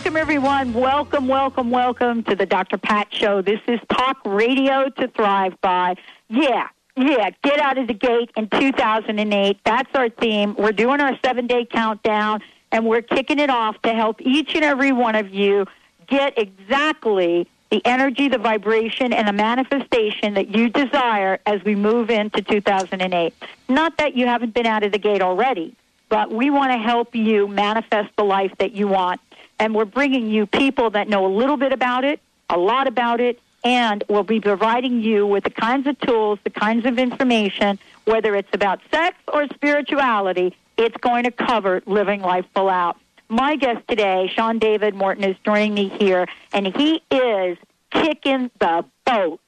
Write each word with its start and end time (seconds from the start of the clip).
Welcome, 0.00 0.16
everyone. 0.16 0.72
Welcome, 0.72 1.28
welcome, 1.28 1.70
welcome 1.70 2.22
to 2.22 2.34
the 2.34 2.46
Dr. 2.46 2.78
Pat 2.78 3.08
Show. 3.12 3.42
This 3.42 3.60
is 3.68 3.78
Talk 3.90 4.16
Radio 4.24 4.88
to 4.88 5.08
Thrive 5.08 5.60
By. 5.60 5.94
Yeah, 6.30 6.68
yeah, 6.96 7.28
get 7.44 7.60
out 7.60 7.76
of 7.76 7.86
the 7.86 7.92
gate 7.92 8.30
in 8.34 8.48
2008. 8.48 9.58
That's 9.62 9.90
our 9.94 10.08
theme. 10.08 10.54
We're 10.58 10.72
doing 10.72 11.02
our 11.02 11.18
seven 11.22 11.46
day 11.46 11.66
countdown, 11.66 12.40
and 12.72 12.86
we're 12.86 13.02
kicking 13.02 13.38
it 13.38 13.50
off 13.50 13.80
to 13.82 13.92
help 13.92 14.22
each 14.22 14.54
and 14.54 14.64
every 14.64 14.90
one 14.90 15.16
of 15.16 15.34
you 15.34 15.66
get 16.06 16.32
exactly 16.38 17.46
the 17.68 17.84
energy, 17.84 18.28
the 18.28 18.38
vibration, 18.38 19.12
and 19.12 19.28
the 19.28 19.34
manifestation 19.34 20.32
that 20.32 20.56
you 20.56 20.70
desire 20.70 21.40
as 21.44 21.62
we 21.62 21.74
move 21.74 22.08
into 22.08 22.40
2008. 22.40 23.34
Not 23.68 23.98
that 23.98 24.16
you 24.16 24.24
haven't 24.24 24.54
been 24.54 24.66
out 24.66 24.82
of 24.82 24.92
the 24.92 24.98
gate 24.98 25.20
already, 25.20 25.76
but 26.08 26.32
we 26.32 26.48
want 26.48 26.72
to 26.72 26.78
help 26.78 27.14
you 27.14 27.46
manifest 27.46 28.08
the 28.16 28.24
life 28.24 28.52
that 28.60 28.72
you 28.72 28.88
want 28.88 29.20
and 29.60 29.74
we're 29.74 29.84
bringing 29.84 30.28
you 30.28 30.46
people 30.46 30.90
that 30.90 31.08
know 31.08 31.24
a 31.26 31.32
little 31.32 31.58
bit 31.58 31.72
about 31.72 32.02
it, 32.02 32.18
a 32.48 32.58
lot 32.58 32.88
about 32.88 33.20
it, 33.20 33.38
and 33.62 34.02
we'll 34.08 34.24
be 34.24 34.40
providing 34.40 35.02
you 35.02 35.26
with 35.26 35.44
the 35.44 35.50
kinds 35.50 35.86
of 35.86 36.00
tools, 36.00 36.38
the 36.44 36.50
kinds 36.50 36.86
of 36.86 36.98
information, 36.98 37.78
whether 38.06 38.34
it's 38.34 38.48
about 38.54 38.80
sex 38.90 39.16
or 39.32 39.46
spirituality, 39.48 40.56
it's 40.78 40.96
going 40.96 41.24
to 41.24 41.30
cover 41.30 41.82
living 41.84 42.22
life 42.22 42.46
full 42.54 42.70
out. 42.70 42.96
My 43.28 43.54
guest 43.54 43.86
today, 43.86 44.32
Sean 44.34 44.58
David 44.58 44.94
Morton, 44.94 45.24
is 45.24 45.36
joining 45.44 45.74
me 45.74 45.88
here, 45.90 46.26
and 46.54 46.74
he 46.74 47.02
is 47.10 47.58
kicking 47.92 48.50
the 48.58 48.84
boat. 49.04 49.40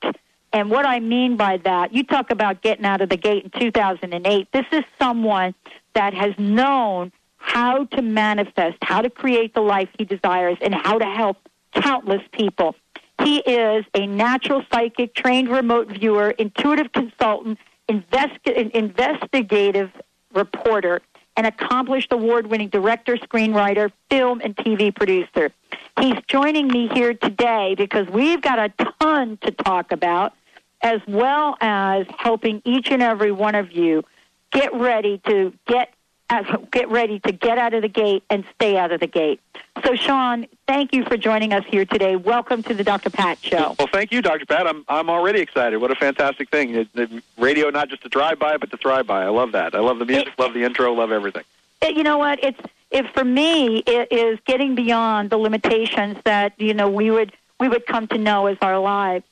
And 0.53 0.71
what 0.71 0.85
I 0.85 1.01
mean 1.01 1.39
by 1.39 1.57
that, 1.65 1.95
you 1.95 2.05
talk 2.05 2.31
about 2.31 2.61
getting 2.61 2.85
out 2.85 3.01
of 3.01 3.09
the 3.09 3.17
gate 3.17 3.45
in 3.45 3.61
2008. 3.61 4.49
This 4.53 4.67
is 4.71 4.85
someone 5.01 5.55
that 5.95 6.13
has 6.13 6.39
known 6.39 7.13
how 7.43 7.85
to 7.87 8.03
manifest, 8.03 8.79
how 8.83 9.03
to 9.03 9.11
create 9.11 9.53
the 9.53 9.61
life 9.61 9.89
he 9.99 10.05
desires, 10.05 10.57
and 10.61 10.75
how 10.75 10.99
to 10.99 11.05
help 11.05 11.37
countless 11.75 12.23
people. 12.33 12.75
He 13.23 13.39
is 13.39 13.85
a 13.95 14.07
natural 14.07 14.65
psychic, 14.73 15.15
trained 15.15 15.49
remote 15.49 15.89
viewer, 15.89 16.31
intuitive 16.31 16.93
consultant, 16.93 17.59
investi- 17.89 18.71
investigative 18.71 19.91
reporter, 20.35 21.03
and 21.37 21.47
accomplished 21.47 22.13
award 22.13 22.47
winning 22.47 22.69
director, 22.69 23.17
screenwriter, 23.17 23.91
film, 24.11 24.41
and 24.43 24.57
TV 24.57 24.95
producer. 24.95 25.51
He's 25.99 26.17
joining 26.29 26.69
me 26.69 26.89
here 26.89 27.15
today 27.15 27.75
because 27.77 28.07
we've 28.09 28.41
got 28.41 28.59
a 28.59 28.73
ton 29.01 29.39
to 29.43 29.51
talk 29.51 29.93
about, 29.93 30.33
as 30.81 31.01
well 31.09 31.57
as 31.61 32.07
helping 32.19 32.63
each 32.65 32.91
and 32.91 33.03
every 33.03 33.33
one 33.33 33.55
of 33.55 33.73
you 33.73 34.05
get 34.53 34.73
ready 34.75 35.21
to 35.27 35.53
get 35.67 35.93
get 36.71 36.89
ready 36.89 37.19
to 37.21 37.33
get 37.33 37.59
out 37.59 37.75
of 37.75 37.83
the 37.83 37.89
gate 37.89 38.25
and 38.31 38.45
stay 38.55 38.77
out 38.77 38.93
of 38.93 39.01
the 39.01 39.07
gate. 39.07 39.41
So, 39.85 39.95
Sean, 39.95 40.47
thank 40.67 40.93
you 40.95 41.05
for 41.05 41.17
joining 41.17 41.53
us 41.53 41.65
here 41.67 41.85
today. 41.85 42.17
Welcome 42.17 42.63
to 42.65 42.75
the 42.75 42.85
Dr. 42.85 43.11
Pat 43.11 43.39
Show. 43.43 43.75
Well, 43.79 43.89
thank 43.93 44.13
you, 44.13 44.23
Dr. 44.23 44.47
Pat. 44.47 44.67
I'm 44.67 44.85
I'm 44.89 45.11
already 45.11 45.41
excited. 45.41 45.79
What 45.79 45.91
a 45.91 45.95
fantastic 45.95 46.51
thing! 46.51 46.75
It, 46.75 46.89
it, 46.95 47.11
radio, 47.39 47.71
not 47.71 47.89
just 47.89 48.03
to 48.03 48.09
drive 48.09 48.39
by, 48.39 48.57
but 48.57 48.71
to 48.71 48.77
thrive 48.77 49.07
by. 49.07 49.25
I 49.25 49.29
love 49.29 49.53
that. 49.53 49.75
I 49.75 49.81
love 49.81 49.99
the 49.99 50.05
music, 50.05 50.29
it, 50.29 50.39
love 50.39 50.55
the 50.55 50.65
intro, 50.65 50.93
love 50.93 51.13
everything. 51.13 51.45
It, 51.81 51.97
you 51.97 52.03
know 52.03 52.19
what? 52.19 52.43
It's 52.43 52.61
it 52.91 53.13
for 53.13 53.25
me. 53.25 53.79
It 53.79 54.13
is 54.13 54.39
getting 54.47 54.75
beyond 54.75 55.31
the 55.31 55.39
limitations 55.39 56.19
that 56.25 56.53
you 56.59 56.75
know 56.75 56.89
we 56.89 57.11
would 57.11 57.33
we 57.59 57.69
would 57.69 57.87
come 57.87 58.07
to 58.09 58.19
know 58.19 58.47
as 58.47 58.59
our 58.61 58.79
lives, 58.79 59.25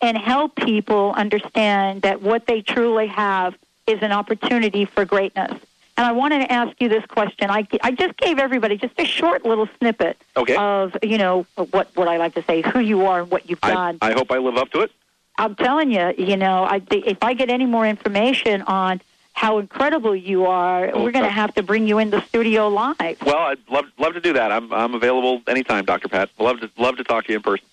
and 0.00 0.16
help 0.16 0.56
people 0.56 1.12
understand 1.16 2.02
that 2.02 2.22
what 2.22 2.46
they 2.46 2.62
truly 2.62 3.06
have 3.08 3.54
is 3.86 4.02
an 4.02 4.12
opportunity 4.12 4.84
for 4.84 5.04
greatness 5.04 5.52
and 5.96 6.06
I 6.06 6.12
wanted 6.12 6.40
to 6.40 6.52
ask 6.52 6.80
you 6.80 6.88
this 6.88 7.04
question. 7.06 7.50
I, 7.50 7.66
I 7.82 7.92
just 7.92 8.16
gave 8.16 8.38
everybody 8.38 8.76
just 8.76 8.94
a 8.98 9.04
short 9.04 9.44
little 9.44 9.68
snippet 9.78 10.16
okay. 10.36 10.56
of, 10.56 10.96
you 11.02 11.18
know, 11.18 11.46
what, 11.70 11.90
what 11.94 12.08
I 12.08 12.16
like 12.16 12.34
to 12.34 12.42
say, 12.44 12.62
who 12.62 12.80
you 12.80 13.06
are 13.06 13.20
and 13.20 13.30
what 13.30 13.48
you've 13.48 13.60
done. 13.60 13.98
I, 14.00 14.10
I 14.10 14.12
hope 14.12 14.30
I 14.30 14.38
live 14.38 14.56
up 14.56 14.70
to 14.70 14.80
it. 14.80 14.92
I'm 15.38 15.54
telling 15.54 15.90
you, 15.90 16.12
you 16.16 16.36
know, 16.36 16.64
I, 16.64 16.82
if 16.90 17.22
I 17.22 17.34
get 17.34 17.50
any 17.50 17.66
more 17.66 17.86
information 17.86 18.62
on 18.62 19.00
how 19.34 19.58
incredible 19.58 20.14
you 20.14 20.46
are, 20.46 20.90
oh, 20.92 21.02
we're 21.02 21.10
going 21.10 21.24
to 21.24 21.30
uh, 21.30 21.32
have 21.32 21.54
to 21.54 21.62
bring 21.62 21.86
you 21.86 21.98
in 21.98 22.10
the 22.10 22.22
studio 22.22 22.68
live. 22.68 23.20
Well, 23.24 23.38
I'd 23.38 23.58
love 23.70 23.86
love 23.98 24.12
to 24.14 24.20
do 24.20 24.34
that. 24.34 24.52
I'm 24.52 24.70
I'm 24.72 24.94
available 24.94 25.40
anytime, 25.46 25.86
Dr. 25.86 26.08
Pat. 26.08 26.28
Love 26.38 26.60
to 26.60 26.70
love 26.76 26.98
to 26.98 27.04
talk 27.04 27.24
to 27.24 27.32
you 27.32 27.36
in 27.36 27.42
person. 27.42 27.66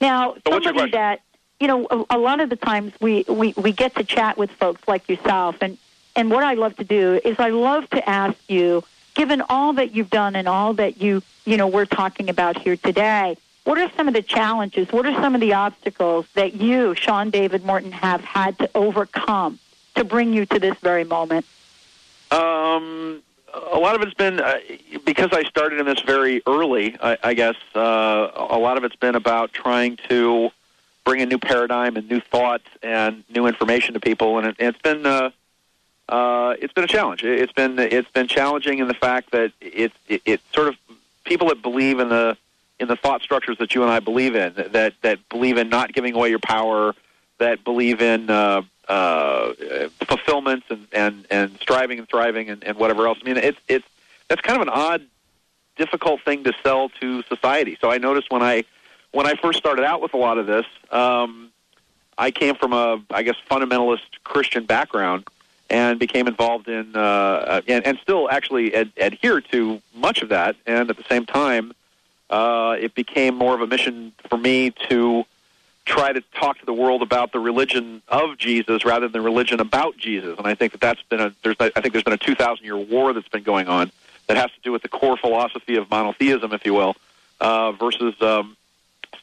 Now, 0.00 0.34
so 0.46 0.60
somebody 0.60 0.90
that 0.90 1.22
you 1.58 1.66
know, 1.66 1.86
a, 1.90 2.16
a 2.16 2.18
lot 2.18 2.40
of 2.40 2.50
the 2.50 2.56
times 2.56 2.92
we, 3.00 3.24
we 3.28 3.54
we 3.56 3.72
get 3.72 3.94
to 3.96 4.04
chat 4.04 4.38
with 4.38 4.50
folks 4.52 4.82
like 4.88 5.08
yourself, 5.08 5.56
and 5.60 5.78
and 6.20 6.30
what 6.30 6.44
I 6.44 6.52
love 6.52 6.76
to 6.76 6.84
do 6.84 7.18
is 7.24 7.38
I 7.38 7.48
love 7.48 7.88
to 7.90 8.06
ask 8.06 8.36
you, 8.46 8.84
given 9.14 9.40
all 9.48 9.72
that 9.72 9.92
you've 9.92 10.10
done 10.10 10.36
and 10.36 10.46
all 10.46 10.74
that 10.74 11.00
you, 11.00 11.22
you 11.46 11.56
know, 11.56 11.66
we're 11.66 11.86
talking 11.86 12.28
about 12.28 12.58
here 12.58 12.76
today, 12.76 13.38
what 13.64 13.78
are 13.78 13.90
some 13.96 14.06
of 14.06 14.12
the 14.12 14.20
challenges? 14.20 14.92
What 14.92 15.06
are 15.06 15.14
some 15.14 15.34
of 15.34 15.40
the 15.40 15.54
obstacles 15.54 16.26
that 16.34 16.56
you, 16.56 16.94
Sean 16.94 17.30
David 17.30 17.64
Morton, 17.64 17.90
have 17.92 18.20
had 18.22 18.58
to 18.58 18.68
overcome 18.74 19.58
to 19.94 20.04
bring 20.04 20.34
you 20.34 20.44
to 20.44 20.58
this 20.58 20.76
very 20.80 21.04
moment? 21.04 21.46
Um, 22.30 23.22
a 23.72 23.78
lot 23.78 23.94
of 23.94 24.02
it's 24.02 24.12
been 24.12 24.40
uh, 24.40 24.58
because 25.06 25.30
I 25.32 25.44
started 25.44 25.80
in 25.80 25.86
this 25.86 26.00
very 26.02 26.42
early. 26.46 26.98
I, 27.02 27.16
I 27.24 27.32
guess 27.32 27.56
uh, 27.74 28.30
a 28.36 28.58
lot 28.58 28.76
of 28.76 28.84
it's 28.84 28.96
been 28.96 29.14
about 29.14 29.54
trying 29.54 29.96
to 30.10 30.50
bring 31.06 31.22
a 31.22 31.26
new 31.26 31.38
paradigm 31.38 31.96
and 31.96 32.10
new 32.10 32.20
thoughts 32.20 32.66
and 32.82 33.24
new 33.30 33.46
information 33.46 33.94
to 33.94 34.00
people, 34.00 34.36
and 34.36 34.48
it, 34.48 34.56
it's 34.58 34.78
been 34.82 35.06
uh, 35.06 35.30
uh, 36.10 36.56
it's 36.60 36.72
been 36.72 36.84
a 36.84 36.88
challenge. 36.88 37.22
It's 37.22 37.52
been 37.52 37.78
it's 37.78 38.10
been 38.10 38.26
challenging 38.26 38.80
in 38.80 38.88
the 38.88 38.94
fact 38.94 39.30
that 39.30 39.52
it's 39.60 39.94
it, 40.08 40.22
it's 40.24 40.42
sort 40.52 40.66
of 40.66 40.76
people 41.24 41.48
that 41.48 41.62
believe 41.62 42.00
in 42.00 42.08
the 42.08 42.36
in 42.80 42.88
the 42.88 42.96
thought 42.96 43.22
structures 43.22 43.58
that 43.58 43.76
you 43.76 43.82
and 43.82 43.90
I 43.90 44.00
believe 44.00 44.34
in 44.34 44.52
that 44.72 44.94
that 45.02 45.28
believe 45.28 45.56
in 45.56 45.68
not 45.68 45.92
giving 45.92 46.14
away 46.14 46.30
your 46.30 46.40
power, 46.40 46.96
that 47.38 47.62
believe 47.62 48.02
in 48.02 48.28
uh, 48.28 48.62
uh, 48.88 49.52
fulfillment 50.04 50.64
and, 50.68 50.88
and 50.92 51.26
and 51.30 51.58
striving 51.60 52.00
and 52.00 52.08
thriving 52.08 52.50
and, 52.50 52.64
and 52.64 52.76
whatever 52.76 53.06
else. 53.06 53.18
I 53.22 53.24
mean, 53.24 53.36
it's 53.36 53.60
it's 53.68 53.86
that's 54.26 54.40
kind 54.40 54.60
of 54.60 54.66
an 54.66 54.72
odd, 54.74 55.02
difficult 55.76 56.22
thing 56.22 56.42
to 56.42 56.52
sell 56.64 56.88
to 57.00 57.22
society. 57.22 57.78
So 57.80 57.88
I 57.88 57.98
noticed 57.98 58.32
when 58.32 58.42
I 58.42 58.64
when 59.12 59.28
I 59.28 59.34
first 59.34 59.60
started 59.60 59.84
out 59.84 60.00
with 60.00 60.12
a 60.14 60.16
lot 60.16 60.38
of 60.38 60.46
this, 60.46 60.66
um, 60.90 61.52
I 62.18 62.32
came 62.32 62.56
from 62.56 62.72
a 62.72 63.00
I 63.10 63.22
guess 63.22 63.36
fundamentalist 63.48 64.24
Christian 64.24 64.64
background 64.64 65.28
and 65.70 65.98
became 65.98 66.26
involved 66.26 66.68
in 66.68 66.94
uh, 66.94 66.98
uh, 66.98 67.60
and, 67.68 67.86
and 67.86 67.98
still 68.02 68.28
actually 68.28 68.74
ad- 68.74 68.92
adhere 68.96 69.40
to 69.40 69.80
much 69.94 70.20
of 70.22 70.28
that. 70.30 70.56
And 70.66 70.90
at 70.90 70.96
the 70.96 71.04
same 71.04 71.24
time, 71.24 71.72
uh, 72.28 72.76
it 72.78 72.94
became 72.94 73.36
more 73.36 73.54
of 73.54 73.60
a 73.60 73.66
mission 73.66 74.12
for 74.28 74.36
me 74.36 74.72
to 74.88 75.24
try 75.84 76.12
to 76.12 76.20
talk 76.34 76.58
to 76.58 76.66
the 76.66 76.72
world 76.72 77.02
about 77.02 77.32
the 77.32 77.40
religion 77.40 78.02
of 78.08 78.36
Jesus 78.36 78.84
rather 78.84 79.08
than 79.08 79.12
the 79.12 79.20
religion 79.20 79.60
about 79.60 79.96
Jesus. 79.96 80.36
And 80.38 80.46
I 80.46 80.54
think 80.54 80.72
that 80.72 80.80
that's 80.80 81.02
been 81.02 81.20
a 81.20 81.34
there's 81.42 81.56
I 81.58 81.70
think 81.70 81.92
there's 81.92 82.04
been 82.04 82.12
a 82.12 82.18
2,000 82.18 82.64
year 82.64 82.76
war 82.76 83.12
that's 83.12 83.28
been 83.28 83.42
going 83.42 83.68
on 83.68 83.90
that 84.26 84.36
has 84.36 84.50
to 84.52 84.60
do 84.62 84.72
with 84.72 84.82
the 84.82 84.88
core 84.88 85.16
philosophy 85.16 85.76
of 85.76 85.90
monotheism, 85.90 86.52
if 86.52 86.64
you 86.64 86.74
will, 86.74 86.94
uh, 87.40 87.72
versus 87.72 88.14
um, 88.22 88.56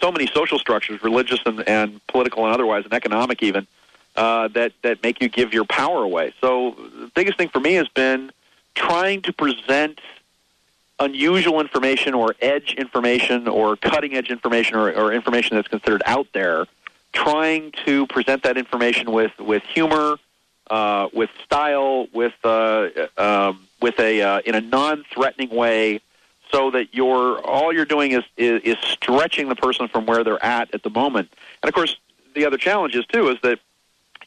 so 0.02 0.12
many 0.12 0.28
social 0.28 0.60
structures, 0.60 1.02
religious 1.02 1.40
and, 1.46 1.68
and 1.68 2.06
political 2.08 2.46
and 2.46 2.54
otherwise, 2.54 2.84
and 2.84 2.94
economic 2.94 3.42
even, 3.42 3.68
uh, 4.18 4.48
that 4.50 4.74
that 4.82 5.02
make 5.04 5.22
you 5.22 5.30
give 5.30 5.54
your 5.54 5.66
power 5.66 6.04
away. 6.04 6.34
So 6.42 6.72
the 6.72 7.12
biggest 7.14 7.38
thing 7.38 7.50
for 7.50 7.60
me 7.60 7.74
has 7.76 7.88
been 7.88 8.32
trying 8.76 9.22
to 9.24 9.32
present 9.32 10.02
unusual 11.00 11.62
information 11.62 12.14
or 12.14 12.36
edge 12.42 12.74
information 12.74 13.48
or 13.48 13.78
cutting 13.78 14.16
edge 14.16 14.30
information 14.30 14.76
or, 14.76 14.92
or 14.92 15.14
information 15.14 15.56
that's 15.56 15.68
considered 15.68 16.02
out 16.06 16.28
there, 16.34 16.66
trying 17.14 17.72
to 17.86 18.08
present 18.08 18.44
that 18.44 18.58
information 18.58 19.12
with 19.12 19.38
with 19.40 19.64
humor, 19.64 20.18
uh, 20.72 21.08
with 21.14 21.30
style, 21.44 22.08
with 22.12 22.34
uh, 22.44 22.90
um, 23.18 23.68
with 23.82 24.00
a 24.00 24.22
uh, 24.22 24.42
in 24.46 24.56
a 24.56 24.62
non-threatening 24.62 25.52
way, 25.52 26.02
so 26.52 26.72
that 26.72 26.88
you're 26.92 27.40
all 27.46 27.72
you're 27.72 27.86
doing 27.86 28.14
is, 28.14 28.24
is 28.36 28.62
is 28.64 28.78
stretching 28.80 29.50
the 29.50 29.56
person 29.56 29.88
from 29.88 30.08
where 30.08 30.24
they're 30.24 30.44
at 30.44 30.74
at 30.74 30.82
the 30.82 30.90
moment. 30.90 31.32
And 31.62 31.70
of 31.70 31.76
course, 31.76 31.98
the 32.34 32.46
other 32.46 32.58
challenge 32.58 32.96
is 32.96 33.06
too 33.06 33.30
is 33.30 33.38
that 33.44 33.60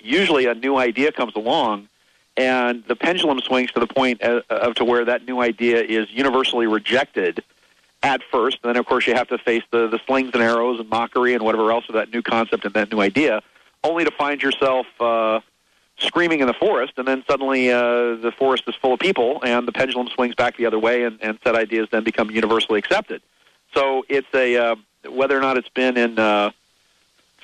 usually 0.02 0.47
a 0.47 0.55
new 0.55 0.76
idea 0.76 1.12
comes 1.12 1.35
along 1.35 1.88
and 2.37 2.85
the 2.87 2.97
pendulum 2.97 3.41
swings 3.41 3.70
to 3.73 3.81
the 3.81 3.87
point 3.87 4.23
of, 4.23 4.75
to 4.76 4.85
where 4.85 5.05
that 5.05 5.26
new 5.26 5.41
idea 5.41 5.82
is 5.82 6.11
universally 6.11 6.67
rejected 6.67 7.43
at 8.02 8.23
first. 8.31 8.58
And 8.62 8.70
then, 8.70 8.76
of 8.76 8.87
course, 8.87 9.06
you 9.06 9.14
have 9.14 9.29
to 9.29 9.38
face 9.38 9.62
the, 9.70 9.88
the 9.88 10.00
slings 10.06 10.31
and 10.32 10.43
arrows 10.43 10.81
and 10.81 10.88
mockery 10.88 11.35
and 11.35 11.44
whatever 11.44 11.70
else 11.70 11.85
of 11.88 11.94
that 11.94 12.11
new 12.12 12.23
concept 12.23 12.64
and 12.64 12.75
that 12.75 12.91
new 12.91 13.00
idea. 13.00 13.43
only 13.85 14.05
to 14.05 14.11
find 14.11 14.43
yourself 14.43 14.87
uh, 15.00 15.41
screaming 15.99 16.41
in 16.41 16.47
the 16.47 16.55
forest, 16.55 16.94
and 16.97 17.06
then 17.06 17.25
suddenly 17.29 17.70
uh, 17.70 18.14
the 18.17 18.32
forest 18.38 18.64
is 18.67 18.75
full 18.75 18.94
of 18.94 19.00
people, 19.00 19.41
and 19.43 19.67
the 19.67 19.73
pendulum 19.73 20.08
swings 20.08 20.35
back 20.35 20.56
the 20.56 20.67
other 20.67 20.79
way, 20.79 21.05
and, 21.05 21.19
and 21.23 21.38
set 21.44 21.55
ideas 21.55 21.88
then 21.91 22.05
become 22.05 22.31
universally 22.31 22.79
accepted. 22.79 23.23
So 23.75 24.05
it's 24.08 24.29
a 24.35 24.56
uh, 24.56 24.76
whether 25.08 25.37
or 25.37 25.41
not 25.41 25.56
it's 25.56 25.69
been 25.69 25.97
in 25.97 26.19
uh, 26.19 26.50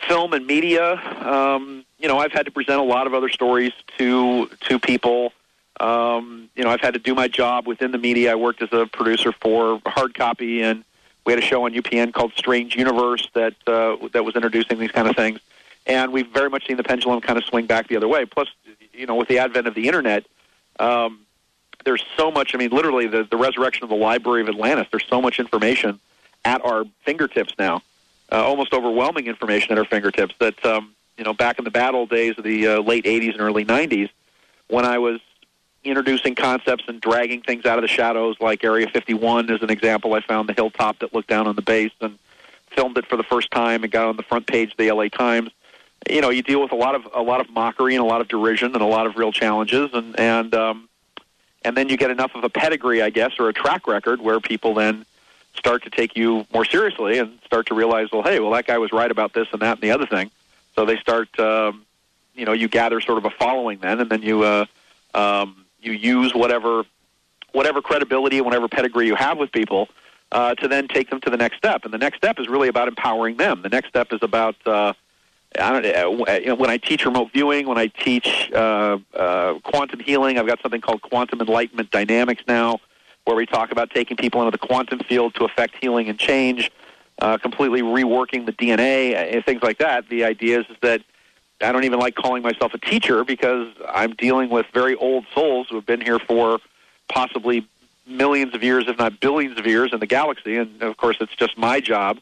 film 0.08 0.32
and 0.32 0.46
media. 0.46 0.94
Um, 1.24 1.85
you 1.98 2.08
know, 2.08 2.18
I've 2.18 2.32
had 2.32 2.46
to 2.46 2.52
present 2.52 2.78
a 2.78 2.84
lot 2.84 3.06
of 3.06 3.14
other 3.14 3.28
stories 3.28 3.72
to 3.98 4.48
to 4.68 4.78
people. 4.78 5.32
Um, 5.78 6.48
you 6.54 6.64
know, 6.64 6.70
I've 6.70 6.80
had 6.80 6.94
to 6.94 7.00
do 7.00 7.14
my 7.14 7.28
job 7.28 7.66
within 7.66 7.92
the 7.92 7.98
media. 7.98 8.32
I 8.32 8.34
worked 8.34 8.62
as 8.62 8.72
a 8.72 8.86
producer 8.86 9.32
for 9.32 9.80
hard 9.86 10.14
copy, 10.14 10.62
and 10.62 10.84
we 11.24 11.32
had 11.32 11.42
a 11.42 11.44
show 11.44 11.64
on 11.64 11.74
UPN 11.74 12.12
called 12.12 12.32
Strange 12.36 12.76
Universe 12.76 13.28
that 13.34 13.54
uh, 13.66 13.96
that 14.12 14.24
was 14.24 14.34
introducing 14.34 14.78
these 14.78 14.92
kind 14.92 15.08
of 15.08 15.16
things. 15.16 15.40
And 15.86 16.12
we've 16.12 16.28
very 16.28 16.50
much 16.50 16.66
seen 16.66 16.76
the 16.76 16.82
pendulum 16.82 17.20
kind 17.20 17.38
of 17.38 17.44
swing 17.44 17.66
back 17.66 17.88
the 17.88 17.96
other 17.96 18.08
way. 18.08 18.26
Plus, 18.26 18.48
you 18.92 19.06
know, 19.06 19.14
with 19.14 19.28
the 19.28 19.38
advent 19.38 19.68
of 19.68 19.74
the 19.74 19.86
internet, 19.86 20.26
um, 20.80 21.20
there's 21.84 22.04
so 22.16 22.30
much. 22.30 22.54
I 22.54 22.58
mean, 22.58 22.70
literally, 22.70 23.06
the, 23.06 23.24
the 23.24 23.36
resurrection 23.36 23.84
of 23.84 23.90
the 23.90 23.96
Library 23.96 24.42
of 24.42 24.48
Atlantis. 24.48 24.88
There's 24.90 25.06
so 25.08 25.22
much 25.22 25.38
information 25.38 26.00
at 26.44 26.64
our 26.64 26.84
fingertips 27.04 27.54
now, 27.58 27.82
uh, 28.32 28.44
almost 28.44 28.72
overwhelming 28.72 29.26
information 29.26 29.72
at 29.72 29.78
our 29.78 29.84
fingertips. 29.84 30.34
That 30.40 30.64
um, 30.64 30.95
you 31.18 31.24
know, 31.24 31.32
back 31.32 31.58
in 31.58 31.64
the 31.64 31.70
bad 31.70 31.94
old 31.94 32.10
days 32.10 32.36
of 32.38 32.44
the 32.44 32.66
uh, 32.66 32.80
late 32.80 33.04
'80s 33.04 33.32
and 33.32 33.40
early 33.40 33.64
'90s, 33.64 34.10
when 34.68 34.84
I 34.84 34.98
was 34.98 35.20
introducing 35.84 36.34
concepts 36.34 36.84
and 36.88 37.00
dragging 37.00 37.42
things 37.42 37.64
out 37.64 37.78
of 37.78 37.82
the 37.82 37.88
shadows, 37.88 38.36
like 38.40 38.64
Area 38.64 38.88
51 38.88 39.50
as 39.50 39.62
an 39.62 39.70
example. 39.70 40.14
I 40.14 40.20
found 40.20 40.48
the 40.48 40.52
hilltop 40.52 40.98
that 40.98 41.14
looked 41.14 41.28
down 41.28 41.46
on 41.46 41.54
the 41.54 41.62
base 41.62 41.92
and 42.00 42.18
filmed 42.70 42.98
it 42.98 43.06
for 43.06 43.16
the 43.16 43.22
first 43.22 43.50
time 43.50 43.84
and 43.84 43.92
got 43.92 44.06
on 44.06 44.16
the 44.16 44.22
front 44.22 44.46
page 44.46 44.72
of 44.72 44.76
the 44.76 44.90
LA 44.90 45.08
Times. 45.08 45.50
You 46.10 46.20
know, 46.20 46.30
you 46.30 46.42
deal 46.42 46.60
with 46.60 46.72
a 46.72 46.76
lot 46.76 46.94
of 46.94 47.08
a 47.14 47.22
lot 47.22 47.40
of 47.40 47.50
mockery 47.50 47.94
and 47.94 48.04
a 48.04 48.06
lot 48.06 48.20
of 48.20 48.28
derision 48.28 48.74
and 48.74 48.82
a 48.82 48.86
lot 48.86 49.06
of 49.06 49.16
real 49.16 49.32
challenges, 49.32 49.90
and 49.92 50.18
and 50.18 50.54
um, 50.54 50.88
and 51.62 51.76
then 51.76 51.88
you 51.88 51.96
get 51.96 52.10
enough 52.10 52.32
of 52.34 52.44
a 52.44 52.48
pedigree, 52.48 53.02
I 53.02 53.10
guess, 53.10 53.32
or 53.38 53.48
a 53.48 53.52
track 53.52 53.88
record 53.88 54.20
where 54.20 54.38
people 54.38 54.74
then 54.74 55.04
start 55.54 55.82
to 55.84 55.90
take 55.90 56.16
you 56.16 56.46
more 56.52 56.64
seriously 56.64 57.18
and 57.18 57.38
start 57.44 57.66
to 57.66 57.74
realize, 57.74 58.08
well, 58.12 58.22
hey, 58.22 58.38
well, 58.40 58.50
that 58.52 58.66
guy 58.66 58.78
was 58.78 58.92
right 58.92 59.10
about 59.10 59.32
this 59.32 59.48
and 59.52 59.62
that 59.62 59.78
and 59.78 59.80
the 59.80 59.90
other 59.90 60.06
thing. 60.06 60.30
So 60.76 60.84
they 60.84 60.96
start, 60.98 61.38
um, 61.40 61.86
you 62.34 62.44
know, 62.44 62.52
you 62.52 62.68
gather 62.68 63.00
sort 63.00 63.18
of 63.18 63.24
a 63.24 63.30
following 63.30 63.78
then, 63.78 64.00
and 64.00 64.10
then 64.10 64.22
you 64.22 64.42
uh, 64.42 64.66
um, 65.14 65.64
you 65.80 65.92
use 65.92 66.34
whatever 66.34 66.84
whatever 67.52 67.80
credibility 67.80 68.36
and 68.36 68.44
whatever 68.44 68.68
pedigree 68.68 69.06
you 69.06 69.14
have 69.14 69.38
with 69.38 69.50
people 69.50 69.88
uh, 70.32 70.54
to 70.56 70.68
then 70.68 70.86
take 70.88 71.08
them 71.08 71.20
to 71.22 71.30
the 71.30 71.36
next 71.38 71.56
step. 71.56 71.84
And 71.84 71.94
the 71.94 71.98
next 71.98 72.18
step 72.18 72.38
is 72.38 72.48
really 72.48 72.68
about 72.68 72.88
empowering 72.88 73.38
them. 73.38 73.62
The 73.62 73.70
next 73.70 73.88
step 73.88 74.12
is 74.12 74.18
about 74.20 74.54
uh, 74.66 74.92
I 75.58 75.72
don't 75.72 75.82
know, 75.82 76.24
uh, 76.26 76.32
you 76.32 76.46
know, 76.46 76.54
when 76.54 76.70
I 76.70 76.76
teach 76.76 77.04
remote 77.04 77.32
viewing, 77.32 77.66
when 77.66 77.78
I 77.78 77.86
teach 77.86 78.50
uh, 78.52 78.98
uh, 79.14 79.54
quantum 79.60 80.00
healing, 80.00 80.38
I've 80.38 80.46
got 80.46 80.60
something 80.60 80.80
called 80.80 81.02
quantum 81.02 81.40
enlightenment 81.40 81.90
dynamics 81.90 82.42
now, 82.46 82.80
where 83.24 83.36
we 83.36 83.46
talk 83.46 83.72
about 83.72 83.90
taking 83.90 84.16
people 84.16 84.42
into 84.42 84.50
the 84.50 84.58
quantum 84.58 84.98
field 85.00 85.34
to 85.36 85.44
affect 85.44 85.76
healing 85.80 86.08
and 86.08 86.18
change, 86.18 86.70
uh, 87.20 87.38
completely 87.38 87.82
reworking 87.82 88.46
the 88.46 88.52
DNA 88.52 89.14
and 89.14 89.44
things 89.44 89.62
like 89.62 89.78
that. 89.78 90.08
The 90.08 90.24
idea 90.24 90.60
is, 90.60 90.66
that 90.82 91.02
I 91.60 91.72
don't 91.72 91.84
even 91.84 91.98
like 91.98 92.14
calling 92.14 92.42
myself 92.42 92.74
a 92.74 92.78
teacher 92.78 93.24
because 93.24 93.68
I'm 93.88 94.14
dealing 94.14 94.50
with 94.50 94.66
very 94.74 94.94
old 94.94 95.26
souls 95.34 95.68
who 95.68 95.76
have 95.76 95.86
been 95.86 96.00
here 96.00 96.18
for 96.18 96.58
possibly 97.08 97.66
millions 98.06 98.54
of 98.54 98.62
years, 98.62 98.84
if 98.88 98.98
not 98.98 99.20
billions 99.20 99.58
of 99.58 99.66
years 99.66 99.92
in 99.92 100.00
the 100.00 100.06
galaxy. 100.06 100.56
And 100.56 100.82
of 100.82 100.96
course, 100.96 101.16
it's 101.20 101.34
just 101.34 101.56
my 101.56 101.80
job 101.80 102.18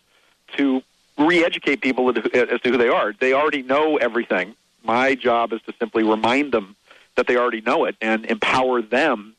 to 0.57 0.83
re-educate 1.19 1.81
people 1.81 2.09
as 2.11 2.15
to 2.61 2.71
who 2.71 2.77
they 2.77 2.89
are. 2.89 3.13
They 3.19 3.33
already 3.33 3.63
know 3.63 3.97
everything. 3.97 4.55
My 4.83 5.15
job 5.15 5.53
is 5.53 5.61
to 5.63 5.75
simply 5.79 6.05
remind 6.05 6.53
them 6.53 6.77
that 7.17 7.27
they 7.27 7.37
already 7.37 7.61
know 7.61 7.85
it 7.85 7.97
and 8.01 8.25
empower 8.27 8.83
them 8.83 9.35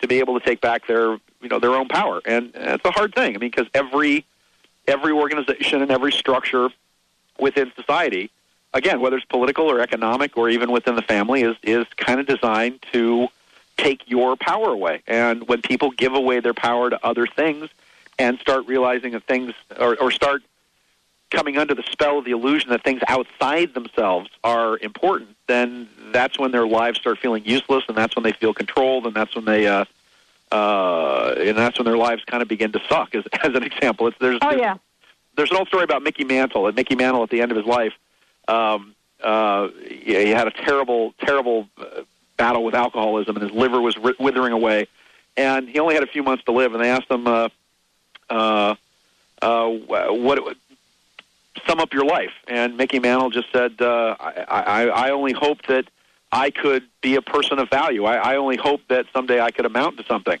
to 0.00 0.08
be 0.08 0.18
able 0.18 0.38
to 0.38 0.44
take 0.44 0.60
back 0.60 0.86
their, 0.86 1.12
you 1.40 1.48
know, 1.48 1.58
their 1.58 1.74
own 1.74 1.88
power. 1.88 2.20
And 2.24 2.52
it's 2.54 2.84
a 2.84 2.90
hard 2.90 3.14
thing. 3.14 3.34
I 3.34 3.38
mean, 3.38 3.50
because 3.50 3.68
every 3.74 4.24
every 4.86 5.12
organization 5.12 5.82
and 5.82 5.90
every 5.90 6.12
structure 6.12 6.68
within 7.38 7.72
society, 7.74 8.30
again, 8.74 9.00
whether 9.00 9.16
it's 9.16 9.26
political 9.26 9.70
or 9.70 9.80
economic 9.80 10.36
or 10.36 10.48
even 10.48 10.70
within 10.70 10.96
the 10.96 11.02
family, 11.02 11.42
is 11.42 11.56
is 11.62 11.86
kind 11.96 12.20
of 12.20 12.26
designed 12.26 12.84
to 12.92 13.28
take 13.76 14.08
your 14.10 14.36
power 14.36 14.70
away. 14.70 15.02
And 15.06 15.48
when 15.48 15.62
people 15.62 15.90
give 15.90 16.14
away 16.14 16.40
their 16.40 16.54
power 16.54 16.90
to 16.90 16.98
other 17.04 17.26
things 17.26 17.68
and 18.18 18.38
start 18.38 18.66
realizing 18.66 19.12
that 19.12 19.24
things 19.24 19.54
or, 19.78 19.96
or 19.98 20.10
start 20.10 20.42
coming 21.30 21.56
under 21.56 21.74
the 21.74 21.84
spell 21.90 22.18
of 22.18 22.24
the 22.24 22.32
illusion 22.32 22.70
that 22.70 22.82
things 22.82 23.00
outside 23.08 23.72
themselves 23.72 24.28
are 24.42 24.76
important, 24.78 25.36
then 25.46 25.88
that's 26.12 26.38
when 26.38 26.50
their 26.50 26.66
lives 26.66 26.98
start 26.98 27.18
feeling 27.18 27.44
useless, 27.44 27.84
and 27.88 27.96
that's 27.96 28.16
when 28.16 28.24
they 28.24 28.32
feel 28.32 28.52
controlled, 28.52 29.06
and 29.06 29.14
that's 29.14 29.34
when 29.34 29.44
they, 29.44 29.66
uh, 29.66 29.84
uh, 30.52 31.34
and 31.38 31.56
that's 31.56 31.78
when 31.78 31.86
their 31.86 31.96
lives 31.96 32.22
kind 32.24 32.42
of 32.42 32.48
begin 32.48 32.72
to 32.72 32.80
suck. 32.88 33.14
As, 33.14 33.24
as 33.42 33.54
an 33.54 33.62
example, 33.62 34.06
it's 34.06 34.16
there's 34.20 34.38
oh 34.42 34.50
there's, 34.50 34.60
yeah 34.60 34.76
there's 35.36 35.50
an 35.50 35.56
old 35.56 35.68
story 35.68 35.84
about 35.84 36.02
Mickey 36.02 36.24
Mantle, 36.24 36.66
and 36.66 36.76
Mickey 36.76 36.94
Mantle 36.94 37.22
at 37.22 37.30
the 37.30 37.40
end 37.40 37.50
of 37.50 37.56
his 37.56 37.66
life, 37.66 37.92
um, 38.48 38.94
uh, 39.22 39.68
he, 39.86 40.14
he 40.14 40.30
had 40.30 40.46
a 40.46 40.50
terrible, 40.50 41.14
terrible 41.20 41.66
uh, 41.78 42.02
battle 42.36 42.64
with 42.64 42.74
alcoholism, 42.74 43.36
and 43.36 43.42
his 43.48 43.52
liver 43.52 43.80
was 43.80 43.96
ri- 43.96 44.16
withering 44.18 44.52
away, 44.52 44.86
and 45.36 45.68
he 45.68 45.78
only 45.78 45.94
had 45.94 46.02
a 46.02 46.06
few 46.08 46.22
months 46.22 46.44
to 46.44 46.52
live. 46.52 46.74
And 46.74 46.82
they 46.82 46.90
asked 46.90 47.10
him, 47.10 47.26
uh, 47.26 47.48
uh, 48.28 48.74
uh, 49.40 49.68
what 49.68 50.56
sum 51.66 51.80
up 51.80 51.92
your 51.92 52.04
life? 52.04 52.32
And 52.48 52.76
Mickey 52.76 52.98
Mantle 52.98 53.30
just 53.30 53.50
said, 53.52 53.80
uh, 53.80 54.16
I, 54.18 54.44
I, 54.48 54.86
I 54.88 55.10
only 55.10 55.32
hope 55.32 55.62
that 55.68 55.84
I 56.32 56.50
could 56.50 56.84
be 57.02 57.16
a 57.16 57.22
person 57.22 57.58
of 57.58 57.68
value. 57.70 58.04
I, 58.04 58.16
I 58.16 58.36
only 58.36 58.56
hope 58.56 58.80
that 58.88 59.06
someday 59.12 59.40
I 59.40 59.50
could 59.50 59.66
amount 59.66 59.98
to 59.98 60.04
something. 60.04 60.38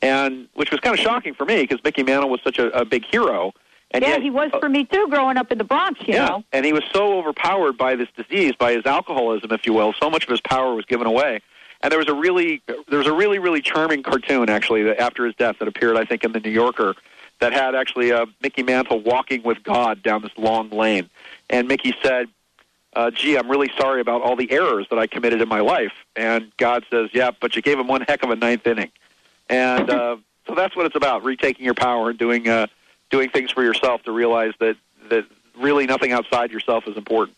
And 0.00 0.48
which 0.54 0.70
was 0.70 0.80
kind 0.80 0.94
of 0.94 1.00
shocking 1.00 1.34
for 1.34 1.44
me 1.44 1.62
because 1.62 1.82
Mickey 1.82 2.02
Mantle 2.02 2.30
was 2.30 2.40
such 2.42 2.58
a, 2.58 2.68
a 2.70 2.84
big 2.84 3.04
hero. 3.04 3.52
And 3.90 4.02
yeah, 4.02 4.10
yet, 4.10 4.22
he 4.22 4.30
was 4.30 4.50
for 4.60 4.68
me 4.68 4.84
too, 4.84 5.06
growing 5.08 5.36
up 5.36 5.50
in 5.50 5.58
the 5.58 5.64
Bronx. 5.64 6.00
You 6.00 6.14
yeah, 6.14 6.26
know, 6.26 6.44
and 6.52 6.64
he 6.66 6.72
was 6.72 6.84
so 6.92 7.18
overpowered 7.18 7.78
by 7.78 7.96
this 7.96 8.08
disease, 8.16 8.52
by 8.58 8.72
his 8.72 8.84
alcoholism, 8.84 9.50
if 9.50 9.64
you 9.64 9.72
will. 9.72 9.94
So 9.94 10.10
much 10.10 10.24
of 10.24 10.30
his 10.30 10.40
power 10.42 10.74
was 10.74 10.84
given 10.84 11.06
away. 11.06 11.40
And 11.80 11.90
there 11.90 11.98
was 11.98 12.08
a 12.08 12.14
really, 12.14 12.60
there 12.88 12.98
was 12.98 13.06
a 13.06 13.12
really, 13.12 13.38
really 13.38 13.62
charming 13.62 14.02
cartoon 14.02 14.50
actually 14.50 14.82
that 14.84 15.00
after 15.00 15.24
his 15.24 15.34
death 15.36 15.56
that 15.60 15.68
appeared, 15.68 15.96
I 15.96 16.04
think, 16.04 16.24
in 16.24 16.32
the 16.32 16.40
New 16.40 16.50
Yorker, 16.50 16.94
that 17.40 17.52
had 17.52 17.74
actually 17.74 18.12
uh, 18.12 18.26
Mickey 18.42 18.62
Mantle 18.62 19.00
walking 19.00 19.42
with 19.42 19.62
God 19.62 20.02
down 20.02 20.22
this 20.22 20.36
long 20.36 20.70
lane. 20.70 21.08
And 21.48 21.68
Mickey 21.68 21.94
said, 22.02 22.26
uh, 22.98 23.10
"Gee, 23.12 23.38
I'm 23.38 23.48
really 23.48 23.70
sorry 23.78 24.00
about 24.00 24.22
all 24.22 24.34
the 24.34 24.50
errors 24.50 24.86
that 24.90 24.98
I 24.98 25.06
committed 25.06 25.40
in 25.40 25.48
my 25.48 25.60
life." 25.60 25.92
And 26.16 26.50
God 26.56 26.84
says, 26.90 27.10
"Yeah, 27.12 27.30
but 27.40 27.54
you 27.54 27.62
gave 27.62 27.78
him 27.78 27.86
one 27.86 28.00
heck 28.08 28.24
of 28.24 28.30
a 28.30 28.36
ninth 28.36 28.66
inning." 28.66 28.90
And 29.48 29.88
uh, 29.88 30.16
so 30.46 30.54
that's 30.54 30.74
what 30.76 30.84
it's 30.86 30.96
about: 30.96 31.24
retaking 31.24 31.64
your 31.64 31.74
power 31.74 32.10
and 32.10 32.18
doing 32.18 32.48
uh, 32.48 32.66
doing 33.10 33.30
things 33.30 33.50
for 33.50 33.62
yourself 33.62 34.02
to 34.02 34.12
realize 34.12 34.52
that 34.58 34.76
that 35.10 35.24
really 35.56 35.86
nothing 35.86 36.12
outside 36.12 36.50
yourself 36.50 36.86
is 36.86 36.96
important. 36.96 37.36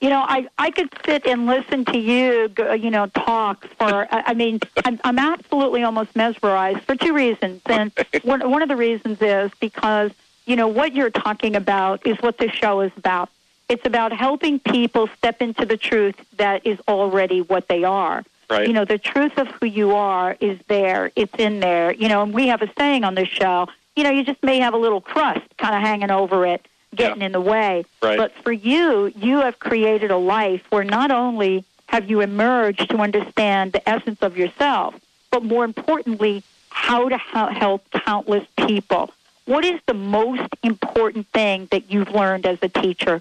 you 0.00 0.08
know, 0.08 0.20
I 0.20 0.48
I 0.56 0.70
could 0.70 0.90
sit 1.04 1.26
and 1.26 1.46
listen 1.46 1.84
to 1.86 1.98
you, 1.98 2.52
you 2.78 2.90
know, 2.90 3.06
talk 3.06 3.66
for. 3.78 4.06
I 4.10 4.34
mean, 4.34 4.60
I'm, 4.84 5.00
I'm 5.04 5.18
absolutely 5.18 5.82
almost 5.82 6.14
mesmerized 6.14 6.82
for 6.82 6.94
two 6.94 7.12
reasons, 7.12 7.60
and 7.66 7.92
one 8.22 8.48
one 8.48 8.62
of 8.62 8.68
the 8.68 8.76
reasons 8.76 9.20
is 9.20 9.50
because 9.58 10.12
you 10.46 10.54
know 10.54 10.68
what 10.68 10.94
you're 10.94 11.10
talking 11.10 11.56
about 11.56 12.06
is 12.06 12.16
what 12.20 12.38
this 12.38 12.52
show 12.52 12.80
is 12.80 12.92
about. 12.96 13.30
It's 13.68 13.84
about 13.84 14.12
helping 14.12 14.58
people 14.60 15.08
step 15.18 15.42
into 15.42 15.66
the 15.66 15.76
truth 15.76 16.14
that 16.38 16.66
is 16.66 16.78
already 16.88 17.42
what 17.42 17.68
they 17.68 17.84
are. 17.84 18.24
Right. 18.48 18.66
You 18.66 18.72
know, 18.72 18.86
the 18.86 18.96
truth 18.98 19.36
of 19.36 19.48
who 19.48 19.66
you 19.66 19.94
are 19.94 20.36
is 20.40 20.58
there. 20.68 21.12
It's 21.16 21.34
in 21.38 21.60
there. 21.60 21.92
You 21.92 22.08
know, 22.08 22.22
and 22.22 22.32
we 22.32 22.46
have 22.48 22.62
a 22.62 22.70
saying 22.78 23.04
on 23.04 23.14
this 23.14 23.28
show. 23.28 23.68
You 23.94 24.04
know, 24.04 24.10
you 24.10 24.24
just 24.24 24.42
may 24.42 24.58
have 24.60 24.72
a 24.72 24.78
little 24.78 25.02
crust 25.02 25.42
kind 25.58 25.74
of 25.74 25.82
hanging 25.82 26.10
over 26.10 26.46
it, 26.46 26.66
getting 26.94 27.20
Yeah. 27.20 27.26
in 27.26 27.32
the 27.32 27.40
way. 27.42 27.84
Right. 28.00 28.16
But 28.16 28.32
for 28.42 28.52
you, 28.52 29.12
you 29.16 29.38
have 29.38 29.58
created 29.58 30.10
a 30.10 30.16
life 30.16 30.62
where 30.70 30.84
not 30.84 31.10
only 31.10 31.64
have 31.88 32.08
you 32.08 32.20
emerged 32.20 32.88
to 32.90 32.96
understand 32.98 33.72
the 33.72 33.86
essence 33.86 34.22
of 34.22 34.38
yourself, 34.38 34.94
but 35.30 35.44
more 35.44 35.64
importantly, 35.64 36.42
how 36.70 37.08
to 37.10 37.18
help 37.18 37.90
countless 37.90 38.46
people. 38.66 39.10
What 39.44 39.64
is 39.64 39.80
the 39.86 39.94
most 39.94 40.48
important 40.62 41.26
thing 41.28 41.68
that 41.70 41.90
you've 41.90 42.10
learned 42.10 42.46
as 42.46 42.58
a 42.62 42.68
teacher? 42.68 43.20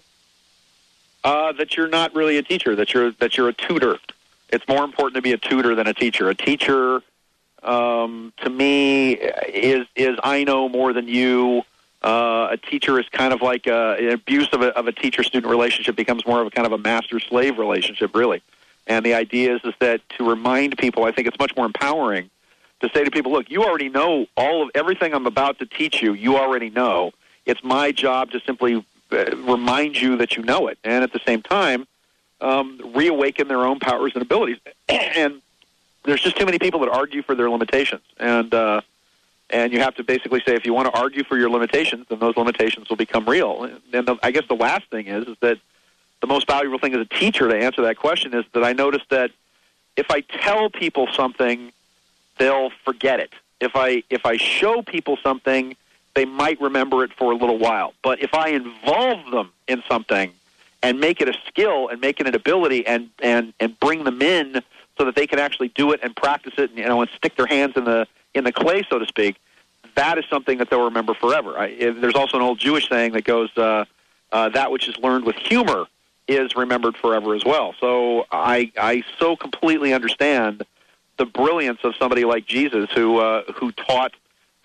Uh, 1.27 1.51
that 1.51 1.75
you're 1.75 1.89
not 1.89 2.15
really 2.15 2.37
a 2.37 2.41
teacher. 2.41 2.73
That 2.73 2.93
you're 2.93 3.11
that 3.19 3.35
you're 3.35 3.49
a 3.49 3.53
tutor. 3.53 3.97
It's 4.47 4.65
more 4.65 4.85
important 4.85 5.15
to 5.15 5.21
be 5.21 5.33
a 5.33 5.37
tutor 5.37 5.75
than 5.75 5.85
a 5.85 5.93
teacher. 5.93 6.29
A 6.29 6.35
teacher, 6.35 7.01
um, 7.63 8.31
to 8.37 8.49
me, 8.49 9.11
is 9.11 9.85
is 9.97 10.17
I 10.23 10.45
know 10.45 10.69
more 10.69 10.93
than 10.93 11.09
you. 11.09 11.63
Uh, 12.01 12.47
a 12.51 12.57
teacher 12.57 12.97
is 12.97 13.09
kind 13.09 13.33
of 13.33 13.41
like 13.41 13.67
uh 13.67 13.97
an 13.99 14.11
abuse 14.11 14.47
of 14.53 14.61
a, 14.61 14.67
of 14.77 14.87
a 14.87 14.93
teacher-student 14.93 15.51
relationship 15.51 15.97
becomes 15.97 16.25
more 16.25 16.39
of 16.39 16.47
a 16.47 16.49
kind 16.49 16.65
of 16.65 16.71
a 16.71 16.77
master-slave 16.77 17.57
relationship, 17.57 18.15
really. 18.15 18.41
And 18.85 19.05
the 19.05 19.13
idea 19.13 19.53
is 19.55 19.61
is 19.65 19.73
that 19.79 19.99
to 20.17 20.29
remind 20.29 20.77
people, 20.77 21.03
I 21.03 21.11
think 21.11 21.27
it's 21.27 21.39
much 21.39 21.53
more 21.57 21.65
empowering 21.65 22.29
to 22.79 22.89
say 22.93 23.03
to 23.03 23.11
people, 23.11 23.33
look, 23.33 23.49
you 23.49 23.65
already 23.65 23.89
know 23.89 24.27
all 24.37 24.63
of 24.63 24.69
everything 24.75 25.13
I'm 25.13 25.27
about 25.27 25.59
to 25.59 25.65
teach 25.65 26.01
you. 26.01 26.13
You 26.13 26.37
already 26.37 26.69
know. 26.69 27.11
It's 27.45 27.63
my 27.65 27.91
job 27.91 28.31
to 28.31 28.39
simply 28.45 28.85
remind 29.11 29.99
you 29.99 30.17
that 30.17 30.35
you 30.35 30.43
know 30.43 30.67
it, 30.67 30.77
and 30.83 31.03
at 31.03 31.13
the 31.13 31.21
same 31.25 31.41
time, 31.41 31.87
um, 32.41 32.79
reawaken 32.95 33.47
their 33.47 33.65
own 33.65 33.79
powers 33.79 34.13
and 34.13 34.21
abilities. 34.21 34.57
and 34.89 35.41
there's 36.03 36.21
just 36.21 36.37
too 36.37 36.45
many 36.45 36.59
people 36.59 36.79
that 36.81 36.89
argue 36.89 37.21
for 37.21 37.35
their 37.35 37.49
limitations, 37.49 38.01
and 38.19 38.53
uh, 38.53 38.81
and 39.49 39.71
you 39.71 39.79
have 39.79 39.95
to 39.95 40.03
basically 40.03 40.41
say 40.45 40.55
if 40.55 40.65
you 40.65 40.73
want 40.73 40.93
to 40.93 40.99
argue 40.99 41.23
for 41.23 41.37
your 41.37 41.49
limitations, 41.49 42.05
then 42.09 42.19
those 42.19 42.35
limitations 42.35 42.89
will 42.89 42.97
become 42.97 43.25
real. 43.25 43.63
And 43.93 44.07
the, 44.07 44.17
I 44.21 44.31
guess 44.31 44.43
the 44.47 44.55
last 44.55 44.89
thing 44.89 45.07
is 45.07 45.27
is 45.27 45.37
that 45.41 45.57
the 46.21 46.27
most 46.27 46.47
valuable 46.47 46.79
thing 46.79 46.93
as 46.93 47.01
a 47.01 47.05
teacher 47.05 47.47
to 47.47 47.55
answer 47.55 47.81
that 47.83 47.97
question 47.97 48.33
is 48.33 48.45
that 48.53 48.63
I 48.63 48.73
noticed 48.73 49.09
that 49.09 49.31
if 49.95 50.11
I 50.11 50.21
tell 50.21 50.69
people 50.69 51.07
something, 51.13 51.71
they'll 52.37 52.71
forget 52.83 53.19
it. 53.19 53.31
If 53.59 53.75
I 53.75 54.03
if 54.09 54.25
I 54.25 54.37
show 54.37 54.81
people 54.81 55.17
something, 55.23 55.75
they 56.17 56.25
might 56.25 56.59
remember 56.59 57.03
it 57.03 57.13
for 57.13 57.31
a 57.31 57.35
little 57.35 57.59
while. 57.59 57.93
But 58.01 58.23
if 58.23 58.33
I 58.33 58.49
involve 58.49 59.29
them 59.29 59.51
in 59.67 59.83
something 59.87 60.33
and 60.81 60.99
make 60.99 61.21
it 61.21 61.29
a 61.29 61.33
skill 61.45 61.89
and 61.89 62.01
make 62.01 62.19
it 62.19 62.27
an 62.27 62.33
ability 62.33 62.87
and 62.87 63.09
and 63.21 63.53
and 63.59 63.79
bring 63.79 64.03
them 64.03 64.21
in 64.21 64.61
so 64.97 65.05
that 65.05 65.15
they 65.15 65.27
can 65.27 65.37
actually 65.37 65.67
do 65.69 65.91
it 65.91 65.99
and 66.01 66.15
practice 66.15 66.53
it 66.57 66.71
and 66.71 66.79
you 66.79 66.85
know 66.85 67.01
and 67.01 67.09
stick 67.15 67.35
their 67.35 67.45
hands 67.45 67.77
in 67.77 67.83
the 67.83 68.07
in 68.33 68.43
the 68.43 68.51
clay 68.51 68.83
so 68.89 68.97
to 68.97 69.05
speak 69.05 69.35
that 69.95 70.17
is 70.17 70.25
something 70.29 70.57
that 70.57 70.69
they'll 70.69 70.85
remember 70.85 71.13
forever 71.13 71.57
I, 71.57 71.75
there's 71.75 72.15
also 72.15 72.37
an 72.37 72.43
old 72.43 72.59
jewish 72.59 72.87
saying 72.89 73.13
that 73.13 73.23
goes 73.23 73.55
uh, 73.57 73.85
uh, 74.31 74.49
that 74.49 74.71
which 74.71 74.87
is 74.87 74.97
learned 74.97 75.25
with 75.25 75.35
humor 75.35 75.85
is 76.27 76.55
remembered 76.55 76.95
forever 76.95 77.33
as 77.33 77.43
well 77.43 77.73
so 77.79 78.25
i 78.31 78.71
i 78.77 79.03
so 79.19 79.35
completely 79.35 79.93
understand 79.93 80.63
the 81.17 81.25
brilliance 81.25 81.79
of 81.83 81.95
somebody 81.95 82.23
like 82.23 82.45
jesus 82.45 82.89
who 82.91 83.17
uh, 83.17 83.43
who 83.53 83.71
taught 83.71 84.13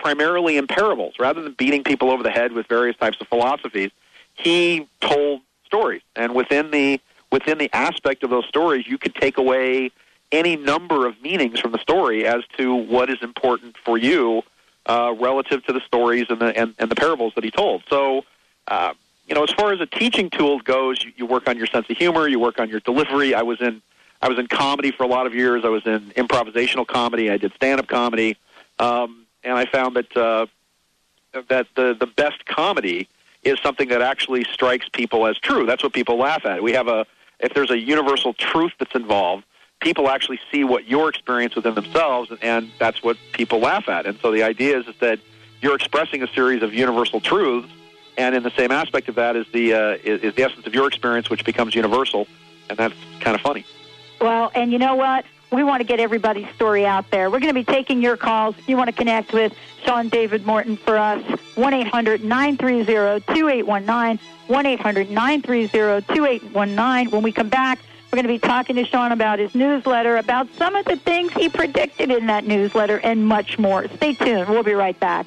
primarily 0.03 0.57
in 0.59 0.67
parables 0.67 1.15
rather 1.19 1.41
than 1.41 1.53
beating 1.53 1.83
people 1.85 2.11
over 2.11 2.23
the 2.23 2.31
head 2.31 2.53
with 2.53 2.67
various 2.67 2.97
types 2.97 3.17
of 3.21 3.29
philosophies 3.29 3.91
he 4.35 4.87
told 5.01 5.41
stories, 5.65 6.03
and 6.17 6.35
within 6.35 6.71
the 6.71 7.01
within 7.31 7.59
the 7.59 7.71
aspect 7.73 8.23
of 8.23 8.31
those 8.31 8.47
stories, 8.47 8.87
you 8.87 8.99
could 8.99 9.15
take 9.15 9.39
away 9.39 9.91
any 10.31 10.57
number 10.57 11.07
of 11.07 11.21
meanings 11.23 11.59
from 11.61 11.73
the 11.73 11.79
story 11.79 12.27
as 12.27 12.43
to 12.59 12.75
what 12.75 13.09
is 13.11 13.19
important 13.23 13.77
for 13.79 13.97
you 13.97 14.43
uh, 14.87 15.15
relative 15.19 15.65
to 15.65 15.73
the 15.73 15.81
stories 15.81 16.27
and 16.29 16.41
the 16.41 16.57
and, 16.57 16.75
and 16.79 16.91
the 16.91 16.97
parables 16.97 17.33
that 17.35 17.45
he 17.45 17.51
told. 17.51 17.83
So. 17.89 18.25
Uh, 18.69 18.95
you 19.29 19.37
know, 19.37 19.45
as 19.45 19.51
far 19.51 19.73
as 19.73 19.81
a 19.81 19.87
teaching 19.87 20.29
tool 20.29 20.59
goes, 20.61 21.03
you, 21.03 21.13
you 21.17 21.27
work 21.27 21.49
on 21.49 21.57
your 21.57 21.69
sense 21.69 21.89
of 21.89 21.97
humor, 21.97 22.27
you 22.27 22.41
work 22.41 22.59
on 22.59 22.69
your 22.69 22.81
delivery. 22.81 23.35
I 23.35 23.43
was 23.43 23.61
in 23.61 23.81
I 24.21 24.29
was 24.29 24.39
in 24.39 24.47
comedy 24.49 24.91
for 24.91 25.05
a 25.05 25.07
lot 25.07 25.27
of 25.27 25.35
years. 25.35 25.65
I 25.65 25.69
was 25.69 25.87
in 25.87 26.11
improvisational 26.17 26.87
comedy. 26.87 27.31
I 27.31 27.37
did 27.37 27.55
stand 27.55 27.81
up 27.81 27.87
comedy, 27.87 28.37
um, 28.79 29.22
and 29.45 29.55
I 29.55 29.67
found 29.67 29.97
that 29.97 30.17
uh, 30.17 30.47
that 31.49 31.67
the 31.75 31.95
the 31.99 32.07
best 32.07 32.45
comedy 32.47 33.09
is 33.43 33.59
something 33.63 33.89
that 33.89 34.03
actually 34.03 34.45
strikes 34.45 34.89
people 34.89 35.27
as 35.27 35.39
true. 35.39 35.67
That's 35.67 35.83
what 35.83 35.93
people 35.93 36.17
laugh 36.17 36.45
at. 36.45 36.63
We 36.63 36.73
have 36.73 36.89
a 36.89 37.07
if 37.41 37.55
there's 37.55 37.71
a 37.71 37.79
universal 37.79 38.35
truth 38.35 38.73
that's 38.79 38.95
involved, 38.95 39.45
people 39.81 40.09
actually 40.09 40.41
see 40.51 40.65
what 40.65 40.87
your 40.87 41.09
experience 41.09 41.57
within 41.57 41.75
themselves, 41.75 42.31
and 42.41 42.71
that's 42.79 43.03
what 43.03 43.17
people 43.33 43.59
laugh 43.59 43.89
at. 43.89 44.07
And 44.07 44.19
so 44.21 44.31
the 44.31 44.45
idea 44.45 44.79
is, 44.79 44.87
is 44.87 44.95
that 45.01 45.19
you're 45.61 45.75
expressing 45.75 46.23
a 46.23 46.29
series 46.29 46.63
of 46.63 46.73
universal 46.73 47.21
truths, 47.21 47.69
and 48.17 48.35
in 48.35 48.43
the 48.43 48.51
same 48.51 48.71
aspect 48.71 49.09
of 49.09 49.17
that 49.17 49.37
is 49.37 49.47
the 49.53 49.75
uh, 49.75 49.99
is, 50.05 50.23
is 50.23 50.35
the 50.35 50.45
essence 50.45 50.67
of 50.67 50.75
your 50.75 50.87
experience, 50.87 51.31
which 51.31 51.45
becomes 51.45 51.75
universal, 51.75 52.27
and 52.69 52.79
that's 52.79 52.95
kind 53.21 53.35
of 53.35 53.41
funny. 53.41 53.65
Well, 54.21 54.53
and 54.55 54.73
you 54.73 54.79
know 54.79 54.95
what? 54.95 55.25
We 55.53 55.63
want 55.65 55.81
to 55.81 55.85
get 55.85 56.01
everybody's 56.01 56.49
story 56.55 56.87
out 56.87 57.11
there. 57.11 57.31
We're 57.31 57.41
going 57.41 57.55
to 57.55 57.61
be 57.61 57.65
taking 57.65 58.01
your 58.01 58.17
calls. 58.17 58.55
You 58.67 58.79
want 58.79 58.89
to 58.89 58.97
connect 58.97 59.35
with 59.35 59.55
Sean 59.85 60.09
David 60.09 60.47
Morton 60.47 60.79
for 60.79 60.97
us, 60.97 61.23
1 61.57 61.75
800 61.75 62.25
930 62.25 63.21
2819. 63.27 64.27
1 64.49 64.67
800 64.67 65.11
930 65.11 66.07
2819. 66.07 67.11
When 67.11 67.23
we 67.23 67.33
come 67.33 67.51
back, 67.51 67.81
we're 68.11 68.17
going 68.17 68.25
to 68.25 68.33
be 68.33 68.39
talking 68.39 68.77
to 68.77 68.85
Sean 68.87 69.13
about 69.13 69.39
his 69.39 69.55
newsletter, 69.55 70.17
about 70.17 70.49
some 70.57 70.75
of 70.75 70.87
the 70.87 70.97
things 70.97 71.33
he 71.35 71.51
predicted 71.51 72.11
in 72.11 72.27
that 72.27 72.47
newsletter, 72.47 72.99
and 73.01 73.27
much 73.27 73.59
more. 73.59 73.89
Stay 73.97 74.15
tuned. 74.15 74.49
We'll 74.49 74.63
be 74.63 74.73
right 74.73 74.99
back. 74.99 75.27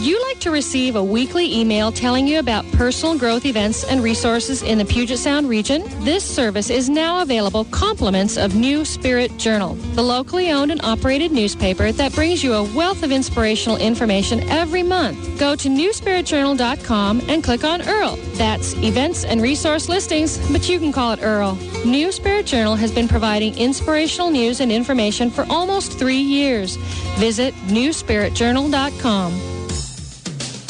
Would 0.00 0.08
you 0.08 0.22
like 0.28 0.40
to 0.40 0.50
receive 0.50 0.96
a 0.96 1.04
weekly 1.04 1.60
email 1.60 1.92
telling 1.92 2.26
you 2.26 2.38
about 2.38 2.64
personal 2.72 3.18
growth 3.18 3.44
events 3.44 3.84
and 3.84 4.02
resources 4.02 4.62
in 4.62 4.78
the 4.78 4.84
Puget 4.86 5.18
Sound 5.18 5.46
region? 5.46 5.82
This 6.02 6.24
service 6.24 6.70
is 6.70 6.88
now 6.88 7.20
available 7.20 7.66
compliments 7.66 8.38
of 8.38 8.54
New 8.54 8.86
Spirit 8.86 9.36
Journal, 9.36 9.74
the 9.74 10.00
locally 10.00 10.50
owned 10.52 10.70
and 10.70 10.80
operated 10.82 11.32
newspaper 11.32 11.92
that 11.92 12.14
brings 12.14 12.42
you 12.42 12.54
a 12.54 12.62
wealth 12.74 13.02
of 13.02 13.12
inspirational 13.12 13.76
information 13.76 14.40
every 14.48 14.82
month. 14.82 15.38
Go 15.38 15.54
to 15.54 15.68
newspiritjournal.com 15.68 17.20
and 17.28 17.44
click 17.44 17.62
on 17.62 17.86
Earl. 17.86 18.16
That's 18.36 18.72
events 18.78 19.24
and 19.24 19.42
resource 19.42 19.90
listings, 19.90 20.38
but 20.50 20.66
you 20.66 20.78
can 20.78 20.92
call 20.92 21.12
it 21.12 21.20
Earl. 21.22 21.56
New 21.84 22.10
Spirit 22.10 22.46
Journal 22.46 22.74
has 22.74 22.90
been 22.90 23.06
providing 23.06 23.54
inspirational 23.58 24.30
news 24.30 24.60
and 24.60 24.72
information 24.72 25.28
for 25.28 25.44
almost 25.50 25.98
three 25.98 26.22
years. 26.22 26.76
Visit 27.18 27.52
newspiritjournal.com. 27.66 29.49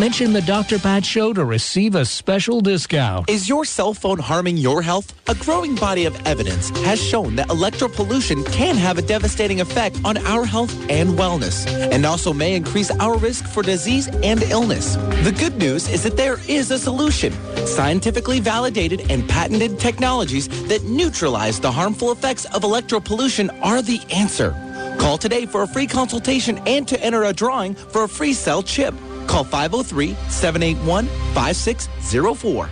Mention 0.00 0.32
the 0.32 0.40
Dr. 0.40 0.78
Pat 0.78 1.04
Show 1.04 1.34
to 1.34 1.44
receive 1.44 1.94
a 1.96 2.06
special 2.06 2.62
discount. 2.62 3.28
Is 3.28 3.46
your 3.46 3.66
cell 3.66 3.92
phone 3.92 4.18
harming 4.18 4.56
your 4.56 4.80
health? 4.80 5.12
A 5.28 5.34
growing 5.34 5.74
body 5.74 6.06
of 6.06 6.18
evidence 6.26 6.70
has 6.80 7.00
shown 7.00 7.36
that 7.36 7.48
electropollution 7.48 8.50
can 8.54 8.74
have 8.76 8.96
a 8.96 9.02
devastating 9.02 9.60
effect 9.60 10.00
on 10.02 10.16
our 10.26 10.46
health 10.46 10.72
and 10.88 11.10
wellness, 11.10 11.66
and 11.92 12.06
also 12.06 12.32
may 12.32 12.56
increase 12.56 12.90
our 12.90 13.18
risk 13.18 13.44
for 13.44 13.62
disease 13.62 14.08
and 14.08 14.42
illness. 14.44 14.96
The 15.24 15.36
good 15.38 15.56
news 15.58 15.86
is 15.90 16.02
that 16.04 16.16
there 16.16 16.38
is 16.48 16.70
a 16.70 16.78
solution 16.78 17.34
scientifically 17.66 18.40
validated 18.40 19.10
and 19.10 19.28
patented 19.28 19.78
technologies 19.78 20.48
that 20.68 20.82
neutralize 20.84 21.60
the 21.60 21.70
harmful 21.70 22.12
effects 22.12 22.46
of 22.46 22.62
electropollution 22.62 23.50
are 23.62 23.82
the 23.82 24.00
answer. 24.10 24.52
Call 24.98 25.18
today 25.18 25.44
for 25.44 25.62
a 25.62 25.68
free 25.68 25.86
consultation 25.86 26.58
and 26.66 26.88
to 26.88 26.98
enter 27.02 27.24
a 27.24 27.32
drawing 27.34 27.74
for 27.74 28.04
a 28.04 28.08
free 28.08 28.32
cell 28.32 28.62
chip. 28.62 28.94
Call 29.26 29.44
503 29.44 30.14
781 30.28 31.06
5604. 31.34 32.70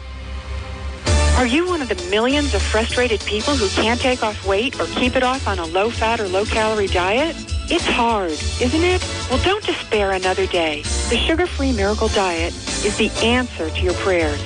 Are 1.41 1.47
you 1.47 1.67
one 1.67 1.81
of 1.81 1.89
the 1.89 2.11
millions 2.11 2.53
of 2.53 2.61
frustrated 2.61 3.19
people 3.21 3.57
who 3.57 3.67
can't 3.71 3.99
take 3.99 4.23
off 4.23 4.47
weight 4.47 4.79
or 4.79 4.85
keep 4.87 5.17
it 5.17 5.23
off 5.23 5.49
on 5.49 5.59
a 5.59 5.65
low 5.65 5.89
fat 5.89 6.21
or 6.21 6.29
low 6.29 6.45
calorie 6.45 6.87
diet? 6.87 7.35
It's 7.71 7.87
hard, 7.87 8.33
isn't 8.33 8.83
it? 8.83 9.01
Well, 9.31 9.43
don't 9.43 9.65
despair 9.65 10.13
another 10.13 10.47
day. 10.47 10.83
The 11.09 11.17
sugar 11.17 11.47
free 11.47 11.73
miracle 11.73 12.09
diet 12.09 12.53
is 12.85 12.99
the 12.99 13.11
answer 13.25 13.71
to 13.71 13.81
your 13.81 13.95
prayers. 13.95 14.39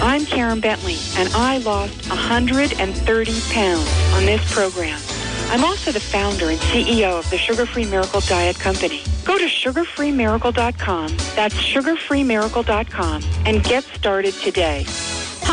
I'm 0.00 0.24
Karen 0.24 0.60
Bentley, 0.60 0.96
and 1.16 1.28
I 1.34 1.58
lost 1.58 2.08
130 2.08 3.40
pounds 3.52 4.14
on 4.14 4.24
this 4.24 4.54
program. 4.54 4.98
I'm 5.50 5.64
also 5.64 5.92
the 5.92 6.00
founder 6.00 6.50
and 6.50 6.60
CEO 6.60 7.18
of 7.18 7.28
the 7.30 7.38
Sugar 7.38 7.64
Free 7.64 7.86
Miracle 7.86 8.20
Diet 8.20 8.58
Company. 8.58 9.02
Go 9.24 9.38
to 9.38 9.44
sugarfreemiracle.com. 9.44 11.16
That's 11.34 11.54
sugarfreemiracle.com 11.54 13.22
and 13.46 13.64
get 13.64 13.84
started 13.84 14.34
today. 14.34 14.84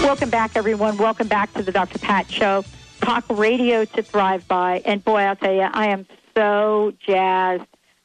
Welcome 0.02 0.30
back, 0.30 0.56
everyone. 0.56 0.96
Welcome 0.96 1.28
back 1.28 1.52
to 1.54 1.62
the 1.62 1.72
Dr. 1.72 1.99
Pat 1.99 2.30
Show. 2.30 2.64
Talk 3.00 3.25
radio 3.28 3.84
to 3.84 4.02
thrive 4.02 4.46
by. 4.49 4.82
And 4.84 5.04
boy, 5.04 5.20
I'll 5.20 5.37
tell 5.37 5.54
you, 5.54 5.62
I 5.62 5.88
am 5.88 6.06
so 6.37 6.92
jazzed 7.06 7.64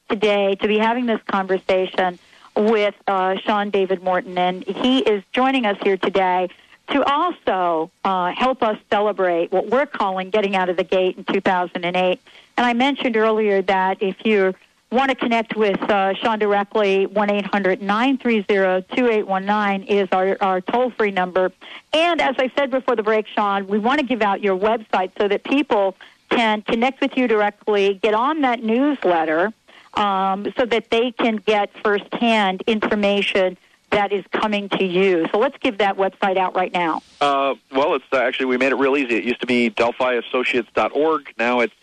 today 0.09 0.55
to 0.55 0.67
be 0.67 0.77
having 0.77 1.07
this 1.07 1.19
conversation 1.29 2.19
with 2.55 2.95
uh, 3.07 3.35
Sean 3.37 3.69
David 3.69 4.03
Morton. 4.03 4.37
And 4.37 4.63
he 4.63 4.99
is 4.99 5.23
joining 5.33 5.65
us 5.65 5.77
here 5.83 5.97
today 5.97 6.49
to 6.89 7.03
also 7.03 7.91
uh, 8.03 8.31
help 8.31 8.61
us 8.61 8.77
celebrate 8.89 9.51
what 9.51 9.67
we're 9.67 9.85
calling 9.85 10.29
getting 10.29 10.55
out 10.55 10.69
of 10.69 10.77
the 10.77 10.83
gate 10.83 11.17
in 11.17 11.23
2008. 11.25 12.19
And 12.57 12.65
I 12.65 12.73
mentioned 12.73 13.17
earlier 13.17 13.61
that 13.63 14.01
if 14.01 14.25
you 14.25 14.53
want 14.91 15.09
to 15.09 15.15
connect 15.15 15.55
with 15.55 15.81
uh, 15.89 16.13
Sean 16.13 16.39
directly, 16.39 17.05
1 17.07 17.29
800 17.29 17.81
930 17.81 18.95
2819 18.95 19.87
is 19.87 20.07
our, 20.11 20.37
our 20.41 20.61
toll 20.61 20.91
free 20.91 21.11
number. 21.11 21.51
And 21.93 22.21
as 22.21 22.35
I 22.37 22.51
said 22.55 22.71
before 22.71 22.95
the 22.95 23.03
break, 23.03 23.27
Sean, 23.27 23.67
we 23.67 23.79
want 23.79 23.99
to 23.99 24.05
give 24.05 24.21
out 24.21 24.41
your 24.41 24.57
website 24.57 25.11
so 25.19 25.27
that 25.27 25.43
people 25.43 25.95
can 26.29 26.61
connect 26.61 27.01
with 27.01 27.17
you 27.17 27.27
directly, 27.27 27.95
get 27.95 28.13
on 28.13 28.41
that 28.41 28.63
newsletter 28.63 29.53
um, 29.95 30.51
so 30.57 30.65
that 30.65 30.89
they 30.89 31.11
can 31.11 31.37
get 31.37 31.71
firsthand 31.83 32.63
information 32.67 33.57
that 33.91 34.11
is 34.11 34.25
coming 34.31 34.67
to 34.69 34.83
you. 34.83 35.27
So 35.31 35.37
let's 35.37 35.57
give 35.59 35.77
that 35.77 35.95
website 35.97 36.37
out 36.37 36.55
right 36.55 36.73
now. 36.73 37.01
Uh, 37.21 37.55
well, 37.71 37.95
it's 37.95 38.05
uh, 38.11 38.17
actually 38.17 38.47
we 38.47 38.57
made 38.57 38.71
it 38.71 38.75
real 38.75 38.97
easy. 38.97 39.15
It 39.15 39.23
used 39.23 39.41
to 39.41 39.47
be 39.47 39.69
DelphiAssociates.org. 39.69 41.33
Now 41.37 41.61
it's 41.61 41.73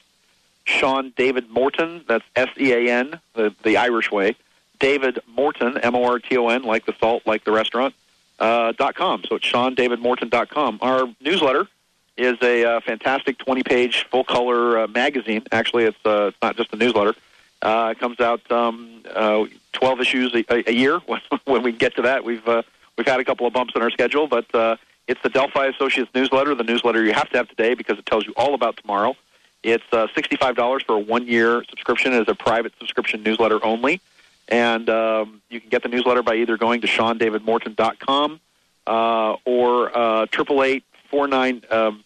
Sean 0.65 1.13
David 1.17 1.49
Morton. 1.51 2.05
That's 2.07 2.25
S 2.37 2.49
E 2.59 2.73
A 2.73 2.93
N, 2.93 3.21
the 3.35 3.55
the 3.63 3.77
Irish 3.77 4.11
way. 4.11 4.37
David 4.79 5.21
Morton, 5.27 5.79
M 5.79 5.95
O 5.95 6.05
R 6.05 6.19
T 6.19 6.37
O 6.37 6.49
N, 6.49 6.65
like 6.65 6.87
the 6.87 6.95
salt, 7.01 7.23
like 7.27 7.45
the 7.45 7.53
restaurant. 7.53 7.95
Uh, 8.39 8.73
dot 8.73 8.97
com. 8.97 9.23
So 9.29 9.37
it's 9.37 9.47
SeanDavidMorton.com. 9.47 10.81
Our 10.83 11.07
newsletter 11.21 11.69
is 12.17 12.37
a 12.43 12.65
uh, 12.65 12.81
fantastic 12.81 13.39
20-page 13.39 14.09
full-color 14.11 14.81
uh, 14.81 14.87
magazine. 14.89 15.45
Actually, 15.53 15.85
it's 15.85 15.99
uh, 16.05 16.27
it's 16.29 16.37
not 16.43 16.57
just 16.57 16.73
a 16.73 16.77
newsletter. 16.77 17.15
Uh, 17.63 17.91
it 17.93 18.01
comes 18.01 18.21
out 18.21 18.51
um, 18.51 19.03
uh, 19.15 19.47
12 19.73 20.01
issues 20.01 20.35
a, 20.35 20.69
a 20.69 20.73
year. 20.73 20.99
when 21.45 21.63
we 21.63 21.73
get 21.73 21.95
to 21.97 22.03
that, 22.03 22.25
we've 22.25 22.47
uh, 22.47 22.63
we've 22.99 23.07
had 23.07 23.21
a 23.21 23.25
couple 23.25 23.47
of 23.47 23.53
bumps 23.53 23.75
in 23.77 23.83
our 23.83 23.91
schedule, 23.91 24.27
but 24.27 24.53
uh, 24.55 24.77
it's 25.07 25.23
the 25.23 25.29
Delphi 25.29 25.67
Associates 25.67 26.11
newsletter, 26.15 26.55
the 26.55 26.65
newsletter 26.65 27.05
you 27.05 27.13
have 27.13 27.31
to 27.31 27.37
have 27.37 27.49
today 27.49 27.75
because 27.75 27.99
it 27.99 28.07
tells 28.07 28.27
you 28.27 28.33
all 28.37 28.55
about 28.55 28.77
tomorrow. 28.77 29.17
It's 29.63 29.85
uh, 29.93 30.09
$65 30.09 30.85
for 30.85 30.97
a 30.97 30.99
one-year 30.99 31.65
subscription 31.69 32.13
as 32.13 32.27
a 32.27 32.35
private 32.35 32.73
subscription 32.79 33.23
newsletter 33.23 33.65
only. 33.65 34.01
And 34.49 34.91
um, 34.91 35.41
you 35.51 35.61
can 35.61 35.71
get 35.71 35.85
the 35.85 35.89
newsletter 35.89 36.23
by 36.23 36.35
either 36.35 36.57
going 36.57 36.81
to 36.81 36.89
SeanDavidMorton.com 36.89 38.41
uh, 38.87 39.37
or 39.45 39.97
uh, 39.97 40.27
triple 40.27 40.65
eight 40.65 40.85
four 41.09 41.29
nine 41.29 41.63
um, 41.71 42.03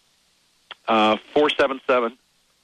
uh, 0.87 1.17
four 1.33 1.49
seven 1.49 1.81
seven. 1.87 2.13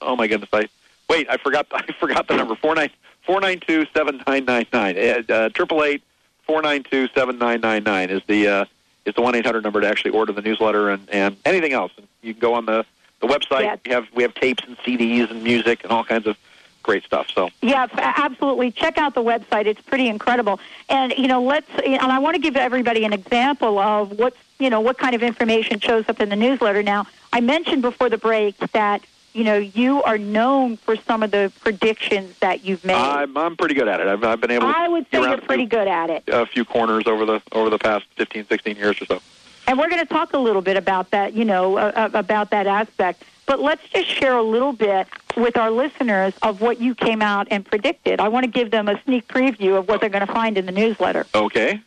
Oh 0.00 0.14
my 0.14 0.28
goodness! 0.28 0.50
I 0.52 0.68
wait. 1.08 1.28
I 1.30 1.36
forgot. 1.36 1.66
I 1.72 1.92
forgot 1.98 2.28
the 2.28 2.36
number 2.36 2.54
four 2.54 2.74
nine 2.74 2.90
four 3.22 3.40
nine 3.40 3.60
two 3.60 3.86
seven 3.94 4.22
nine 4.26 4.44
nine 4.44 4.66
nine. 4.72 4.96
Uh, 4.98 5.48
Triple 5.50 5.82
eight 5.84 6.02
four 6.46 6.62
nine 6.62 6.82
two 6.82 7.08
seven 7.08 7.38
nine 7.38 7.60
nine 7.60 7.84
nine 7.84 8.10
is 8.10 8.22
the 8.26 8.48
uh, 8.48 8.64
is 9.04 9.14
the 9.14 9.22
one 9.22 9.34
eight 9.34 9.46
hundred 9.46 9.64
number 9.64 9.80
to 9.80 9.88
actually 9.88 10.12
order 10.12 10.32
the 10.32 10.42
newsletter 10.42 10.90
and 10.90 11.08
and 11.10 11.36
anything 11.44 11.72
else. 11.72 11.92
And 11.96 12.06
you 12.22 12.34
can 12.34 12.40
go 12.40 12.54
on 12.54 12.66
the 12.66 12.84
the 13.20 13.26
website. 13.26 13.80
We 13.84 13.92
have 13.92 14.06
we 14.14 14.22
have 14.22 14.34
tapes 14.34 14.64
and 14.66 14.76
CDs 14.78 15.30
and 15.30 15.42
music 15.42 15.82
and 15.82 15.92
all 15.92 16.04
kinds 16.04 16.26
of 16.26 16.36
great 16.82 17.02
stuff. 17.04 17.28
So 17.34 17.50
Yeah, 17.62 17.86
absolutely. 17.96 18.70
Check 18.70 18.98
out 18.98 19.14
the 19.14 19.22
website; 19.22 19.66
it's 19.66 19.80
pretty 19.80 20.08
incredible. 20.08 20.60
And 20.88 21.12
you 21.16 21.26
know, 21.26 21.42
let's. 21.42 21.68
And 21.84 22.00
I 22.00 22.18
want 22.18 22.36
to 22.36 22.40
give 22.40 22.56
everybody 22.56 23.04
an 23.04 23.12
example 23.12 23.78
of 23.78 24.18
what's 24.18 24.36
you 24.58 24.70
know 24.70 24.80
what 24.80 24.98
kind 24.98 25.14
of 25.14 25.22
information 25.22 25.80
shows 25.80 26.08
up 26.08 26.20
in 26.20 26.28
the 26.28 26.36
newsletter. 26.36 26.82
Now, 26.82 27.06
I 27.32 27.40
mentioned 27.40 27.82
before 27.82 28.08
the 28.08 28.18
break 28.18 28.56
that 28.72 29.02
you 29.34 29.44
know 29.44 29.56
you 29.56 30.02
are 30.04 30.16
known 30.16 30.76
for 30.76 30.96
some 30.96 31.22
of 31.22 31.30
the 31.30 31.52
predictions 31.60 32.38
that 32.38 32.64
you've 32.64 32.84
made. 32.84 32.94
I'm 32.94 33.36
I'm 33.36 33.56
pretty 33.56 33.74
good 33.74 33.88
at 33.88 34.00
it. 34.00 34.06
I've, 34.06 34.24
I've 34.24 34.40
been 34.40 34.52
able. 34.52 34.72
to 34.72 34.78
I 34.78 34.88
would 34.88 35.06
say 35.10 35.20
you're 35.20 35.38
pretty 35.38 35.66
good 35.66 35.88
at 35.88 36.08
it. 36.08 36.24
A 36.28 36.46
few 36.46 36.64
corners 36.64 37.06
over 37.06 37.26
the 37.26 37.42
over 37.52 37.68
the 37.68 37.78
past 37.78 38.06
15, 38.16 38.46
16 38.46 38.76
years 38.76 39.02
or 39.02 39.06
so. 39.06 39.20
And 39.66 39.78
we're 39.78 39.88
going 39.88 40.02
to 40.02 40.12
talk 40.12 40.34
a 40.34 40.38
little 40.38 40.60
bit 40.60 40.76
about 40.76 41.10
that, 41.12 41.32
you 41.32 41.44
know, 41.44 41.78
uh, 41.78 42.10
about 42.12 42.50
that 42.50 42.66
aspect. 42.66 43.24
But 43.46 43.60
let's 43.60 43.86
just 43.88 44.08
share 44.08 44.36
a 44.36 44.42
little 44.42 44.72
bit 44.72 45.06
with 45.36 45.56
our 45.56 45.70
listeners 45.70 46.34
of 46.42 46.60
what 46.60 46.80
you 46.80 46.94
came 46.94 47.22
out 47.22 47.48
and 47.50 47.64
predicted. 47.64 48.20
I 48.20 48.28
want 48.28 48.44
to 48.44 48.50
give 48.50 48.70
them 48.70 48.88
a 48.88 49.00
sneak 49.04 49.26
preview 49.26 49.78
of 49.78 49.88
what 49.88 50.00
they're 50.00 50.10
going 50.10 50.26
to 50.26 50.32
find 50.32 50.56
in 50.56 50.66
the 50.66 50.72
newsletter. 50.72 51.26
Okay. 51.34 51.80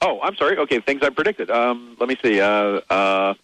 Oh, 0.00 0.20
I'm 0.20 0.36
sorry. 0.36 0.58
Okay, 0.58 0.80
things 0.80 1.02
I 1.02 1.10
predicted. 1.10 1.50
Um, 1.50 1.96
let 1.98 2.08
me 2.08 2.16
see. 2.22 2.40
Uh, 2.40 2.80
uh, 2.90 3.34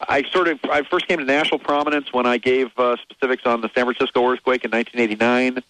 I 0.00 0.22
sort 0.30 0.48
of 0.48 0.58
I 0.70 0.82
first 0.82 1.08
came 1.08 1.18
to 1.18 1.24
national 1.24 1.58
prominence 1.58 2.12
when 2.12 2.26
I 2.26 2.38
gave 2.38 2.70
uh, 2.78 2.96
specifics 2.96 3.46
on 3.46 3.60
the 3.60 3.70
San 3.74 3.84
Francisco 3.84 4.26
earthquake 4.30 4.64
in 4.64 4.70
1989. 4.70 5.62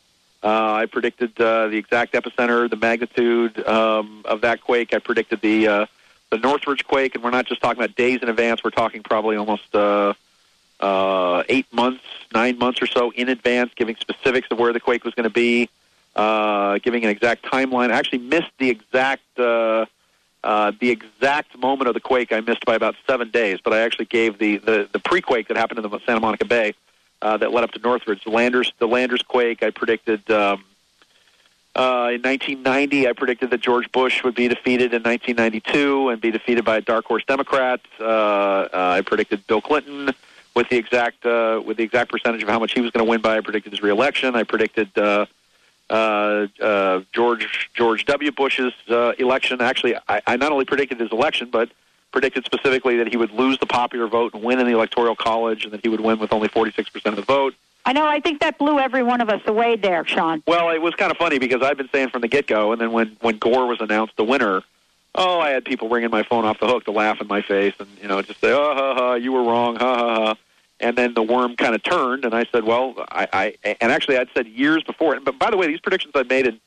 Uh, 0.43 0.75
I 0.75 0.87
predicted 0.87 1.41
uh, 1.41 1.69
the 1.69 1.77
exact 1.77 2.12
epicenter, 2.12 2.69
the 2.69 2.77
magnitude 2.77 3.67
um, 3.67 4.23
of 4.25 4.43
that 4.43 4.61
quake. 4.62 4.93
I 4.95 4.99
predicted 4.99 5.41
the 5.41 5.69
uh, 5.69 5.87
the 6.31 6.39
Northridge 6.39 6.85
quake, 6.87 7.15
and 7.15 7.23
we're 7.23 7.31
not 7.31 7.47
just 7.47 7.61
talking 7.61 7.83
about 7.83 7.97
days 7.97 8.21
in 8.23 8.29
advance. 8.29 8.62
We're 8.65 8.71
talking 8.71 9.03
probably 9.03 9.37
almost 9.37 9.75
uh, 9.75 10.15
uh, 10.81 11.43
eight 11.49 11.73
months, 11.73 12.05
nine 12.35 12.59
months 12.59 12.83
or 12.83 12.87
so 12.87 13.11
in 13.12 13.29
advance, 13.29 13.73
giving 13.75 13.97
specifics 13.97 14.49
of 14.51 14.59
where 14.59 14.73
the 14.73 14.81
quake 14.81 15.05
was 15.05 15.15
going 15.15 15.25
to 15.25 15.31
be, 15.31 15.69
uh, 16.17 16.79
giving 16.79 17.05
an 17.05 17.11
exact 17.11 17.45
timeline. 17.45 17.91
I 17.91 17.99
actually 17.99 18.19
missed 18.19 18.51
the 18.59 18.71
exact 18.71 19.39
uh, 19.39 19.87
uh, 20.46 20.70
the 20.78 20.90
exact 20.90 21.59
moment 21.59 21.88
of 21.88 21.94
the 21.94 22.00
quake. 22.00 22.32
I 22.32 22.40
missed 22.40 22.64
by 22.64 22.76
about 22.76 22.94
seven 23.04 23.30
days, 23.30 23.59
but 23.62 23.72
I 23.72 23.80
actually 23.80 24.04
gave 24.04 24.38
the 24.38 24.59
the, 24.59 24.88
the 24.92 25.00
pre-quake 25.00 25.48
that 25.48 25.56
happened 25.56 25.85
in 25.85 25.90
the 25.90 25.98
Santa 26.06 26.20
Monica 26.20 26.44
Bay 26.44 26.72
uh, 27.20 27.37
that 27.38 27.50
led 27.52 27.64
up 27.64 27.72
to 27.72 27.80
Northridge. 27.80 28.22
The 28.22 28.30
Landers 28.30 28.72
the 28.78 28.87
Landers 28.87 29.22
quake. 29.22 29.62
I 29.62 29.70
predicted. 29.70 30.30
Um, 30.30 30.64
uh, 31.74 32.09
in 32.14 32.22
1990, 32.22 33.06
I 33.06 33.12
predicted 33.12 33.50
that 33.50 33.61
George 33.61 33.92
Bush 33.92 34.24
would 34.24 34.35
be 34.35 34.48
defeated 34.48 34.94
in 34.94 35.02
1992 35.02 36.09
and 36.09 36.18
be 36.18 36.30
defeated 36.30 36.64
by 36.64 36.78
a 36.78 36.80
dark 36.80 37.04
horse 37.04 37.22
Democrat. 37.26 37.80
Uh, 38.00 38.04
uh, 38.04 38.68
I 38.72 39.02
predicted 39.02 39.46
Bill 39.46 39.61
Clinton 39.61 40.14
with 40.54 40.70
the 40.70 40.76
exact 40.76 41.26
uh, 41.26 41.61
with 41.66 41.76
the 41.76 41.82
exact 41.82 42.11
percentage 42.11 42.42
of 42.42 42.48
how 42.48 42.61
much 42.61 42.72
he 42.72 42.80
was 42.80 42.92
going 42.92 43.04
to 43.04 43.11
win 43.11 43.20
by. 43.20 43.37
I 43.37 43.40
predicted 43.40 43.72
his 43.72 43.82
reelection. 43.82 44.37
I 44.37 44.44
predicted 44.44 44.96
uh, 44.96 45.26
uh, 45.90 46.46
uh, 46.61 47.01
George 47.12 47.70
George 47.75 48.05
W. 48.07 48.33
Bush's 48.33 48.72
uh, 48.88 49.12
election. 49.18 49.61
Actually, 49.61 49.96
I, 50.09 50.20
I 50.27 50.37
not 50.37 50.53
only 50.53 50.64
predicted 50.64 51.01
his 51.01 51.12
election, 51.12 51.49
but 51.51 51.70
predicted 52.12 52.44
specifically 52.44 52.96
that 52.96 53.09
he 53.09 53.16
would 53.16 53.33
lose 53.33 53.59
the 53.59 53.66
popular 53.66 54.07
vote 54.07 54.35
and 54.35 54.42
win 54.42 54.59
in 54.59 54.66
the 54.66 54.72
electoral 54.72 55.16
college, 55.16 55.64
and 55.64 55.72
that 55.72 55.83
he 55.83 55.88
would 55.88 56.01
win 56.01 56.18
with 56.18 56.33
only 56.33 56.49
46 56.49 56.90
percent 56.90 57.18
of 57.18 57.27
the 57.27 57.33
vote. 57.33 57.55
I 57.85 57.92
know. 57.92 58.07
I 58.07 58.18
think 58.18 58.40
that 58.40 58.59
blew 58.59 58.81
every 58.81 59.05
one 59.05 59.20
of 59.20 59.29
us 59.29 59.40
away 59.46 59.77
there, 59.77 60.05
Sean. 60.05 60.42
Well, 60.46 60.70
it 60.70 60.83
was 60.83 60.94
kind 60.96 61.12
of 61.12 61.18
funny 61.18 61.38
because 61.38 61.62
I've 61.62 61.77
been 61.77 61.88
saying 61.90 62.09
from 62.09 62.22
the 62.22 62.29
get 62.29 62.46
go, 62.49 62.72
and 62.72 62.81
then 62.81 62.90
when 62.92 63.16
when 63.20 63.38
Gore 63.38 63.66
was 63.66 63.81
announced 63.81 64.16
the 64.16 64.25
winner, 64.25 64.62
oh, 65.14 65.40
I 65.40 65.51
had 65.51 65.64
people 65.64 65.88
ringing 65.88 66.11
my 66.11 66.25
phone 66.25 66.44
off 66.44 66.59
the 66.59 66.66
hook 66.66 66.85
to 66.85 66.90
laugh 66.90 67.20
in 67.20 67.29
my 67.29 67.42
face 67.42 67.75
and 67.79 67.88
you 68.03 68.09
know 68.09 68.20
just 68.22 68.40
say, 68.40 68.53
oh, 68.53 68.75
ha, 68.75 68.94
ha, 68.94 69.14
you 69.14 69.33
were 69.33 69.42
wrong, 69.42 69.77
ha 69.77 69.96
ha 69.96 70.14
ha. 70.27 70.35
And 70.79 70.97
then 70.97 71.15
the 71.15 71.23
worm 71.23 71.57
kind 71.57 71.75
of 71.75 71.83
turned, 71.83 72.27
and 72.27 72.35
I 72.35 72.45
said, 72.53 72.65
well, 72.65 72.95
I, 73.11 73.55
I 73.65 73.77
and 73.81 73.91
actually 73.91 74.19
I'd 74.19 74.29
said 74.35 74.47
years 74.47 74.83
before. 74.83 75.19
But 75.21 75.39
by 75.39 75.51
the 75.51 75.57
way, 75.57 75.67
these 75.67 75.81
predictions 75.81 76.12
I'd 76.15 76.29
made 76.29 76.47
in 76.47 76.61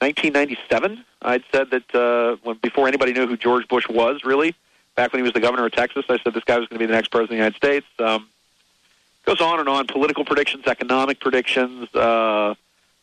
1997. 0.00 1.04
I'd 1.22 1.44
said 1.52 1.70
that 1.70 1.94
uh, 1.94 2.36
when 2.42 2.56
before 2.56 2.88
anybody 2.88 3.12
knew 3.12 3.26
who 3.26 3.36
George 3.36 3.68
Bush 3.68 3.86
was, 3.88 4.24
really, 4.24 4.54
back 4.94 5.12
when 5.12 5.20
he 5.20 5.22
was 5.22 5.34
the 5.34 5.40
governor 5.40 5.66
of 5.66 5.72
Texas, 5.72 6.06
I 6.08 6.18
said 6.18 6.32
this 6.32 6.44
guy 6.44 6.58
was 6.58 6.68
going 6.68 6.78
to 6.78 6.82
be 6.82 6.86
the 6.86 6.94
next 6.94 7.08
president 7.08 7.32
of 7.32 7.36
the 7.36 7.36
United 7.36 7.56
States. 7.56 7.86
Um, 7.98 8.28
goes 9.26 9.42
on 9.42 9.60
and 9.60 9.68
on. 9.68 9.86
Political 9.86 10.24
predictions, 10.24 10.66
economic 10.66 11.20
predictions. 11.20 11.88
Uh, 11.94 11.98
uh, 12.00 12.54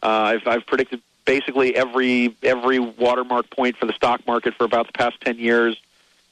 I've, 0.01 0.47
I've 0.47 0.65
predicted 0.65 1.01
basically 1.25 1.75
every 1.75 2.35
every 2.41 2.79
watermark 2.79 3.49
point 3.51 3.77
for 3.77 3.85
the 3.85 3.93
stock 3.93 4.25
market 4.25 4.55
for 4.55 4.63
about 4.63 4.87
the 4.87 4.93
past 4.93 5.21
ten 5.21 5.37
years. 5.37 5.79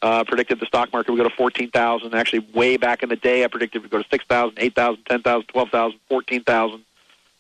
Uh, 0.06 0.24
predicted 0.24 0.60
the 0.60 0.68
stock 0.68 0.94
market 0.94 1.12
would 1.12 1.18
go 1.18 1.28
to 1.28 1.36
14,000. 1.36 2.14
Actually, 2.14 2.46
way 2.54 2.78
back 2.78 3.02
in 3.02 3.10
the 3.10 3.16
day, 3.16 3.44
I 3.44 3.48
predicted 3.48 3.80
it 3.80 3.86
would 3.86 3.90
go 3.90 4.04
to 4.04 4.08
6,000, 4.08 4.54
8,000, 4.56 5.04
10,000, 5.04 5.48
12,000, 5.48 6.00
14,000. 6.10 6.86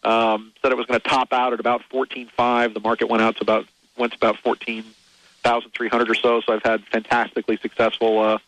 Um, 0.04 0.52
said 0.60 0.72
it 0.72 0.76
was 0.76 0.88
going 0.88 1.00
to 1.00 1.08
top 1.08 1.32
out 1.32 1.54
at 1.54 1.60
about 1.60 1.84
14.5. 1.94 2.74
The 2.74 2.80
market 2.80 3.08
went 3.08 3.22
out 3.22 3.36
to 3.36 3.44
about 3.44 3.68
went 4.00 4.14
to 4.14 4.18
about 4.18 4.40
14,300 4.40 6.10
or 6.10 6.16
so. 6.16 6.42
So 6.42 6.54
I've 6.54 6.64
had 6.64 6.84
fantastically 6.86 7.58
successful 7.58 8.18
uh, 8.18 8.40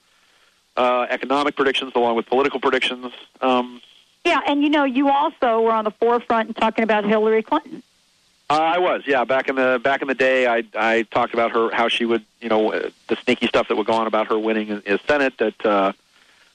uh, 0.76 1.06
economic 1.12 1.56
predictions 1.56 1.92
along 1.94 2.16
with 2.16 2.26
political 2.26 2.60
predictions. 2.60 3.14
Um, 3.42 3.84
Yeah, 4.26 4.42
and 4.48 4.64
you 4.64 4.70
know, 4.70 4.84
you 4.84 5.10
also 5.10 5.62
were 5.62 5.74
on 5.74 5.84
the 5.84 5.92
forefront 5.92 6.48
in 6.48 6.54
talking 6.56 6.84
about 6.84 7.06
Hillary 7.06 7.44
Clinton. 7.44 7.84
Uh, 8.50 8.54
I 8.54 8.78
was, 8.78 9.02
yeah. 9.06 9.26
Back 9.26 9.50
in 9.50 9.56
the 9.56 9.80
back 9.84 10.02
in 10.02 10.08
the 10.08 10.16
day, 10.16 10.48
I 10.48 10.64
I 10.74 11.04
talked 11.04 11.34
about 11.34 11.52
her 11.52 11.70
how 11.72 11.90
she 11.90 12.06
would, 12.06 12.24
you 12.40 12.48
know, 12.48 12.72
uh, 12.72 12.90
the 13.08 13.18
sneaky 13.18 13.48
stuff 13.48 13.68
that 13.68 13.76
would 13.76 13.88
go 13.88 13.94
on 13.94 14.08
about 14.08 14.28
her 14.28 14.40
winning 14.40 14.82
in, 14.86 15.00
Senate. 15.06 15.38
That 15.38 15.66
uh, 15.66 15.92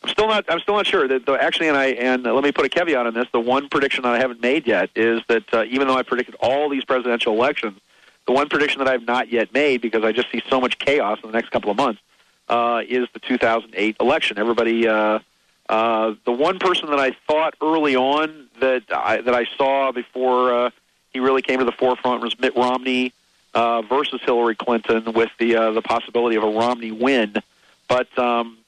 I'm 0.02 0.08
still 0.08 0.26
not 0.26 0.46
I'm 0.48 0.58
still 0.60 0.74
not 0.74 0.86
sure. 0.86 1.06
That 1.06 1.26
the, 1.26 1.32
actually, 1.34 1.68
and 1.68 1.76
I 1.76 1.88
and 1.88 2.22
let 2.22 2.42
me 2.42 2.50
put 2.50 2.64
a 2.64 2.70
caveat 2.70 3.06
on 3.06 3.12
this. 3.12 3.26
The 3.30 3.40
one 3.40 3.68
prediction 3.68 4.04
that 4.04 4.14
I 4.14 4.18
haven't 4.18 4.40
made 4.40 4.66
yet 4.66 4.88
is 4.96 5.20
that 5.28 5.52
uh, 5.52 5.64
even 5.64 5.86
though 5.86 5.96
I 5.96 6.02
predicted 6.02 6.34
all 6.40 6.70
these 6.70 6.84
presidential 6.84 7.34
elections, 7.34 7.78
the 8.26 8.32
one 8.32 8.48
prediction 8.48 8.78
that 8.78 8.88
I've 8.88 9.06
not 9.06 9.30
yet 9.30 9.52
made 9.52 9.82
because 9.82 10.02
I 10.02 10.12
just 10.12 10.30
see 10.30 10.42
so 10.48 10.62
much 10.62 10.78
chaos 10.78 11.18
in 11.22 11.30
the 11.30 11.36
next 11.36 11.50
couple 11.50 11.70
of 11.70 11.76
months 11.76 12.00
uh, 12.48 12.80
is 12.88 13.06
the 13.12 13.20
2008 13.20 13.96
election. 14.00 14.38
Everybody. 14.38 14.88
Uh, 14.88 15.18
uh, 15.68 16.14
the 16.26 16.32
one 16.32 16.58
person 16.58 16.90
that 16.90 16.98
I 16.98 17.16
thought 17.26 17.54
early 17.62 17.96
on 17.96 18.48
that 18.60 18.82
I, 18.90 19.20
that 19.22 19.32
I 19.34 19.46
saw 19.56 19.92
before 19.92 20.52
uh, 20.52 20.70
he 21.12 21.20
really 21.20 21.42
came 21.42 21.58
to 21.58 21.64
the 21.64 21.72
forefront 21.72 22.22
was 22.22 22.38
Mitt 22.38 22.56
Romney 22.56 23.12
uh, 23.54 23.82
versus 23.82 24.20
Hillary 24.22 24.54
Clinton, 24.54 25.12
with 25.12 25.30
the 25.38 25.56
uh, 25.56 25.70
the 25.72 25.82
possibility 25.82 26.36
of 26.36 26.44
a 26.44 26.50
Romney 26.50 26.90
win. 26.90 27.34
But 27.88 28.16
um, 28.18 28.58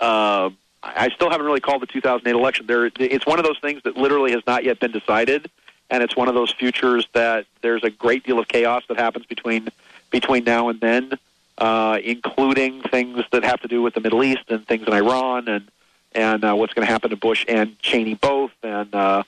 uh, 0.00 0.50
I 0.82 1.08
still 1.10 1.30
haven't 1.30 1.46
really 1.46 1.60
called 1.60 1.82
the 1.82 1.86
2008 1.86 2.38
election. 2.38 2.66
There, 2.66 2.90
it's 2.98 3.26
one 3.26 3.38
of 3.38 3.44
those 3.44 3.58
things 3.58 3.82
that 3.84 3.96
literally 3.96 4.32
has 4.32 4.42
not 4.46 4.64
yet 4.64 4.80
been 4.80 4.92
decided, 4.92 5.50
and 5.88 6.02
it's 6.02 6.14
one 6.14 6.28
of 6.28 6.34
those 6.34 6.52
futures 6.52 7.08
that 7.14 7.46
there's 7.62 7.82
a 7.84 7.90
great 7.90 8.24
deal 8.24 8.38
of 8.38 8.48
chaos 8.48 8.82
that 8.88 8.98
happens 8.98 9.26
between 9.26 9.68
between 10.10 10.44
now 10.44 10.68
and 10.68 10.80
then, 10.80 11.18
uh, 11.58 11.98
including 12.04 12.82
things 12.82 13.24
that 13.32 13.44
have 13.44 13.60
to 13.62 13.68
do 13.68 13.82
with 13.82 13.94
the 13.94 14.00
Middle 14.00 14.22
East 14.22 14.44
and 14.48 14.66
things 14.66 14.86
in 14.86 14.92
Iran 14.92 15.48
and 15.48 15.70
and 16.14 16.44
uh, 16.44 16.54
what's 16.54 16.72
going 16.74 16.86
to 16.86 16.92
happen 16.92 17.10
to 17.10 17.16
Bush 17.16 17.44
and 17.48 17.78
Cheney 17.80 18.14
both, 18.14 18.52
and 18.62 18.94
uh, 18.94 19.22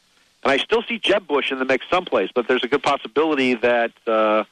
and 0.47 0.53
I 0.53 0.59
still 0.59 0.81
see 0.83 1.01
Jeb 1.01 1.27
Bush 1.27 1.51
in 1.51 1.59
the 1.59 1.65
mix 1.65 1.87
someplace, 1.91 2.31
but 2.33 2.47
there's 2.47 2.63
a 2.63 2.69
good 2.69 2.85
possibility 2.85 3.55
that 3.55 3.91
uh, 4.07 4.45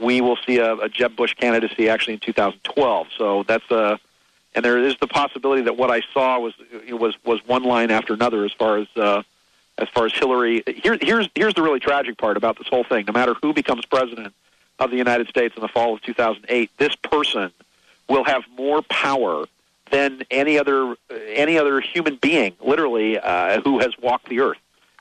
we 0.00 0.22
will 0.22 0.38
see 0.46 0.56
a, 0.56 0.76
a 0.76 0.88
Jeb 0.88 1.14
Bush 1.14 1.34
candidacy 1.34 1.90
actually 1.90 2.14
in 2.14 2.20
2012. 2.20 3.08
So 3.18 3.42
that's 3.42 3.70
a 3.70 4.00
and 4.54 4.64
there 4.64 4.78
is 4.78 4.96
the 4.98 5.06
possibility 5.06 5.60
that 5.60 5.76
what 5.76 5.90
I 5.90 6.00
saw 6.14 6.38
was 6.38 6.54
was 6.88 7.16
was 7.26 7.46
one 7.46 7.64
line 7.64 7.90
after 7.90 8.14
another 8.14 8.46
as 8.46 8.52
far 8.52 8.78
as 8.78 8.86
uh, 8.96 9.24
as 9.76 9.90
far 9.90 10.06
as 10.06 10.14
Hillary. 10.14 10.62
Here, 10.66 10.96
here's 10.98 11.28
here's 11.34 11.52
the 11.52 11.60
really 11.60 11.80
tragic 11.80 12.16
part 12.16 12.38
about 12.38 12.56
this 12.56 12.68
whole 12.68 12.84
thing. 12.84 13.04
No 13.06 13.12
matter 13.12 13.34
who 13.42 13.52
becomes 13.52 13.84
president 13.84 14.32
of 14.78 14.90
the 14.90 14.96
United 14.96 15.28
States 15.28 15.54
in 15.54 15.60
the 15.60 15.68
fall 15.68 15.92
of 15.92 16.00
2008, 16.00 16.70
this 16.78 16.96
person 16.96 17.52
will 18.08 18.24
have 18.24 18.44
more 18.56 18.80
power 18.80 19.44
than 19.90 20.22
any 20.30 20.58
other 20.58 20.94
any 21.10 21.58
other 21.58 21.82
human 21.82 22.16
being, 22.16 22.54
literally, 22.58 23.18
uh, 23.18 23.60
who 23.60 23.80
has 23.80 23.92
walked 23.98 24.30
the 24.30 24.40
earth. 24.40 24.56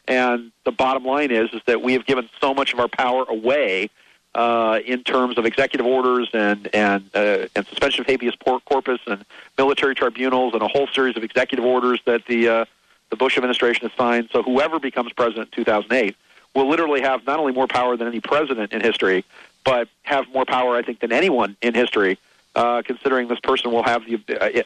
And 0.08 0.52
the 0.66 0.72
bottom 0.72 1.06
line 1.06 1.32
is 1.32 1.54
is 1.54 1.62
that 1.68 1.82
we 1.82 1.94
have 1.94 2.06
given 2.06 2.30
so 2.40 2.54
much 2.54 2.74
of 2.74 2.80
our 2.80 2.88
power 2.88 3.26
away 3.28 3.90
uh, 4.34 4.80
in 4.86 5.04
terms 5.04 5.38
of 5.38 5.46
executive 5.46 5.86
orders 5.86 6.30
and 6.34 6.74
and 6.74 7.10
uh, 7.14 7.48
and 7.56 7.66
suspension 7.68 8.02
of 8.02 8.08
habeas 8.08 8.36
corpus 8.66 9.00
and 9.08 9.26
military 9.58 9.96
tribunals 9.96 10.54
and 10.54 10.62
a 10.62 10.68
whole 10.68 10.88
series 10.88 11.18
of 11.18 11.24
executive 11.24 11.66
orders 11.66 12.00
that 12.06 12.26
the 12.26 12.48
uh, 12.48 12.66
the 13.10 13.16
Bush 13.16 13.38
administration 13.38 13.88
has 13.88 13.98
signed. 13.98 14.30
So 14.32 14.42
whoever 14.42 14.80
becomes 14.80 15.12
president 15.14 15.50
in 15.52 15.64
2008 15.64 16.16
will 16.56 16.68
literally 16.68 17.02
have 17.02 17.26
not 17.26 17.40
only 17.40 17.54
more 17.54 17.68
power 17.68 17.96
than 17.98 18.08
any 18.08 18.22
president 18.22 18.72
in 18.72 18.82
history, 18.82 19.24
but 19.64 19.88
have 20.04 20.28
more 20.34 20.46
power, 20.46 20.76
I 20.76 20.82
think, 20.82 21.00
than 21.00 21.12
anyone 21.12 21.56
in 21.62 21.74
history. 21.74 22.18
Uh, 22.54 22.82
considering 22.82 23.30
this 23.30 23.40
person 23.40 23.72
will 23.72 23.84
have 23.84 24.04
the, 24.06 24.20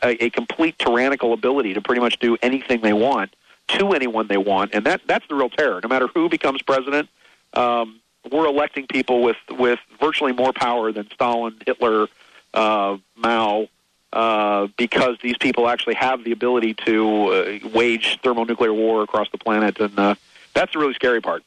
a, 0.04 0.26
a 0.26 0.30
complete 0.32 0.78
tyrannical 0.80 1.34
ability 1.34 1.72
to 1.76 1.82
pretty 1.82 2.02
much 2.02 2.18
do 2.18 2.36
anything 2.42 2.82
they 2.82 2.94
want 2.94 3.36
to 3.68 3.94
anyone 3.94 4.28
they 4.28 4.38
want, 4.38 4.74
and 4.74 4.86
that 4.86 5.02
that's 5.08 5.28
the 5.28 5.36
real 5.36 5.50
terror. 5.50 5.80
No 5.82 5.90
matter 5.90 6.08
who 6.08 6.30
becomes 6.30 6.62
president, 6.62 7.10
um, 7.54 8.00
we're 8.32 8.46
electing 8.48 8.88
people 8.88 9.22
with 9.22 9.38
with 9.50 9.80
virtually 10.00 10.34
more 10.34 10.54
power 10.54 10.92
than 10.92 11.10
Stalin, 11.12 11.56
Hitler, 11.66 12.08
uh, 12.54 12.98
Mao, 13.16 13.68
uh, 14.14 14.68
because 14.78 15.18
these 15.22 15.38
people 15.38 15.68
actually 15.68 15.96
have 15.96 16.24
the 16.24 16.32
ability 16.32 16.74
to 16.86 17.28
uh, 17.28 17.70
wage 17.74 18.20
thermonuclear 18.22 18.74
war 18.74 19.04
across 19.04 19.30
the 19.32 19.38
planet, 19.38 19.80
and 19.80 19.98
uh, 19.98 20.16
that's 20.54 20.74
the 20.74 20.80
really 20.80 20.94
scary 20.94 21.22
part. 21.22 21.44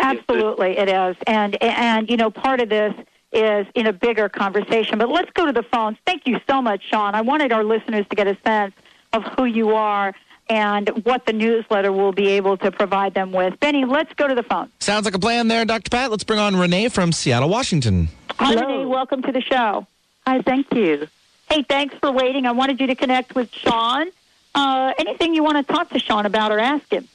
Absolutely, 0.00 0.78
it 0.78 0.88
is, 0.88 1.16
and 1.26 1.60
and 1.62 2.08
you 2.08 2.16
know 2.16 2.30
part 2.30 2.60
of 2.60 2.68
this 2.68 2.94
is 3.32 3.66
in 3.74 3.86
a 3.86 3.92
bigger 3.92 4.28
conversation. 4.28 4.98
But 4.98 5.10
let's 5.10 5.30
go 5.32 5.44
to 5.44 5.52
the 5.52 5.62
phones. 5.62 5.98
Thank 6.06 6.26
you 6.26 6.40
so 6.48 6.62
much, 6.62 6.82
Sean. 6.88 7.14
I 7.14 7.20
wanted 7.20 7.52
our 7.52 7.64
listeners 7.64 8.06
to 8.08 8.16
get 8.16 8.26
a 8.26 8.36
sense 8.44 8.74
of 9.12 9.24
who 9.36 9.44
you 9.44 9.74
are 9.74 10.14
and 10.48 10.88
what 11.04 11.26
the 11.26 11.32
newsletter 11.32 11.92
will 11.92 12.12
be 12.12 12.28
able 12.28 12.56
to 12.58 12.70
provide 12.70 13.14
them 13.14 13.32
with. 13.32 13.58
Benny, 13.60 13.84
let's 13.84 14.12
go 14.14 14.26
to 14.26 14.34
the 14.34 14.42
phone. 14.42 14.70
Sounds 14.80 15.04
like 15.04 15.14
a 15.14 15.18
plan 15.18 15.48
there, 15.48 15.64
Dr. 15.64 15.90
Pat. 15.90 16.10
Let's 16.10 16.24
bring 16.24 16.38
on 16.38 16.56
Renee 16.56 16.88
from 16.88 17.12
Seattle, 17.12 17.48
Washington. 17.48 18.08
Hi, 18.38 18.54
Hello. 18.54 18.66
Renee. 18.66 18.86
Welcome 18.86 19.22
to 19.22 19.32
the 19.32 19.42
show. 19.42 19.86
Hi, 20.26 20.40
thank 20.42 20.72
you. 20.74 21.06
Hey, 21.50 21.62
thanks 21.62 21.94
for 21.96 22.10
waiting. 22.10 22.46
I 22.46 22.52
wanted 22.52 22.80
you 22.80 22.86
to 22.88 22.94
connect 22.94 23.34
with 23.34 23.52
Sean. 23.52 24.08
Uh, 24.54 24.92
anything 24.98 25.34
you 25.34 25.42
want 25.42 25.66
to 25.66 25.72
talk 25.72 25.90
to 25.90 25.98
Sean 25.98 26.26
about 26.26 26.52
or 26.52 26.58
ask 26.58 26.90
him? 26.92 27.08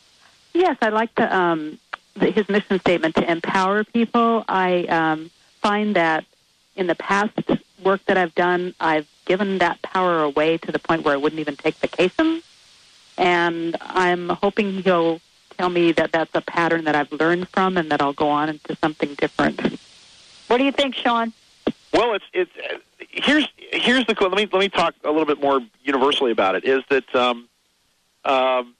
Yes, 0.53 0.77
I'd 0.81 0.93
like 0.93 1.13
to, 1.15 1.35
um, 1.35 1.79
his 2.19 2.47
mission 2.49 2.79
statement 2.79 3.15
to 3.15 3.29
empower 3.29 3.83
people. 3.83 4.45
I 4.47 4.85
um, 4.85 5.31
find 5.61 5.95
that 5.95 6.25
in 6.75 6.87
the 6.87 6.95
past 6.95 7.33
work 7.83 8.01
that 8.05 8.17
I've 8.17 8.35
done, 8.35 8.73
I've 8.79 9.07
given 9.25 9.57
that 9.59 9.81
power 9.81 10.21
away 10.21 10.57
to 10.59 10.71
the 10.71 10.79
point 10.79 11.03
where 11.03 11.13
I 11.13 11.17
wouldn't 11.17 11.39
even 11.39 11.55
take 11.55 11.79
the 11.79 11.87
vacation. 11.87 12.41
And 13.17 13.75
I'm 13.81 14.29
hoping 14.29 14.81
he'll 14.83 15.21
tell 15.57 15.69
me 15.69 15.91
that 15.93 16.11
that's 16.11 16.33
a 16.33 16.41
pattern 16.41 16.85
that 16.85 16.95
I've 16.95 17.11
learned 17.11 17.47
from 17.49 17.77
and 17.77 17.91
that 17.91 18.01
I'll 18.01 18.13
go 18.13 18.29
on 18.29 18.49
into 18.49 18.75
something 18.77 19.13
different. 19.15 19.61
What 20.47 20.57
do 20.57 20.63
you 20.63 20.71
think, 20.71 20.95
Sean? 20.95 21.33
Well, 21.93 22.15
it's 22.15 22.25
it's 22.33 22.51
here's 22.97 23.47
here's 23.57 24.05
the 24.07 24.15
let 24.19 24.31
me 24.31 24.47
let 24.51 24.59
me 24.59 24.69
talk 24.69 24.95
a 25.03 25.09
little 25.09 25.25
bit 25.25 25.39
more 25.39 25.61
universally 25.83 26.31
about 26.31 26.55
it. 26.55 26.65
Is 26.65 26.83
that 26.89 27.15
um, 27.15 27.47
um, 28.25 28.73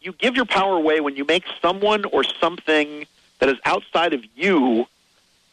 you 0.00 0.12
give 0.12 0.34
your 0.34 0.44
power 0.44 0.74
away 0.74 1.00
when 1.00 1.16
you 1.16 1.24
make 1.24 1.44
someone 1.62 2.04
or 2.06 2.24
something 2.24 3.06
that 3.38 3.48
is 3.48 3.58
outside 3.64 4.12
of 4.12 4.24
you 4.34 4.86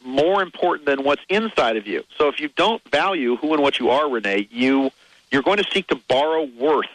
more 0.04 0.42
important 0.42 0.86
than 0.86 1.04
what's 1.04 1.22
inside 1.28 1.76
of 1.76 1.86
you. 1.86 2.04
So 2.16 2.28
if 2.28 2.40
you 2.40 2.48
don't 2.48 2.82
value 2.90 3.36
who 3.36 3.52
and 3.54 3.62
what 3.62 3.78
you 3.78 3.90
are, 3.90 4.08
Renee, 4.08 4.48
you 4.50 4.90
you're 5.30 5.42
going 5.42 5.58
to 5.58 5.70
seek 5.72 5.88
to 5.88 5.96
borrow 6.08 6.48
worth 6.58 6.86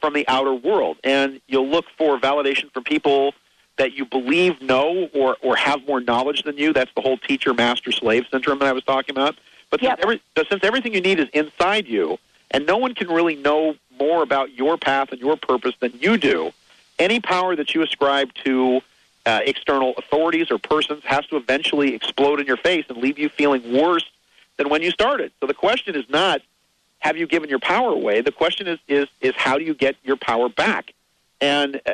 from 0.00 0.14
the 0.14 0.26
outer 0.28 0.54
world, 0.54 0.98
and 1.04 1.40
you'll 1.46 1.68
look 1.68 1.86
for 1.96 2.18
validation 2.18 2.70
from 2.72 2.84
people 2.84 3.34
that 3.76 3.92
you 3.92 4.04
believe 4.04 4.60
know 4.60 5.08
or 5.14 5.36
or 5.42 5.56
have 5.56 5.86
more 5.86 6.00
knowledge 6.00 6.42
than 6.42 6.56
you. 6.56 6.72
That's 6.72 6.90
the 6.94 7.00
whole 7.00 7.18
teacher 7.18 7.54
master 7.54 7.92
slave 7.92 8.26
syndrome 8.30 8.58
that 8.60 8.68
I 8.68 8.72
was 8.72 8.84
talking 8.84 9.14
about. 9.14 9.36
But 9.70 9.82
Yep. 9.82 9.90
since, 9.90 10.00
every, 10.02 10.22
but 10.34 10.48
since 10.48 10.64
everything 10.64 10.94
you 10.94 11.00
need 11.00 11.20
is 11.20 11.28
inside 11.32 11.86
you, 11.86 12.18
and 12.50 12.66
no 12.66 12.76
one 12.76 12.94
can 12.94 13.08
really 13.08 13.36
know 13.36 13.76
more 13.98 14.22
about 14.22 14.54
your 14.54 14.76
path 14.76 15.12
and 15.12 15.20
your 15.20 15.36
purpose 15.36 15.74
than 15.80 15.92
you 16.00 16.16
do, 16.16 16.52
any 16.98 17.20
power 17.20 17.54
that 17.54 17.74
you 17.74 17.82
ascribe 17.82 18.32
to 18.44 18.80
uh, 19.26 19.40
external 19.44 19.94
authorities 19.98 20.50
or 20.50 20.58
persons 20.58 21.02
has 21.04 21.26
to 21.26 21.36
eventually 21.36 21.94
explode 21.94 22.40
in 22.40 22.46
your 22.46 22.56
face 22.56 22.86
and 22.88 22.98
leave 22.98 23.18
you 23.18 23.28
feeling 23.28 23.76
worse 23.76 24.08
than 24.56 24.70
when 24.70 24.82
you 24.82 24.90
started. 24.90 25.30
So 25.40 25.46
the 25.46 25.54
question 25.54 25.94
is 25.94 26.08
not 26.08 26.40
have 27.00 27.16
you 27.16 27.26
given 27.26 27.48
your 27.48 27.58
power 27.58 27.90
away. 27.90 28.20
The 28.20 28.32
question 28.32 28.66
is 28.66 28.78
is 28.88 29.08
is 29.20 29.34
how 29.36 29.58
do 29.58 29.64
you 29.64 29.74
get 29.74 29.96
your 30.04 30.16
power 30.16 30.48
back? 30.48 30.92
And 31.40 31.80
uh, 31.86 31.92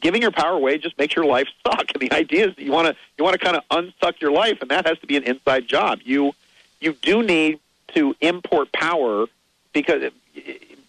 giving 0.00 0.22
your 0.22 0.30
power 0.30 0.54
away 0.54 0.78
just 0.78 0.96
makes 0.98 1.16
your 1.16 1.24
life 1.24 1.48
suck. 1.66 1.86
And 1.94 2.00
the 2.00 2.12
idea 2.12 2.48
is 2.48 2.56
that 2.56 2.62
you 2.62 2.72
want 2.72 2.88
to 2.88 2.96
you 3.18 3.24
want 3.24 3.38
to 3.38 3.44
kind 3.44 3.56
of 3.56 3.64
unsuck 3.70 4.20
your 4.20 4.32
life, 4.32 4.58
and 4.60 4.70
that 4.70 4.86
has 4.86 4.98
to 5.00 5.06
be 5.06 5.16
an 5.16 5.24
inside 5.24 5.66
job. 5.66 6.00
You 6.04 6.32
you 6.80 6.92
do 7.02 7.22
need 7.22 7.58
to 7.94 8.14
import 8.20 8.72
power 8.72 9.26
because 9.72 10.10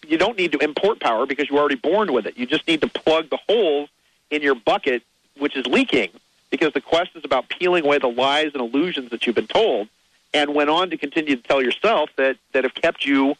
you 0.06 0.18
don't 0.18 0.38
need 0.38 0.52
to 0.52 0.58
import 0.58 1.00
power 1.00 1.26
because 1.26 1.48
you're 1.48 1.58
already 1.58 1.76
born 1.76 2.12
with 2.12 2.26
it. 2.26 2.38
You 2.38 2.46
just 2.46 2.66
need 2.66 2.80
to 2.80 2.88
plug 2.88 3.30
the 3.30 3.38
holes 3.48 3.88
in 4.30 4.42
your 4.42 4.54
bucket, 4.54 5.02
which 5.38 5.56
is 5.56 5.66
leaking, 5.66 6.10
because 6.50 6.72
the 6.72 6.80
quest 6.80 7.10
is 7.14 7.24
about 7.24 7.48
peeling 7.48 7.84
away 7.84 7.98
the 7.98 8.08
lies 8.08 8.52
and 8.54 8.62
illusions 8.62 9.10
that 9.10 9.26
you've 9.26 9.36
been 9.36 9.46
told, 9.46 9.88
and 10.34 10.54
went 10.54 10.70
on 10.70 10.90
to 10.90 10.96
continue 10.96 11.36
to 11.36 11.42
tell 11.42 11.62
yourself 11.62 12.10
that 12.16 12.36
that 12.52 12.64
have 12.64 12.74
kept 12.74 13.04
you 13.04 13.34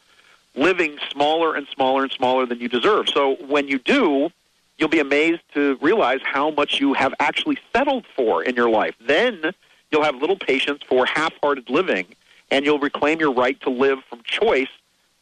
living 0.54 0.98
smaller 1.10 1.54
and 1.54 1.66
smaller 1.68 2.02
and 2.02 2.12
smaller 2.12 2.46
than 2.46 2.58
you 2.58 2.68
deserve. 2.68 3.08
So 3.08 3.36
when 3.46 3.68
you 3.68 3.78
do, 3.78 4.30
you'll 4.76 4.88
be 4.88 5.00
amazed 5.00 5.42
to 5.54 5.78
realize 5.80 6.20
how 6.24 6.50
much 6.50 6.80
you 6.80 6.94
have 6.94 7.14
actually 7.20 7.58
settled 7.72 8.04
for 8.16 8.42
in 8.42 8.56
your 8.56 8.70
life. 8.70 8.94
Then 9.00 9.52
you'll 9.90 10.04
have 10.04 10.16
little 10.16 10.36
patience 10.36 10.82
for 10.82 11.06
half-hearted 11.06 11.70
living, 11.70 12.06
and 12.50 12.64
you'll 12.64 12.78
reclaim 12.78 13.20
your 13.20 13.32
right 13.32 13.60
to 13.62 13.70
live 13.70 14.00
from 14.08 14.22
choice 14.24 14.68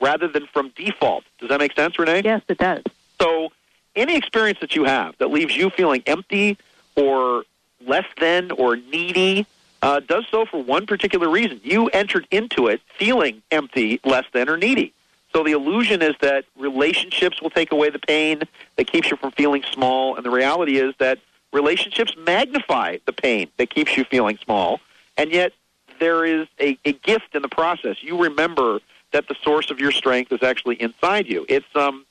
rather 0.00 0.28
than 0.28 0.46
from 0.46 0.70
default. 0.76 1.24
Does 1.38 1.48
that 1.48 1.58
make 1.58 1.74
sense, 1.74 1.98
Renee? 1.98 2.22
Yes, 2.24 2.42
it 2.48 2.58
does. 2.58 2.82
So, 3.20 3.50
any 3.94 4.16
experience 4.16 4.60
that 4.60 4.74
you 4.74 4.84
have 4.84 5.16
that 5.18 5.30
leaves 5.30 5.56
you 5.56 5.70
feeling 5.70 6.02
empty 6.06 6.58
or 6.96 7.44
less 7.86 8.04
than 8.20 8.50
or 8.50 8.76
needy 8.76 9.46
uh, 9.82 10.00
does 10.00 10.24
so 10.30 10.46
for 10.46 10.62
one 10.62 10.86
particular 10.86 11.28
reason. 11.28 11.60
You 11.62 11.88
entered 11.88 12.26
into 12.30 12.68
it 12.68 12.80
feeling 12.98 13.42
empty, 13.50 14.00
less 14.04 14.24
than, 14.32 14.48
or 14.48 14.56
needy. 14.56 14.92
So 15.32 15.44
the 15.44 15.52
illusion 15.52 16.02
is 16.02 16.14
that 16.20 16.44
relationships 16.56 17.42
will 17.42 17.50
take 17.50 17.72
away 17.72 17.90
the 17.90 17.98
pain 17.98 18.42
that 18.76 18.86
keeps 18.86 19.10
you 19.10 19.16
from 19.16 19.32
feeling 19.32 19.62
small, 19.70 20.16
and 20.16 20.24
the 20.24 20.30
reality 20.30 20.78
is 20.78 20.94
that 20.98 21.18
relationships 21.52 22.14
magnify 22.16 22.98
the 23.06 23.12
pain 23.12 23.48
that 23.58 23.70
keeps 23.70 23.96
you 23.96 24.04
feeling 24.04 24.38
small, 24.42 24.80
and 25.16 25.30
yet 25.30 25.52
there 25.98 26.24
is 26.24 26.46
a, 26.60 26.78
a 26.84 26.92
gift 26.92 27.34
in 27.34 27.42
the 27.42 27.48
process. 27.48 28.02
You 28.02 28.22
remember 28.22 28.80
that 29.12 29.28
the 29.28 29.36
source 29.42 29.70
of 29.70 29.78
your 29.78 29.92
strength 29.92 30.32
is 30.32 30.42
actually 30.42 30.80
inside 30.80 31.26
you. 31.26 31.46
It's 31.48 31.66
um, 31.74 32.04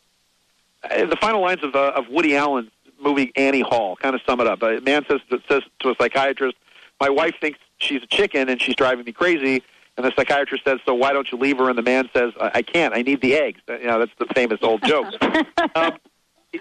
uh, 0.84 1.06
the 1.06 1.16
final 1.16 1.42
lines 1.42 1.64
of, 1.64 1.76
uh, 1.76 1.94
of 1.96 2.10
Woody 2.10 2.36
Allen's 2.36 2.72
movie 3.00 3.32
Annie 3.36 3.62
Hall 3.62 3.96
kind 3.96 4.16
of 4.16 4.22
sum 4.26 4.40
it 4.40 4.48
up. 4.48 4.62
A 4.64 4.80
man 4.82 5.06
says 5.08 5.20
says 5.48 5.64
to 5.80 5.90
a 5.90 5.96
psychiatrist, 6.00 6.56
"My 7.00 7.10
wife 7.10 7.36
thinks 7.40 7.60
she's 7.78 8.04
a 8.04 8.08
chicken 8.08 8.50
and 8.50 8.62
she's 8.62 8.76
driving 8.76 9.06
me 9.06 9.12
crazy." 9.12 9.64
And 9.98 10.06
the 10.06 10.12
psychiatrist 10.16 10.64
says, 10.66 10.80
"So 10.86 10.94
why 10.94 11.14
don't 11.14 11.32
you 11.32 11.38
leave 11.38 11.58
her?" 11.58 11.70
And 11.70 11.78
the 11.78 11.84
man 11.84 12.10
says, 12.14 12.34
"I, 12.40 12.52
I 12.56 12.62
can't. 12.62 12.94
I 12.94 13.02
need 13.02 13.22
the 13.22 13.36
eggs." 13.36 13.62
You 13.68 13.86
know, 13.86 14.00
that's 14.00 14.12
the 14.18 14.28
famous 14.34 14.60
old 14.62 14.84
joke. 14.84 15.14
um, 15.76 15.98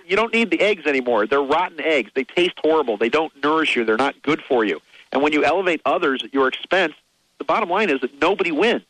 you 0.07 0.17
don't 0.17 0.33
need 0.33 0.51
the 0.51 0.61
eggs 0.61 0.87
anymore. 0.87 1.27
They're 1.27 1.43
rotten 1.43 1.81
eggs. 1.81 2.11
They 2.15 2.25
taste 2.25 2.59
horrible. 2.59 2.97
They 2.97 3.09
don't 3.09 3.33
nourish 3.43 3.77
you. 3.77 3.85
They're 3.85 3.97
not 3.97 4.21
good 4.23 4.43
for 4.43 4.65
you. 4.65 4.81
And 5.13 5.23
when 5.23 5.33
you 5.33 5.45
elevate 5.45 5.81
others 5.85 6.25
at 6.25 6.35
your 6.35 6.49
expense, 6.49 6.95
the 7.39 7.45
bottom 7.45 7.69
line 7.69 7.91
is 7.91 8.01
that 8.01 8.21
nobody 8.21 8.51
wins. 8.51 8.83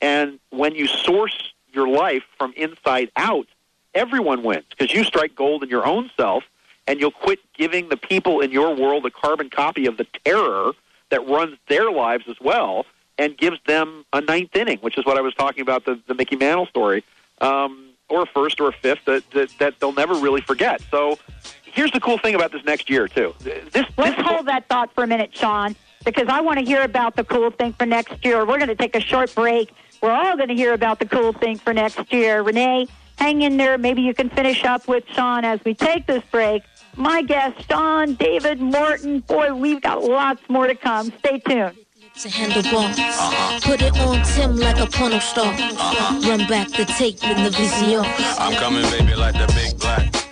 And 0.00 0.38
when 0.50 0.74
you 0.74 0.86
source 0.86 1.52
your 1.72 1.88
life 1.88 2.22
from 2.38 2.52
inside 2.56 3.10
out, 3.16 3.46
everyone 3.94 4.42
wins 4.42 4.64
because 4.70 4.92
you 4.92 5.04
strike 5.04 5.34
gold 5.34 5.62
in 5.62 5.70
your 5.70 5.86
own 5.86 6.10
self 6.16 6.44
and 6.86 7.00
you'll 7.00 7.10
quit 7.10 7.40
giving 7.54 7.88
the 7.88 7.96
people 7.96 8.40
in 8.40 8.50
your 8.50 8.74
world 8.74 9.06
a 9.06 9.10
carbon 9.10 9.50
copy 9.50 9.86
of 9.86 9.96
the 9.96 10.06
terror 10.24 10.72
that 11.14 11.28
runs 11.28 11.56
their 11.68 11.92
lives 11.92 12.24
as 12.28 12.34
well 12.40 12.84
and 13.18 13.38
gives 13.38 13.58
them 13.68 14.04
a 14.12 14.20
ninth 14.20 14.56
inning, 14.56 14.78
which 14.78 14.98
is 14.98 15.06
what 15.06 15.16
I 15.16 15.20
was 15.20 15.32
talking 15.34 15.62
about 15.62 15.84
the, 15.84 16.00
the 16.08 16.14
Mickey 16.14 16.34
Mantle 16.34 16.66
story, 16.66 17.04
um, 17.40 17.90
or 18.08 18.22
a 18.22 18.26
first 18.26 18.60
or 18.60 18.68
a 18.68 18.72
fifth 18.72 19.04
that, 19.06 19.22
that, 19.30 19.48
that 19.60 19.74
they'll 19.78 19.92
never 19.92 20.14
really 20.14 20.40
forget. 20.40 20.82
So 20.90 21.20
here's 21.62 21.92
the 21.92 22.00
cool 22.00 22.18
thing 22.18 22.34
about 22.34 22.50
this 22.50 22.64
next 22.64 22.90
year, 22.90 23.06
too. 23.06 23.32
This, 23.38 23.64
Let's 23.96 24.16
this 24.16 24.26
hold 24.26 24.46
that 24.46 24.68
thought 24.68 24.92
for 24.92 25.04
a 25.04 25.06
minute, 25.06 25.30
Sean, 25.36 25.76
because 26.04 26.26
I 26.28 26.40
want 26.40 26.58
to 26.58 26.64
hear 26.64 26.82
about 26.82 27.14
the 27.14 27.22
cool 27.22 27.52
thing 27.52 27.74
for 27.74 27.86
next 27.86 28.24
year. 28.24 28.44
We're 28.44 28.58
going 28.58 28.66
to 28.66 28.74
take 28.74 28.96
a 28.96 29.00
short 29.00 29.32
break. 29.36 29.72
We're 30.02 30.10
all 30.10 30.36
going 30.36 30.48
to 30.48 30.56
hear 30.56 30.72
about 30.72 30.98
the 30.98 31.06
cool 31.06 31.32
thing 31.32 31.58
for 31.58 31.72
next 31.72 32.12
year. 32.12 32.42
Renee, 32.42 32.88
hang 33.18 33.42
in 33.42 33.56
there. 33.56 33.78
Maybe 33.78 34.02
you 34.02 34.14
can 34.14 34.30
finish 34.30 34.64
up 34.64 34.88
with 34.88 35.04
Sean 35.06 35.44
as 35.44 35.60
we 35.64 35.74
take 35.74 36.06
this 36.06 36.24
break. 36.32 36.64
My 36.96 37.22
guest, 37.22 37.68
Sean 37.68 38.14
David 38.14 38.60
Morton. 38.60 39.20
Boy, 39.20 39.52
we've 39.54 39.80
got 39.80 40.04
lots 40.04 40.42
more 40.48 40.66
to 40.66 40.74
come. 40.74 41.12
Stay 41.18 41.38
tuned. 41.40 41.76
To 42.20 42.28
handle 42.28 42.62
bars. 42.70 42.96
Put 43.64 43.82
it 43.82 43.98
on 43.98 44.24
Tim 44.24 44.56
like 44.56 44.78
a 44.78 44.86
porno 44.86 45.18
star. 45.18 45.46
Run 46.22 46.46
back 46.46 46.68
the 46.68 46.84
tape 46.96 47.22
in 47.24 47.42
the 47.42 47.50
VCR. 47.50 48.04
I'm 48.38 48.54
coming, 48.54 48.82
baby, 48.90 49.16
like 49.16 49.34
the 49.34 49.52
big 49.54 49.78
black. 49.80 50.23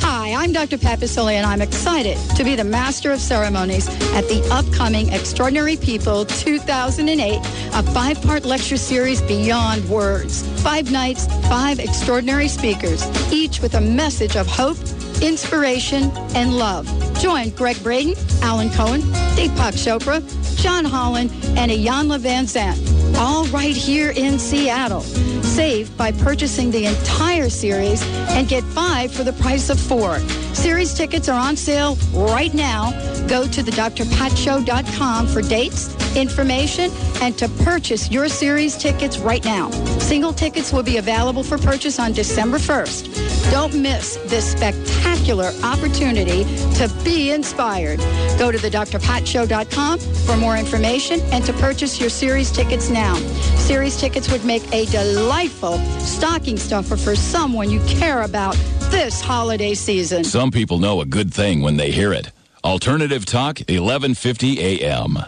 Hi, 0.00 0.32
I'm 0.34 0.52
Dr. 0.52 0.78
Pat 0.78 1.00
Baccili, 1.00 1.32
and 1.34 1.44
I'm 1.44 1.60
excited 1.60 2.16
to 2.36 2.44
be 2.44 2.54
the 2.54 2.62
Master 2.62 3.10
of 3.10 3.20
Ceremonies 3.20 3.88
at 4.14 4.28
the 4.28 4.46
upcoming 4.52 5.12
Extraordinary 5.12 5.76
People 5.76 6.24
2008, 6.24 7.38
a 7.38 7.82
five-part 7.92 8.44
lecture 8.44 8.76
series 8.76 9.20
beyond 9.22 9.88
words. 9.88 10.46
Five 10.62 10.92
nights, 10.92 11.26
five 11.48 11.80
extraordinary 11.80 12.46
speakers, 12.46 13.04
each 13.32 13.60
with 13.60 13.74
a 13.74 13.80
message 13.80 14.36
of 14.36 14.46
hope, 14.46 14.78
inspiration, 15.20 16.10
and 16.36 16.56
love. 16.56 16.86
Join 17.18 17.50
Gregg 17.50 17.82
Braden, 17.82 18.14
Alan 18.42 18.70
Cohen, 18.70 19.00
Deepak 19.34 19.74
Chopra, 19.74 20.22
John 20.56 20.84
Holland, 20.84 21.30
and 21.56 21.72
Iyanla 21.72 22.20
Vanzant, 22.20 23.05
all 23.18 23.46
right 23.46 23.76
here 23.76 24.10
in 24.10 24.38
Seattle. 24.38 25.00
Save 25.00 25.96
by 25.96 26.12
purchasing 26.12 26.70
the 26.70 26.84
entire 26.84 27.48
series 27.48 28.02
and 28.30 28.48
get 28.48 28.62
five 28.64 29.12
for 29.12 29.24
the 29.24 29.32
price 29.34 29.70
of 29.70 29.80
four. 29.80 30.18
Series 30.52 30.92
tickets 30.94 31.28
are 31.28 31.38
on 31.38 31.56
sale 31.56 31.96
right 32.12 32.52
now. 32.52 32.90
Go 33.26 33.46
to 33.46 33.62
thedrpatshow.com 33.62 35.26
for 35.28 35.42
dates, 35.42 36.16
information, 36.16 36.90
and 37.22 37.36
to 37.38 37.48
purchase 37.64 38.10
your 38.10 38.28
series 38.28 38.76
tickets 38.76 39.18
right 39.18 39.44
now. 39.44 39.70
Single 39.98 40.32
tickets 40.32 40.72
will 40.72 40.82
be 40.82 40.96
available 40.96 41.42
for 41.42 41.58
purchase 41.58 41.98
on 41.98 42.12
December 42.12 42.58
1st. 42.58 43.50
Don't 43.50 43.74
miss 43.74 44.16
this 44.26 44.52
spectacular 44.52 45.52
opportunity 45.62 46.44
to 46.74 46.92
be 47.04 47.30
inspired. 47.30 47.98
Go 48.38 48.50
to 48.50 48.58
thedrpatshow.com 48.58 49.98
for 49.98 50.36
more 50.36 50.56
information 50.56 51.20
and 51.32 51.44
to 51.44 51.52
purchase 51.54 52.00
your 52.00 52.10
series 52.10 52.50
tickets 52.50 52.90
now. 52.90 53.05
Series 53.14 53.96
tickets 53.96 54.30
would 54.30 54.44
make 54.44 54.62
a 54.72 54.86
delightful 54.86 55.78
stocking 55.98 56.56
stuffer 56.56 56.96
for 56.96 57.14
someone 57.16 57.70
you 57.70 57.80
care 57.86 58.22
about 58.22 58.54
this 58.90 59.20
holiday 59.20 59.74
season. 59.74 60.24
Some 60.24 60.50
people 60.50 60.78
know 60.78 61.00
a 61.00 61.04
good 61.04 61.32
thing 61.32 61.62
when 61.62 61.76
they 61.76 61.90
hear 61.90 62.12
it. 62.12 62.30
Alternative 62.64 63.24
Talk, 63.24 63.58
1150 63.58 64.60
AM. 64.60 65.18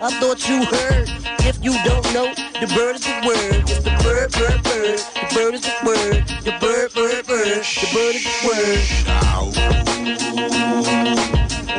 I 0.00 0.10
thought 0.20 0.48
you 0.48 0.64
heard. 0.64 1.08
If 1.40 1.62
you 1.64 1.72
don't 1.84 2.04
know, 2.14 2.32
the 2.60 2.66
bird 2.74 2.96
is 2.96 3.04
the 3.04 3.20
word. 3.26 3.62
It's 3.68 3.82
the 3.82 3.90
bird, 4.02 4.32
bird, 4.32 4.62
bird. 4.62 4.98
The 4.98 5.34
bird 5.34 5.54
is 5.54 5.62
the 5.62 5.74
word. 5.84 6.26
The 6.44 6.52
bird, 6.60 6.92
bird, 6.94 7.26
bird. 7.26 7.64
The 7.64 7.88
bird 7.92 8.14
is 8.14 8.24
the 8.24 8.46
word. 8.46 8.80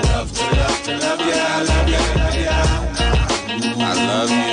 Love 0.04 0.32
to 0.34 0.44
love 0.56 0.84
to 0.84 0.98
love 0.98 1.22
ya, 1.22 1.64
love 1.64 1.90
ya, 1.90 2.00
love 2.16 2.36
ya. 2.36 2.80
I 3.82 3.94
love 4.06 4.32
you. 4.32 4.49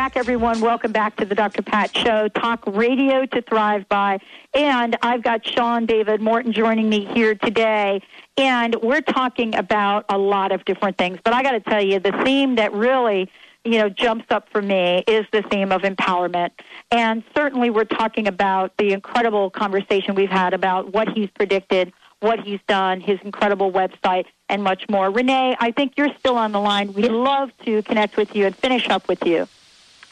Back, 0.00 0.16
everyone. 0.16 0.62
Welcome 0.62 0.92
back 0.92 1.16
to 1.16 1.26
the 1.26 1.34
Dr. 1.34 1.60
Pat 1.60 1.94
Show, 1.94 2.28
talk 2.28 2.64
radio 2.66 3.26
to 3.26 3.42
thrive 3.42 3.86
by. 3.90 4.18
And 4.54 4.96
I've 5.02 5.22
got 5.22 5.46
Sean 5.46 5.84
David 5.84 6.22
Morton 6.22 6.54
joining 6.54 6.88
me 6.88 7.04
here 7.04 7.34
today. 7.34 8.00
And 8.38 8.76
we're 8.76 9.02
talking 9.02 9.54
about 9.54 10.06
a 10.08 10.16
lot 10.16 10.52
of 10.52 10.64
different 10.64 10.96
things. 10.96 11.18
But 11.22 11.34
I 11.34 11.42
got 11.42 11.50
to 11.50 11.60
tell 11.60 11.82
you, 11.82 11.98
the 11.98 12.12
theme 12.24 12.54
that 12.54 12.72
really 12.72 13.30
you 13.62 13.72
know, 13.72 13.90
jumps 13.90 14.24
up 14.30 14.48
for 14.50 14.62
me 14.62 15.04
is 15.06 15.26
the 15.32 15.42
theme 15.42 15.70
of 15.70 15.82
empowerment. 15.82 16.52
And 16.90 17.22
certainly 17.36 17.68
we're 17.68 17.84
talking 17.84 18.26
about 18.26 18.74
the 18.78 18.94
incredible 18.94 19.50
conversation 19.50 20.14
we've 20.14 20.30
had 20.30 20.54
about 20.54 20.94
what 20.94 21.10
he's 21.10 21.28
predicted, 21.34 21.92
what 22.20 22.40
he's 22.40 22.60
done, 22.66 23.02
his 23.02 23.18
incredible 23.22 23.70
website, 23.70 24.24
and 24.48 24.64
much 24.64 24.88
more. 24.88 25.10
Renee, 25.10 25.58
I 25.60 25.72
think 25.72 25.98
you're 25.98 26.14
still 26.18 26.38
on 26.38 26.52
the 26.52 26.60
line. 26.60 26.94
We'd 26.94 27.12
love 27.12 27.50
to 27.66 27.82
connect 27.82 28.16
with 28.16 28.34
you 28.34 28.46
and 28.46 28.56
finish 28.56 28.88
up 28.88 29.06
with 29.06 29.26
you. 29.26 29.46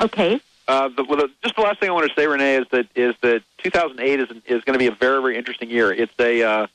Okay. 0.00 0.40
Uh, 0.66 0.88
the, 0.88 1.04
well, 1.04 1.16
the, 1.16 1.30
just 1.42 1.56
the 1.56 1.62
last 1.62 1.80
thing 1.80 1.88
I 1.88 1.92
want 1.92 2.08
to 2.08 2.14
say, 2.14 2.26
Renee, 2.26 2.56
is 2.56 2.66
that 2.72 2.86
is 2.94 3.14
that 3.22 3.42
2008 3.58 4.20
is 4.20 4.28
is 4.46 4.64
going 4.64 4.74
to 4.74 4.78
be 4.78 4.86
a 4.86 4.92
very 4.92 5.20
very 5.22 5.36
interesting 5.36 5.70
year. 5.70 5.92
It's 5.92 6.12
a 6.18 6.42
uh, 6.42 6.66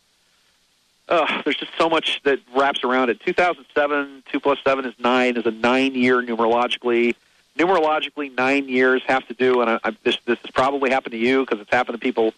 uh, 1.09 1.41
there's 1.43 1.57
just 1.57 1.71
so 1.77 1.89
much 1.89 2.21
that 2.23 2.39
wraps 2.55 2.83
around 2.83 3.09
it. 3.09 3.19
2007, 3.19 4.23
two 4.31 4.39
plus 4.39 4.57
seven 4.63 4.85
is 4.85 4.93
nine, 4.99 5.37
is 5.37 5.45
a 5.45 5.51
nine 5.51 5.93
year 5.95 6.21
numerologically. 6.21 7.15
Numerologically, 7.57 8.35
nine 8.35 8.67
years 8.67 9.03
have 9.05 9.27
to 9.27 9.35
do, 9.35 9.61
and 9.61 9.69
I, 9.69 9.79
I, 9.83 9.95
this 10.03 10.17
this 10.25 10.39
has 10.39 10.51
probably 10.51 10.89
happened 10.89 11.11
to 11.11 11.19
you 11.19 11.45
because 11.45 11.61
it's 11.61 11.69
happened 11.69 11.99
to 11.99 12.03
people 12.03 12.33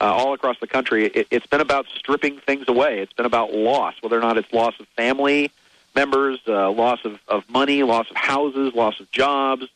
uh, 0.00 0.04
all 0.04 0.32
across 0.32 0.60
the 0.60 0.68
country. 0.68 1.06
It, 1.06 1.26
it's 1.32 1.46
been 1.46 1.60
about 1.60 1.86
stripping 1.88 2.38
things 2.38 2.68
away. 2.68 3.00
It's 3.00 3.12
been 3.12 3.26
about 3.26 3.52
loss, 3.52 3.94
whether 4.00 4.16
or 4.16 4.22
not 4.22 4.38
it's 4.38 4.52
loss 4.52 4.78
of 4.78 4.86
family 4.88 5.50
members, 5.94 6.38
uh, 6.46 6.70
loss 6.70 7.04
of, 7.04 7.18
of 7.26 7.48
money, 7.50 7.82
loss 7.82 8.08
of 8.10 8.16
houses, 8.16 8.74
loss 8.74 9.00
of 9.00 9.10
jobs. 9.10 9.66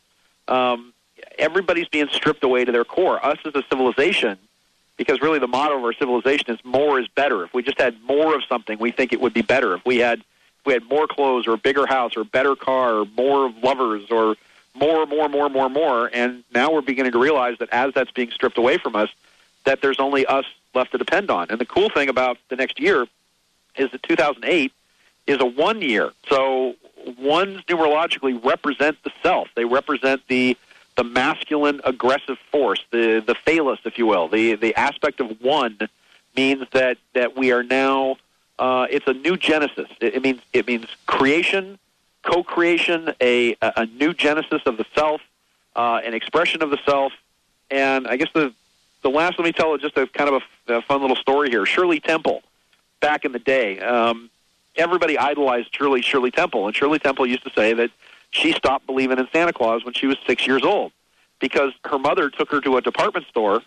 Um, 0.49 0.93
everybody's 1.39 1.89
being 1.89 2.09
stripped 2.09 2.45
away 2.45 2.65
to 2.65 2.73
their 2.73 2.85
core. 2.85 3.25
Us 3.25 3.39
as 3.45 3.55
a 3.55 3.63
civilization 3.69 4.39
because 4.97 5.21
really 5.21 5.39
the 5.39 5.49
motto 5.49 5.77
of 5.77 5.85
our 5.85 5.93
civilization 5.93 6.51
is 6.51 6.59
more 6.65 7.01
is 7.01 7.09
better. 7.09 7.45
If 7.45 7.55
we 7.55 7.63
just 7.63 7.81
had 7.81 8.01
more 8.03 8.35
of 8.35 8.43
something, 8.49 8.79
we 8.79 8.91
think 8.91 9.13
it 9.13 9.21
would 9.21 9.35
be 9.35 9.43
better. 9.43 9.75
If 9.75 9.85
we 9.85 9.99
had 9.99 10.21
if 10.21 10.67
we 10.67 10.73
had 10.73 10.85
more 10.89 11.07
clothes 11.07 11.47
or 11.47 11.53
a 11.53 11.59
bigger 11.59 11.87
house 11.87 12.17
or 12.17 12.21
a 12.21 12.25
better 12.25 12.57
car 12.57 13.01
or 13.01 13.05
more 13.17 13.53
lovers 13.63 14.11
or 14.11 14.37
more, 14.75 15.07
more, 15.07 15.29
more, 15.29 15.49
more, 15.49 15.69
more, 15.69 16.11
and 16.13 16.43
now 16.55 16.73
we're 16.73 16.81
beginning 16.81 17.13
to 17.13 17.19
realize 17.19 17.59
that 17.59 17.69
as 17.71 17.93
that's 17.95 18.11
being 18.11 18.31
stripped 18.31 18.59
away 18.59 18.79
from 18.79 18.97
us, 18.97 19.09
that 19.65 19.83
there's 19.83 20.01
only 20.01 20.27
us 20.27 20.45
left 20.75 20.93
to 20.93 20.99
depend 20.99 21.31
on. 21.31 21.49
And 21.51 21.61
the 21.61 21.67
cool 21.67 21.91
thing 21.91 22.09
about 22.09 22.39
the 22.49 22.57
next 22.57 22.81
year 22.81 23.07
is 23.77 23.91
that 23.91 24.03
2008 24.03 24.73
is 25.27 25.41
a 25.41 25.47
one 25.47 25.83
year. 25.83 26.13
So 26.29 26.75
ones 27.19 27.63
numerologically 27.69 28.43
represent 28.45 29.03
the 29.05 29.13
self. 29.23 29.49
They 29.55 29.65
represent 29.65 30.23
the 30.29 30.57
the 30.97 31.05
masculine 31.05 31.81
aggressive 31.85 32.39
force, 32.51 32.85
the 32.91 33.23
the 33.27 33.35
phallus, 33.35 33.81
if 33.85 33.99
you 33.99 34.07
will. 34.07 34.29
The 34.29 34.55
the 34.55 34.75
aspect 34.77 35.21
of 35.21 35.41
one 35.41 35.79
means 36.37 36.67
that 36.73 36.99
that 37.15 37.37
we 37.37 37.53
are 37.53 37.63
now. 37.63 38.17
Uh, 38.59 38.87
it's 38.89 39.07
a 39.09 39.13
new 39.13 39.37
genesis. 39.37 39.89
It, 40.01 40.15
it 40.15 40.23
means 40.23 40.41
it 40.53 40.67
means 40.67 40.87
creation, 41.07 41.79
co-creation, 42.23 43.15
a 43.21 43.57
a 43.61 43.87
new 43.87 44.15
genesis 44.15 44.63
of 44.67 44.77
the 44.77 44.87
self, 44.95 45.21
uh, 45.75 46.01
an 46.05 46.15
expression 46.15 46.63
of 46.63 46.71
the 46.71 46.79
self, 46.87 47.13
and 47.71 48.07
I 48.07 48.17
guess 48.17 48.29
the 48.33 48.55
the 49.03 49.11
last. 49.11 49.39
Let 49.39 49.45
me 49.45 49.53
tell 49.53 49.77
just 49.79 49.97
a 49.99 50.07
kind 50.07 50.31
of 50.31 50.43
a, 50.69 50.75
a 50.75 50.83
fun 50.83 51.01
little 51.01 51.17
story 51.17 51.51
here. 51.51 51.67
Shirley 51.67 51.99
Temple, 51.99 52.43
back 53.01 53.25
in 53.25 53.33
the 53.33 53.41
day, 53.41 53.81
um, 53.81 54.31
everybody 54.77 55.19
idolized 55.19 55.75
Shirley 55.75 56.03
Shirley 56.03 56.31
Temple, 56.31 56.67
and 56.67 56.75
Shirley 56.75 56.99
Temple 56.99 57.27
used 57.27 57.45
to 57.45 57.51
say 57.55 57.73
that 57.75 57.91
she 58.31 58.53
stopped 58.53 58.87
believing 58.87 59.19
in 59.19 59.29
Santa 59.33 59.53
Claus 59.53 59.85
when 59.85 59.95
she 59.95 60.07
was 60.07 60.17
six 60.27 60.47
years 60.47 60.63
old 60.65 60.93
because 61.41 61.73
her 61.85 61.99
mother 61.99 62.31
took 62.31 62.51
her 62.51 62.61
to 62.61 62.77
a 62.77 62.81
department 62.81 63.27
store 63.27 63.63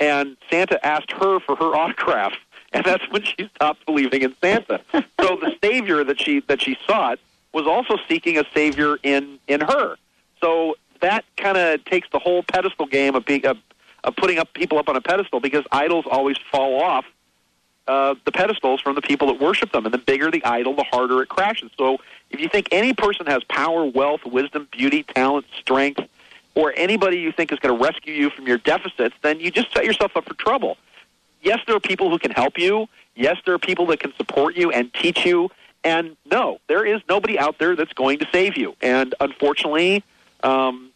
and 0.00 0.36
Santa 0.50 0.84
asked 0.84 1.12
her 1.12 1.40
for 1.40 1.56
her 1.56 1.76
autograph, 1.76 2.32
and 2.72 2.84
that's 2.84 3.08
when 3.10 3.22
she 3.22 3.48
stopped 3.54 3.84
believing 3.86 4.22
in 4.22 4.34
Santa. 4.40 4.80
so 4.92 5.36
the 5.36 5.54
savior 5.62 6.04
that 6.04 6.20
she 6.20 6.40
that 6.48 6.60
she 6.62 6.76
sought 6.86 7.18
was 7.52 7.66
also 7.66 7.96
seeking 8.08 8.38
a 8.38 8.44
savior 8.54 8.98
in 9.02 9.38
in 9.46 9.60
her. 9.60 9.96
So 10.40 10.76
that 11.00 11.24
kind 11.36 11.56
of 11.56 11.84
takes 11.84 12.08
the 12.10 12.18
whole 12.18 12.42
pedestal 12.42 12.86
game 12.86 13.14
of, 13.14 13.24
being, 13.24 13.44
of, 13.44 13.58
of 14.04 14.16
putting 14.16 14.38
up 14.38 14.52
people 14.54 14.78
up 14.78 14.88
on 14.88 14.96
a 14.96 15.00
pedestal 15.00 15.40
because 15.40 15.64
idols 15.70 16.04
always 16.10 16.36
fall 16.50 16.80
off 16.82 17.04
uh, 17.88 18.14
the 18.24 18.32
pedestals 18.32 18.80
from 18.80 18.94
the 18.94 19.02
people 19.02 19.26
that 19.28 19.40
worship 19.40 19.72
them. 19.72 19.84
And 19.84 19.92
the 19.92 19.98
bigger 19.98 20.30
the 20.30 20.44
idol, 20.44 20.74
the 20.74 20.84
harder 20.84 21.22
it 21.22 21.28
crashes. 21.28 21.70
So 21.76 21.98
if 22.30 22.40
you 22.40 22.48
think 22.48 22.68
any 22.70 22.92
person 22.92 23.26
has 23.26 23.42
power, 23.44 23.84
wealth, 23.84 24.24
wisdom, 24.24 24.68
beauty, 24.70 25.02
talent, 25.02 25.46
strength, 25.58 26.00
or 26.54 26.72
anybody 26.76 27.18
you 27.18 27.32
think 27.32 27.50
is 27.52 27.58
going 27.58 27.76
to 27.76 27.84
rescue 27.84 28.14
you 28.14 28.30
from 28.30 28.46
your 28.46 28.58
deficits, 28.58 29.14
then 29.22 29.40
you 29.40 29.50
just 29.50 29.72
set 29.72 29.84
yourself 29.84 30.16
up 30.16 30.26
for 30.26 30.34
trouble. 30.34 30.76
Yes, 31.42 31.60
there 31.66 31.74
are 31.74 31.80
people 31.80 32.10
who 32.10 32.18
can 32.18 32.30
help 32.30 32.58
you. 32.58 32.88
Yes, 33.14 33.38
there 33.44 33.54
are 33.54 33.58
people 33.58 33.86
that 33.86 34.00
can 34.00 34.14
support 34.16 34.54
you 34.56 34.70
and 34.70 34.92
teach 34.94 35.24
you. 35.24 35.50
And 35.84 36.16
no, 36.30 36.60
there 36.68 36.84
is 36.84 37.00
nobody 37.08 37.38
out 37.38 37.58
there 37.58 37.74
that's 37.74 37.92
going 37.92 38.18
to 38.20 38.28
save 38.30 38.56
you. 38.56 38.76
And 38.80 39.14
unfortunately, 39.18 40.04
um, 40.42 40.90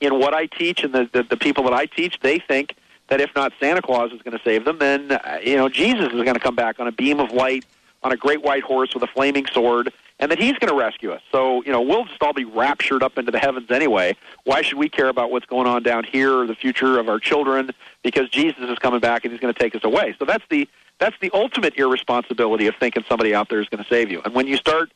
in 0.00 0.18
what 0.18 0.34
I 0.34 0.46
teach 0.46 0.82
and 0.82 0.92
the, 0.92 1.08
the, 1.12 1.22
the 1.22 1.36
people 1.36 1.64
that 1.64 1.72
I 1.72 1.86
teach, 1.86 2.18
they 2.20 2.38
think 2.38 2.74
that 3.08 3.20
if 3.20 3.30
not 3.34 3.52
Santa 3.60 3.82
Claus 3.82 4.12
is 4.12 4.22
going 4.22 4.36
to 4.36 4.42
save 4.44 4.64
them, 4.64 4.78
then 4.78 5.12
uh, 5.12 5.38
you 5.42 5.56
know 5.56 5.68
Jesus 5.68 6.06
is 6.06 6.22
going 6.22 6.34
to 6.34 6.40
come 6.40 6.56
back 6.56 6.80
on 6.80 6.88
a 6.88 6.92
beam 6.92 7.20
of 7.20 7.30
light 7.32 7.64
on 8.02 8.12
a 8.12 8.16
great 8.16 8.42
white 8.42 8.62
horse 8.62 8.94
with 8.94 9.02
a 9.02 9.06
flaming 9.08 9.46
sword, 9.46 9.92
and 10.20 10.30
that 10.30 10.38
he's 10.38 10.52
going 10.58 10.68
to 10.68 10.78
rescue 10.78 11.12
us. 11.12 11.22
So 11.32 11.62
you 11.64 11.72
know 11.72 11.80
we'll 11.80 12.04
just 12.04 12.22
all 12.22 12.32
be 12.32 12.44
raptured 12.44 13.02
up 13.02 13.18
into 13.18 13.30
the 13.30 13.38
heavens 13.38 13.70
anyway. 13.70 14.16
Why 14.44 14.62
should 14.62 14.78
we 14.78 14.88
care 14.88 15.08
about 15.08 15.30
what's 15.30 15.46
going 15.46 15.66
on 15.66 15.82
down 15.82 16.04
here 16.04 16.38
or 16.38 16.46
the 16.46 16.54
future 16.54 16.98
of 16.98 17.08
our 17.08 17.18
children? 17.18 17.70
Because 18.02 18.28
Jesus 18.28 18.68
is 18.68 18.78
coming 18.78 19.00
back 19.00 19.24
and 19.24 19.32
he's 19.32 19.40
going 19.40 19.52
to 19.52 19.58
take 19.58 19.74
us 19.74 19.84
away. 19.84 20.14
So 20.18 20.24
that's 20.24 20.44
the 20.50 20.68
that's 20.98 21.16
the 21.20 21.30
ultimate 21.34 21.76
irresponsibility 21.76 22.66
of 22.66 22.74
thinking 22.76 23.04
somebody 23.08 23.34
out 23.34 23.48
there 23.48 23.60
is 23.60 23.68
going 23.68 23.82
to 23.82 23.88
save 23.88 24.10
you. 24.10 24.22
And 24.24 24.34
when 24.34 24.46
you 24.46 24.56
start 24.56 24.90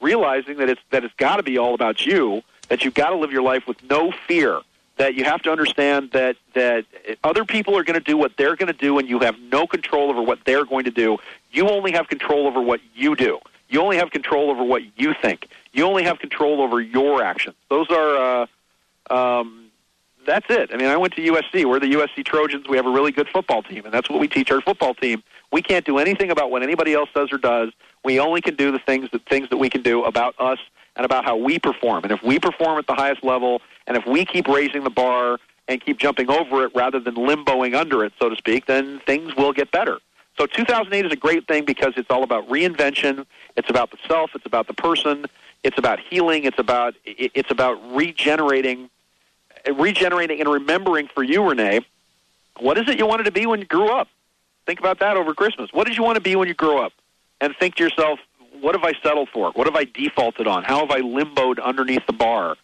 realizing 0.00 0.58
that 0.58 0.68
it's 0.68 0.80
that 0.90 1.04
it's 1.04 1.14
got 1.14 1.36
to 1.36 1.42
be 1.42 1.58
all 1.58 1.74
about 1.74 2.04
you, 2.04 2.42
that 2.68 2.84
you've 2.84 2.94
got 2.94 3.10
to 3.10 3.16
live 3.16 3.32
your 3.32 3.42
life 3.42 3.66
with 3.66 3.82
no 3.84 4.12
fear 4.26 4.60
that 4.96 5.14
you 5.14 5.24
have 5.24 5.42
to 5.42 5.50
understand 5.50 6.10
that 6.12 6.36
that 6.54 6.84
other 7.24 7.44
people 7.44 7.76
are 7.76 7.84
going 7.84 7.98
to 7.98 8.04
do 8.04 8.16
what 8.16 8.36
they're 8.36 8.56
going 8.56 8.72
to 8.72 8.78
do 8.78 8.98
and 8.98 9.08
you 9.08 9.18
have 9.20 9.38
no 9.38 9.66
control 9.66 10.10
over 10.10 10.22
what 10.22 10.38
they're 10.44 10.64
going 10.64 10.84
to 10.84 10.90
do. 10.90 11.18
You 11.50 11.68
only 11.68 11.92
have 11.92 12.08
control 12.08 12.46
over 12.46 12.60
what 12.60 12.80
you 12.94 13.16
do. 13.16 13.40
You 13.68 13.80
only 13.80 13.96
have 13.96 14.10
control 14.10 14.50
over 14.50 14.62
what 14.62 14.82
you 14.98 15.14
think. 15.20 15.48
You 15.72 15.84
only 15.84 16.04
have 16.04 16.18
control 16.20 16.60
over 16.60 16.80
your 16.80 17.22
actions. 17.22 17.56
Those 17.68 17.90
are 17.90 18.46
uh, 19.10 19.12
um, 19.12 19.70
that's 20.26 20.46
it. 20.48 20.70
I 20.72 20.76
mean 20.76 20.86
i 20.86 20.96
went 20.96 21.14
to 21.14 21.22
usc 21.22 21.64
we're 21.64 21.80
the 21.80 21.92
usc 21.94 22.24
trojans. 22.24 22.68
We 22.68 22.76
have 22.76 22.86
a 22.86 22.90
really 22.90 23.12
good 23.12 23.28
football 23.28 23.62
team 23.62 23.84
and 23.84 23.92
that's 23.92 24.08
what 24.08 24.20
we 24.20 24.28
teach 24.28 24.50
our 24.50 24.60
football 24.60 24.94
team. 24.94 25.22
We 25.50 25.62
can't 25.62 25.84
do 25.84 25.98
anything 25.98 26.30
about 26.30 26.50
what 26.50 26.62
anybody 26.62 26.94
else 26.94 27.08
says 27.14 27.32
or 27.32 27.38
does. 27.38 27.72
We 28.04 28.20
only 28.20 28.40
can 28.40 28.54
do 28.54 28.70
the 28.70 28.78
things 28.78 29.10
that 29.10 29.26
things 29.26 29.48
that 29.50 29.56
we 29.56 29.70
can 29.70 29.82
do 29.82 30.04
about 30.04 30.34
us 30.38 30.58
and 30.96 31.04
about 31.04 31.24
how 31.24 31.36
we 31.36 31.58
perform. 31.58 32.04
And 32.04 32.12
if 32.12 32.22
we 32.22 32.38
perform 32.38 32.78
at 32.78 32.86
the 32.86 32.94
highest 32.94 33.24
level 33.24 33.60
and 33.86 33.96
if 33.96 34.06
we 34.06 34.24
keep 34.24 34.48
raising 34.48 34.84
the 34.84 34.90
bar 34.90 35.38
and 35.68 35.80
keep 35.80 35.98
jumping 35.98 36.30
over 36.30 36.64
it 36.64 36.72
rather 36.74 37.00
than 37.00 37.14
limboing 37.14 37.74
under 37.74 38.04
it, 38.04 38.12
so 38.18 38.28
to 38.28 38.36
speak, 38.36 38.66
then 38.66 39.00
things 39.06 39.34
will 39.36 39.52
get 39.52 39.70
better. 39.70 39.98
So 40.38 40.46
2008 40.46 41.06
is 41.06 41.12
a 41.12 41.16
great 41.16 41.46
thing 41.46 41.64
because 41.64 41.92
it's 41.96 42.10
all 42.10 42.22
about 42.22 42.48
reinvention. 42.48 43.24
It's 43.56 43.70
about 43.70 43.90
the 43.90 43.98
self. 44.08 44.30
It's 44.34 44.46
about 44.46 44.66
the 44.66 44.74
person. 44.74 45.26
It's 45.62 45.78
about 45.78 46.00
healing. 46.00 46.44
It's 46.44 46.58
about 46.58 46.94
it's 47.04 47.50
about 47.50 47.78
regenerating, 47.94 48.90
regenerating 49.72 50.40
and 50.40 50.48
remembering 50.48 51.08
for 51.14 51.22
you, 51.22 51.48
Renee. 51.48 51.80
What 52.58 52.78
is 52.78 52.88
it 52.88 52.98
you 52.98 53.06
wanted 53.06 53.24
to 53.24 53.32
be 53.32 53.46
when 53.46 53.60
you 53.60 53.66
grew 53.66 53.88
up? 53.88 54.08
Think 54.66 54.80
about 54.80 55.00
that 55.00 55.16
over 55.16 55.34
Christmas. 55.34 55.72
What 55.72 55.86
did 55.86 55.96
you 55.96 56.02
want 56.02 56.16
to 56.16 56.20
be 56.20 56.36
when 56.36 56.48
you 56.48 56.54
grew 56.54 56.78
up? 56.78 56.92
And 57.40 57.54
think 57.56 57.76
to 57.76 57.84
yourself, 57.84 58.18
what 58.60 58.74
have 58.74 58.84
I 58.84 58.92
settled 59.02 59.28
for? 59.28 59.50
What 59.52 59.66
have 59.66 59.76
I 59.76 59.84
defaulted 59.84 60.46
on? 60.46 60.64
How 60.64 60.80
have 60.80 60.90
I 60.90 61.00
limboed 61.00 61.62
underneath 61.62 62.06
the 62.06 62.12
bar? 62.12 62.56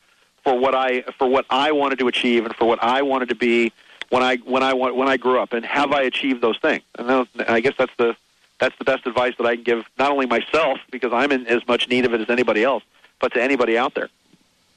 For 0.42 0.58
what 0.58 0.74
I 0.74 1.02
for 1.18 1.28
what 1.28 1.46
I 1.50 1.72
wanted 1.72 1.98
to 2.00 2.08
achieve 2.08 2.44
and 2.44 2.54
for 2.54 2.66
what 2.66 2.82
I 2.82 3.02
wanted 3.02 3.28
to 3.30 3.34
be 3.34 3.72
when 4.10 4.22
I 4.22 4.36
when 4.36 4.62
I 4.62 4.72
when 4.72 5.08
I 5.08 5.16
grew 5.16 5.40
up 5.40 5.52
and 5.52 5.64
have 5.64 5.92
I 5.92 6.02
achieved 6.02 6.42
those 6.42 6.58
things? 6.58 6.82
And 6.96 7.26
I 7.48 7.60
guess 7.60 7.74
that's 7.78 7.92
the 7.96 8.16
that's 8.58 8.76
the 8.78 8.84
best 8.84 9.06
advice 9.06 9.34
that 9.38 9.46
I 9.46 9.56
can 9.56 9.64
give 9.64 9.84
not 9.98 10.12
only 10.12 10.26
myself 10.26 10.78
because 10.90 11.12
I'm 11.12 11.32
in 11.32 11.46
as 11.46 11.66
much 11.66 11.88
need 11.88 12.04
of 12.04 12.14
it 12.14 12.20
as 12.20 12.28
anybody 12.28 12.62
else, 12.62 12.84
but 13.20 13.32
to 13.34 13.42
anybody 13.42 13.78
out 13.78 13.94
there. 13.94 14.08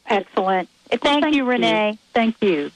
Excellent. 0.08 0.70
Thank, 0.90 1.02
Thank 1.02 1.36
you, 1.36 1.46
Renee. 1.46 1.92
You. 1.92 1.98
Thank 2.14 2.42
you. 2.42 2.72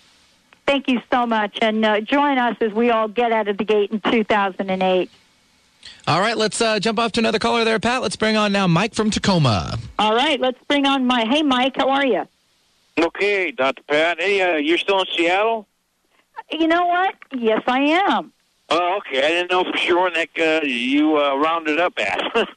Thank 0.65 0.89
you 0.89 1.01
so 1.09 1.25
much, 1.25 1.57
and 1.61 1.85
uh, 1.85 2.01
join 2.01 2.37
us 2.37 2.57
as 2.59 2.73
we 2.73 2.89
all 2.89 3.07
get 3.07 3.31
out 3.31 3.47
of 3.47 3.57
the 3.57 3.63
gate 3.63 3.89
in 3.91 4.01
2008. 4.01 5.09
All 6.07 6.19
right, 6.19 6.37
let's 6.37 6.59
uh, 6.59 6.79
jump 6.79 6.99
off 6.99 7.13
to 7.13 7.21
another 7.21 7.39
caller 7.39 7.63
there, 7.63 7.79
Pat. 7.79 8.01
Let's 8.01 8.17
bring 8.17 8.35
on 8.35 8.51
now 8.51 8.67
Mike 8.67 8.93
from 8.93 9.09
Tacoma. 9.09 9.77
All 9.97 10.13
right, 10.13 10.39
let's 10.39 10.61
bring 10.67 10.85
on 10.85 11.05
my. 11.05 11.25
Hey, 11.25 11.41
Mike, 11.41 11.77
how 11.77 11.89
are 11.89 12.05
you? 12.05 12.27
Okay, 12.99 13.51
Dr. 13.51 13.83
Pat. 13.83 14.19
Hey, 14.19 14.41
uh, 14.41 14.57
you're 14.57 14.77
still 14.77 14.99
in 14.99 15.05
Seattle? 15.15 15.67
You 16.51 16.67
know 16.67 16.85
what? 16.85 17.15
Yes, 17.31 17.61
I 17.67 17.79
am. 17.79 18.31
Oh, 18.69 18.97
okay. 18.97 19.19
I 19.19 19.29
didn't 19.29 19.51
know 19.51 19.63
for 19.69 19.77
sure 19.77 20.03
when 20.03 20.13
that 20.13 20.29
uh, 20.37 20.65
you 20.65 21.17
uh, 21.17 21.35
rounded 21.37 21.79
up 21.79 21.93
at. 21.99 22.21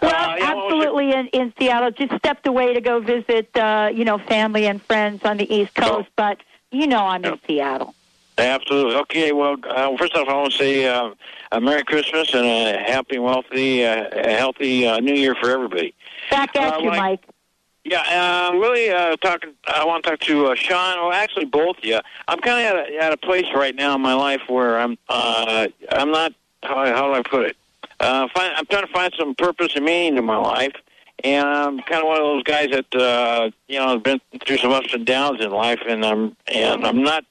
Well, 0.00 0.36
absolutely 0.40 1.12
in, 1.12 1.26
in 1.28 1.52
Seattle. 1.58 1.90
Just 1.90 2.14
stepped 2.18 2.46
away 2.46 2.72
to 2.72 2.80
go 2.80 3.00
visit, 3.00 3.54
uh, 3.56 3.90
you 3.92 4.04
know, 4.04 4.16
family 4.18 4.66
and 4.68 4.80
friends 4.80 5.22
on 5.24 5.38
the 5.38 5.52
East 5.52 5.74
Coast, 5.74 6.08
but 6.14 6.38
you 6.70 6.86
know 6.86 7.04
I'm 7.04 7.24
in 7.24 7.36
Seattle. 7.48 7.94
Absolutely. 8.38 8.94
Okay. 8.94 9.32
Well, 9.32 9.56
uh, 9.68 9.96
first 9.96 10.14
off, 10.14 10.28
I 10.28 10.34
want 10.34 10.52
to 10.52 10.58
say 10.58 10.86
uh, 10.86 11.10
a 11.50 11.60
Merry 11.60 11.82
Christmas 11.82 12.32
and 12.32 12.46
a 12.46 12.78
happy, 12.78 13.18
wealthy, 13.18 13.84
uh, 13.84 14.06
a 14.12 14.36
healthy 14.36 14.86
uh, 14.86 15.00
New 15.00 15.14
Year 15.14 15.34
for 15.34 15.50
everybody. 15.50 15.92
Back 16.30 16.54
at 16.54 16.74
Uh, 16.74 16.78
you, 16.78 16.90
Mike. 16.90 17.00
Mike. 17.00 17.24
Yeah, 17.88 18.00
uh, 18.00 18.50
I'm 18.52 18.60
really 18.60 18.90
uh, 18.90 19.16
talking. 19.16 19.54
I 19.66 19.82
want 19.82 20.04
to 20.04 20.10
talk 20.10 20.20
to 20.20 20.48
uh, 20.48 20.54
Sean. 20.54 20.98
Well, 20.98 21.12
actually, 21.12 21.46
both 21.46 21.78
of 21.78 21.84
you. 21.86 21.98
I'm 22.26 22.38
kind 22.38 22.66
of 22.66 22.76
at 22.76 22.90
a, 22.90 22.96
at 23.02 23.12
a 23.14 23.16
place 23.16 23.46
right 23.54 23.74
now 23.74 23.94
in 23.94 24.02
my 24.02 24.12
life 24.12 24.42
where 24.46 24.78
I'm. 24.78 24.98
Uh, 25.08 25.68
I'm 25.90 26.10
not. 26.10 26.34
How, 26.62 26.84
how 26.84 27.06
do 27.06 27.14
I 27.14 27.22
put 27.22 27.46
it? 27.46 27.56
Uh, 27.98 28.28
find, 28.34 28.54
I'm 28.54 28.66
trying 28.66 28.86
to 28.86 28.92
find 28.92 29.14
some 29.18 29.34
purpose 29.34 29.74
and 29.74 29.86
meaning 29.86 30.16
to 30.16 30.22
my 30.22 30.36
life, 30.36 30.74
and 31.24 31.48
I'm 31.48 31.78
kind 31.80 32.02
of 32.02 32.08
one 32.08 32.18
of 32.18 32.24
those 32.24 32.42
guys 32.42 32.68
that 32.72 32.94
uh, 32.94 33.50
you 33.68 33.78
know 33.78 33.88
has 33.94 34.02
been 34.02 34.20
through 34.46 34.58
some 34.58 34.72
ups 34.72 34.92
and 34.92 35.06
downs 35.06 35.40
in 35.40 35.50
life, 35.50 35.80
and 35.88 36.04
I'm 36.04 36.36
and 36.46 36.86
I'm 36.86 37.02
not 37.02 37.24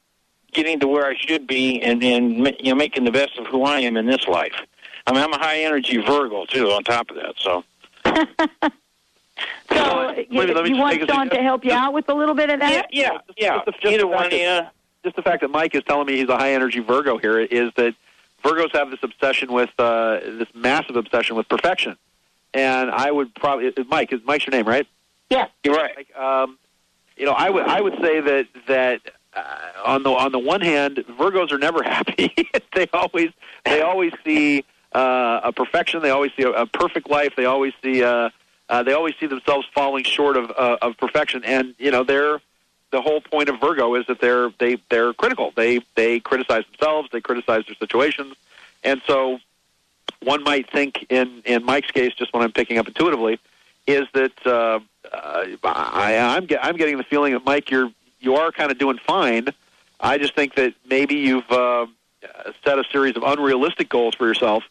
getting 0.53 0.79
to 0.79 0.87
where 0.87 1.05
I 1.05 1.15
should 1.15 1.45
be, 1.45 1.79
and 1.83 2.03
and 2.03 2.47
you 2.59 2.71
know 2.71 2.75
making 2.75 3.03
the 3.03 3.11
best 3.11 3.37
of 3.37 3.45
who 3.45 3.63
I 3.63 3.81
am 3.81 3.95
in 3.95 4.07
this 4.07 4.27
life. 4.27 4.55
I 5.05 5.13
mean, 5.13 5.21
I'm 5.21 5.33
a 5.33 5.37
high 5.37 5.59
energy 5.59 5.97
Virgo 5.97 6.45
too. 6.45 6.71
On 6.71 6.83
top 6.83 7.11
of 7.11 7.17
that, 7.17 7.35
so. 7.37 7.63
So 9.69 10.11
you, 10.29 10.41
let 10.53 10.63
me 10.63 10.69
you 10.69 10.77
want 10.77 10.99
take 10.99 11.09
Sean 11.09 11.29
to 11.29 11.41
help 11.41 11.65
you 11.65 11.71
out 11.71 11.93
with 11.93 12.09
a 12.09 12.13
little 12.13 12.35
bit 12.35 12.49
of 12.49 12.59
that? 12.59 12.87
Yeah, 12.91 13.17
yeah. 13.37 13.61
Just 13.65 13.65
the, 13.65 13.71
just 13.71 14.01
the 14.01 14.09
fact 14.09 14.31
that, 14.31 14.71
just 15.03 15.15
the 15.15 15.21
fact 15.21 15.41
that 15.41 15.49
Mike 15.49 15.75
is 15.75 15.83
telling 15.83 16.07
me 16.07 16.17
he's 16.17 16.29
a 16.29 16.37
high 16.37 16.53
energy 16.53 16.79
Virgo 16.79 17.17
here 17.17 17.39
is 17.39 17.71
that 17.75 17.95
Virgos 18.43 18.73
have 18.73 18.91
this 18.91 18.99
obsession 19.03 19.51
with 19.51 19.69
uh, 19.77 20.19
this 20.21 20.47
massive 20.53 20.95
obsession 20.95 21.35
with 21.35 21.49
perfection, 21.49 21.97
and 22.53 22.89
I 22.91 23.11
would 23.11 23.33
probably 23.35 23.73
Mike 23.87 24.13
is 24.13 24.21
Mike's 24.25 24.45
your 24.45 24.51
name, 24.51 24.67
right? 24.67 24.87
Yeah, 25.29 25.47
you're 25.63 25.75
right. 25.75 25.95
Like, 25.95 26.15
um, 26.15 26.57
you 27.17 27.25
know, 27.25 27.33
I 27.33 27.49
would 27.49 27.63
I 27.63 27.81
would 27.81 27.95
say 28.01 28.21
that 28.21 28.47
that 28.67 29.01
uh, 29.33 29.43
on 29.85 30.03
the 30.03 30.11
on 30.11 30.31
the 30.31 30.39
one 30.39 30.61
hand, 30.61 31.03
Virgos 31.19 31.51
are 31.51 31.57
never 31.57 31.83
happy. 31.83 32.33
they 32.73 32.87
always 32.93 33.29
they 33.65 33.81
always 33.81 34.13
see 34.23 34.63
uh, 34.93 35.41
a 35.43 35.51
perfection. 35.51 36.01
They 36.01 36.11
always 36.11 36.31
see 36.37 36.43
a, 36.43 36.51
a 36.51 36.65
perfect 36.65 37.09
life. 37.09 37.33
They 37.35 37.45
always 37.45 37.73
see 37.83 38.03
uh, 38.03 38.29
uh, 38.69 38.83
they 38.83 38.93
always 38.93 39.15
see 39.19 39.27
themselves 39.27 39.67
falling 39.73 40.03
short 40.03 40.37
of 40.37 40.51
uh, 40.51 40.77
of 40.81 40.97
perfection. 40.97 41.43
And 41.43 41.75
you 41.77 41.91
know, 41.91 42.03
they're 42.03 42.39
the 42.91 43.01
whole 43.01 43.21
point 43.21 43.49
of 43.49 43.59
Virgo 43.59 43.95
is 43.95 44.05
that 44.07 44.19
they're 44.21 44.49
they 44.59 44.77
they're 44.89 45.13
critical. 45.13 45.51
They 45.55 45.79
they 45.95 46.19
criticize 46.19 46.63
themselves. 46.65 47.09
They 47.11 47.21
criticize 47.21 47.65
their 47.65 47.75
situations, 47.75 48.35
and 48.83 49.01
so 49.05 49.39
one 50.21 50.43
might 50.43 50.69
think 50.69 51.05
in 51.09 51.41
in 51.45 51.63
Mike's 51.63 51.91
case, 51.91 52.13
just 52.13 52.33
when 52.33 52.43
I'm 52.43 52.51
picking 52.51 52.77
up 52.77 52.87
intuitively, 52.87 53.39
is 53.85 54.07
that 54.13 54.45
uh, 54.45 54.79
uh, 55.11 55.45
I, 55.63 56.17
I'm 56.17 56.45
get, 56.45 56.63
I'm 56.63 56.75
getting 56.77 56.97
the 56.97 57.03
feeling 57.03 57.33
that 57.33 57.45
Mike, 57.45 57.69
you're 57.69 57.91
you 58.19 58.35
are 58.35 58.51
kind 58.51 58.71
of 58.71 58.77
doing 58.77 58.97
fine. 58.97 59.49
I 59.99 60.17
just 60.17 60.35
think 60.35 60.55
that 60.55 60.73
maybe 60.87 61.15
you've 61.15 61.49
uh, 61.49 61.87
set 62.63 62.79
a 62.79 62.83
series 62.91 63.15
of 63.15 63.23
unrealistic 63.23 63.89
goals 63.89 64.15
for 64.15 64.27
yourself, 64.27 64.63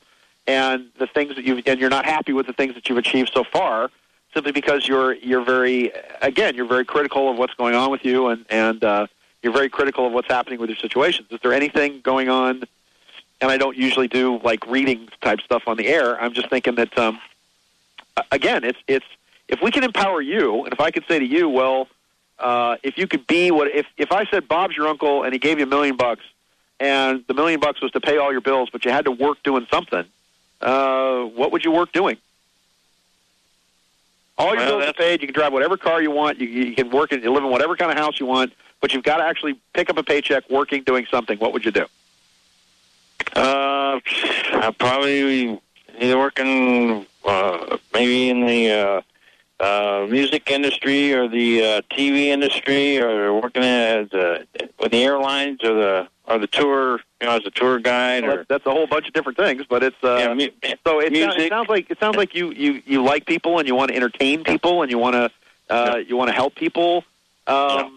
and 0.46 0.88
the 0.98 1.06
things 1.06 1.34
that 1.36 1.44
you've 1.44 1.62
and 1.66 1.80
you're 1.80 1.90
not 1.90 2.04
happy 2.04 2.32
with 2.32 2.46
the 2.46 2.52
things 2.52 2.74
that 2.74 2.88
you've 2.88 2.98
achieved 2.98 3.30
so 3.34 3.44
far, 3.44 3.90
simply 4.34 4.52
because 4.52 4.86
you're 4.86 5.14
you're 5.14 5.44
very 5.44 5.92
again 6.22 6.54
you're 6.54 6.68
very 6.68 6.84
critical 6.84 7.30
of 7.30 7.38
what's 7.38 7.54
going 7.54 7.74
on 7.74 7.90
with 7.90 8.04
you, 8.04 8.28
and 8.28 8.44
and 8.50 8.84
uh, 8.84 9.06
you're 9.42 9.52
very 9.52 9.68
critical 9.68 10.06
of 10.06 10.12
what's 10.12 10.28
happening 10.28 10.60
with 10.60 10.70
your 10.70 10.78
situations. 10.78 11.28
Is 11.30 11.40
there 11.42 11.52
anything 11.52 12.00
going 12.00 12.28
on? 12.28 12.64
And 13.40 13.50
I 13.50 13.58
don't 13.58 13.76
usually 13.76 14.08
do 14.08 14.40
like 14.42 14.66
reading 14.66 15.10
type 15.20 15.40
stuff 15.42 15.64
on 15.66 15.76
the 15.76 15.88
air. 15.88 16.18
I'm 16.18 16.32
just 16.32 16.48
thinking 16.48 16.76
that 16.76 16.96
um, 16.96 17.18
again, 18.30 18.64
it's 18.64 18.78
it's 18.86 19.06
if 19.48 19.60
we 19.62 19.70
can 19.70 19.84
empower 19.84 20.20
you, 20.20 20.64
and 20.64 20.72
if 20.72 20.80
I 20.80 20.90
could 20.90 21.04
say 21.06 21.18
to 21.18 21.24
you, 21.24 21.48
well, 21.48 21.88
uh, 22.38 22.76
if 22.82 22.98
you 22.98 23.06
could 23.06 23.26
be 23.26 23.50
what 23.50 23.68
if 23.74 23.86
if 23.96 24.12
I 24.12 24.24
said 24.26 24.48
Bob's 24.48 24.76
your 24.76 24.88
uncle 24.88 25.22
and 25.22 25.32
he 25.32 25.38
gave 25.38 25.58
you 25.58 25.64
a 25.64 25.68
million 25.68 25.96
bucks, 25.96 26.22
and 26.80 27.24
the 27.28 27.34
million 27.34 27.60
bucks 27.60 27.80
was 27.80 27.90
to 27.92 28.00
pay 28.00 28.18
all 28.18 28.32
your 28.32 28.40
bills, 28.40 28.68
but 28.70 28.84
you 28.84 28.90
had 28.90 29.04
to 29.04 29.10
work 29.10 29.42
doing 29.42 29.66
something, 29.70 30.04
uh, 30.60 31.24
what 31.24 31.52
would 31.52 31.64
you 31.64 31.70
work 31.70 31.92
doing? 31.92 32.16
All 34.38 34.48
your 34.48 34.56
Well, 34.56 34.78
bills 34.78 34.90
are 34.90 34.92
paid. 34.92 35.22
You 35.22 35.28
can 35.28 35.34
drive 35.34 35.52
whatever 35.52 35.76
car 35.76 36.02
you 36.02 36.10
want. 36.10 36.38
You, 36.38 36.46
you 36.46 36.74
can 36.74 36.90
work 36.90 37.12
in, 37.12 37.22
you 37.22 37.32
live 37.32 37.42
in 37.44 37.50
whatever 37.50 37.76
kind 37.76 37.90
of 37.90 37.96
house 37.96 38.20
you 38.20 38.26
want. 38.26 38.52
But 38.80 38.92
you've 38.92 39.04
got 39.04 39.16
to 39.16 39.24
actually 39.24 39.58
pick 39.72 39.88
up 39.88 39.96
a 39.96 40.02
paycheck, 40.02 40.48
working, 40.50 40.82
doing 40.82 41.06
something. 41.10 41.38
What 41.38 41.54
would 41.54 41.64
you 41.64 41.70
do? 41.70 41.86
Uh, 43.34 43.98
I 44.04 44.74
probably 44.78 45.58
either 45.98 46.18
working 46.18 47.06
uh, 47.24 47.78
maybe 47.94 48.28
in 48.28 48.46
the 48.46 48.70
uh, 48.70 49.00
uh, 49.60 50.06
music 50.10 50.50
industry 50.50 51.12
or 51.14 51.28
the 51.28 51.62
uh, 51.64 51.80
TV 51.90 52.26
industry, 52.26 52.98
or 53.00 53.32
working 53.40 53.62
as 53.64 54.12
uh, 54.12 54.44
with 54.78 54.92
the 54.92 55.02
airlines 55.04 55.62
or 55.64 55.74
the 55.74 56.08
or 56.28 56.38
the 56.38 56.46
tour, 56.48 57.00
you 57.20 57.26
know, 57.26 57.36
as 57.36 57.46
a 57.46 57.50
tour 57.50 57.78
guide. 57.78 58.24
Well, 58.24 58.32
Or 58.32 58.36
that's, 58.38 58.48
that's 58.48 58.66
a 58.66 58.70
whole 58.72 58.86
bunch 58.88 59.06
of 59.06 59.12
different 59.14 59.38
things, 59.38 59.64
but 59.68 59.82
it's 59.82 59.96
uh, 60.02 60.16
Yeah, 60.16 60.34
mu- 60.34 60.48
so 60.86 60.98
it, 61.00 61.12
sounds- 61.16 61.36
it 61.36 61.48
sounds 61.50 61.68
like 61.68 61.90
it 61.90 61.98
sounds 62.00 62.16
like 62.16 62.34
you 62.34 62.50
you 62.52 62.82
you 62.84 63.02
like 63.02 63.24
people 63.26 63.58
and 63.58 63.66
you 63.68 63.74
want 63.74 63.90
to 63.90 63.96
entertain 63.96 64.44
people 64.44 64.82
and 64.82 64.90
you 64.90 64.98
want 64.98 65.14
to 65.14 65.30
uh, 65.70 65.96
you 65.96 66.16
want 66.16 66.28
to 66.28 66.34
help 66.34 66.54
people. 66.54 67.04
Um, 67.46 67.92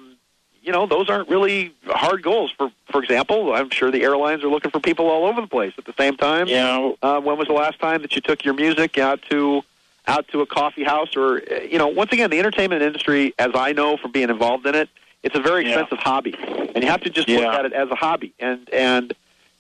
You 0.62 0.74
know, 0.74 0.86
those 0.86 1.10
aren't 1.10 1.30
really 1.30 1.74
hard 1.88 2.22
goals. 2.22 2.52
For 2.58 2.72
for 2.92 3.02
example, 3.04 3.54
I'm 3.54 3.70
sure 3.72 3.90
the 3.92 4.04
airlines 4.04 4.44
are 4.44 4.50
looking 4.50 4.72
for 4.72 4.80
people 4.80 5.08
all 5.10 5.26
over 5.26 5.42
the 5.42 5.48
place 5.48 5.74
at 5.78 5.86
the 5.86 5.94
same 5.98 6.16
time. 6.18 6.48
Yeah. 6.48 6.92
Uh, 7.02 7.20
when 7.22 7.38
was 7.38 7.48
the 7.48 7.54
last 7.54 7.80
time 7.80 8.02
that 8.04 8.14
you 8.16 8.22
took 8.22 8.44
your 8.46 8.54
music 8.54 8.98
out 8.98 9.22
to 9.32 9.64
out 10.10 10.28
to 10.30 10.42
a 10.42 10.46
coffee 10.46 10.84
house 10.84 11.16
or 11.16 11.42
you 11.70 11.78
know? 11.78 11.88
Once 11.88 12.12
again, 12.12 12.30
the 12.30 12.40
entertainment 12.40 12.82
industry, 12.82 13.34
as 13.40 13.52
I 13.54 13.72
know 13.72 13.96
from 13.98 14.12
being 14.12 14.30
involved 14.30 14.66
in 14.66 14.76
it, 14.76 14.90
it's 15.24 15.36
a 15.36 15.40
very 15.42 15.66
expensive 15.68 16.00
hobby, 16.00 16.36
and 16.74 16.84
you 16.84 16.90
have 16.90 17.02
to 17.02 17.10
just 17.10 17.28
look 17.28 17.54
at 17.54 17.66
it 17.66 17.74
as 17.74 17.90
a 17.90 17.96
hobby. 17.96 18.34
And 18.40 18.70
and 18.74 19.14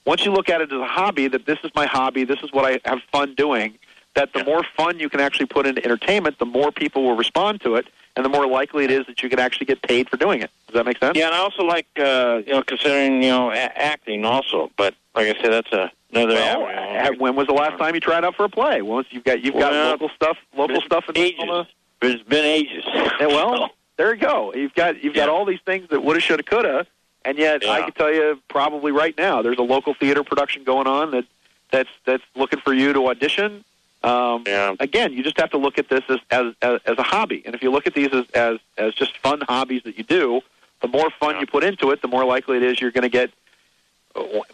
once 0.05 0.25
you 0.25 0.31
look 0.31 0.49
at 0.49 0.61
it 0.61 0.71
as 0.71 0.79
a 0.79 0.85
hobby, 0.85 1.27
that 1.27 1.45
this 1.45 1.59
is 1.63 1.71
my 1.75 1.85
hobby, 1.85 2.23
this 2.23 2.39
is 2.41 2.51
what 2.51 2.65
I 2.65 2.79
have 2.89 2.99
fun 3.11 3.35
doing. 3.35 3.77
That 4.15 4.33
the 4.33 4.43
more 4.43 4.63
fun 4.75 4.99
you 4.99 5.07
can 5.07 5.19
actually 5.19 5.45
put 5.45 5.67
into 5.67 5.83
entertainment, 5.83 6.39
the 6.39 6.45
more 6.45 6.71
people 6.71 7.03
will 7.03 7.15
respond 7.15 7.61
to 7.61 7.75
it, 7.75 7.85
and 8.15 8.25
the 8.25 8.29
more 8.29 8.47
likely 8.47 8.83
it 8.85 8.91
is 8.91 9.05
that 9.05 9.21
you 9.21 9.29
can 9.29 9.39
actually 9.39 9.67
get 9.67 9.81
paid 9.81 10.09
for 10.09 10.17
doing 10.17 10.41
it. 10.41 10.49
Does 10.67 10.73
that 10.73 10.85
make 10.85 10.97
sense? 10.97 11.17
Yeah, 11.17 11.27
and 11.27 11.35
I 11.35 11.39
also 11.39 11.63
like 11.63 11.87
uh, 11.97 12.41
you 12.45 12.53
know 12.53 12.63
considering 12.63 13.21
you 13.21 13.29
know 13.29 13.51
a- 13.51 13.55
acting 13.55 14.25
also, 14.25 14.71
but 14.77 14.95
like 15.13 15.27
I 15.35 15.41
said, 15.41 15.51
that's 15.51 15.71
a, 15.71 15.91
another 16.12 16.34
Well, 16.34 16.68
avenue. 16.68 17.16
uh, 17.16 17.20
when 17.20 17.36
was 17.36 17.47
the 17.47 17.53
last 17.53 17.78
time 17.78 17.95
you 17.95 18.01
tried 18.01 18.24
out 18.26 18.36
for 18.36 18.45
a 18.45 18.49
play? 18.49 18.82
Once 18.82 19.07
you've 19.12 19.24
got 19.24 19.41
you've 19.43 19.55
got 19.55 19.74
local 19.74 20.10
stuff, 20.16 20.38
local 20.55 20.82
stuff 20.82 21.05
in 21.10 21.18
ages. 21.18 21.66
It's 22.01 22.24
been 22.24 22.45
ages. 22.45 22.84
Yeah, 22.88 23.28
well, 23.28 23.70
there 23.97 24.14
you 24.14 24.20
go. 24.22 24.53
You've 24.53 24.74
got 24.74 25.03
you've 25.03 25.16
got 25.16 25.30
all 25.30 25.45
these 25.45 25.60
things 25.66 25.89
that 25.89 26.01
woulda, 26.03 26.20
shoulda, 26.20 26.43
coulda, 26.43 26.88
and 27.26 27.38
yet 27.38 27.68
I 27.68 27.82
can 27.82 27.91
tell 27.93 28.14
you 28.14 28.39
probably 28.47 28.91
right 28.91 29.16
now 29.18 29.41
there's 29.41 29.57
a 29.57 29.64
local 29.64 29.93
theater 29.93 30.24
production 30.24 30.64
going 30.64 30.88
on 30.88 31.12
that 31.12 31.26
that's 31.72 31.89
that's 32.05 32.24
looking 32.36 32.60
for 32.62 32.74
you 32.74 32.93
to 32.93 33.07
audition. 33.07 33.64
Um, 34.01 34.45
Again, 34.80 35.12
you 35.12 35.24
just 35.24 35.38
have 35.38 35.51
to 35.51 35.57
look 35.57 35.78
at 35.78 35.89
this 35.89 36.03
as, 36.07 36.20
as 36.32 36.53
as 36.62 36.80
as 36.86 36.97
a 36.97 37.03
hobby, 37.03 37.43
and 37.45 37.53
if 37.53 37.62
you 37.62 37.70
look 37.70 37.86
at 37.86 37.93
these 37.93 38.10
as 38.14 38.26
as 38.34 38.57
as 38.78 38.93
just 38.95 39.18
fun 39.18 39.41
hobbies 39.41 39.84
that 39.84 39.97
you 39.97 40.05
do, 40.05 40.39
the 40.82 40.88
more 40.88 41.10
fun 41.20 41.38
you 41.41 41.45
put 41.45 41.66
into 41.66 41.91
it, 41.91 42.01
the 42.01 42.07
more 42.07 42.24
likely 42.24 42.55
it 42.55 42.64
is 42.64 42.80
you're 42.80 42.91
going 42.91 43.01
to 43.01 43.10
get 43.10 43.30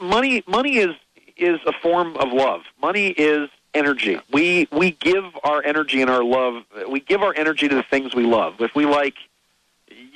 money. 0.02 0.44
Money 0.48 0.78
is 0.78 0.96
is 1.38 1.60
a 1.66 1.74
form 1.74 2.16
of 2.18 2.32
love. 2.32 2.62
Money 2.82 3.08
is 3.10 3.50
energy. 3.74 4.20
We 4.32 4.68
we 4.72 4.92
give 4.92 5.26
our 5.44 5.64
energy 5.64 6.02
and 6.02 6.10
our 6.10 6.24
love. 6.24 6.64
We 6.90 7.00
give 7.00 7.22
our 7.22 7.34
energy 7.36 7.68
to 7.68 7.76
the 7.76 7.84
things 7.84 8.16
we 8.16 8.24
love. 8.26 8.56
If 8.62 8.74
we 8.76 8.86
like 8.86 9.16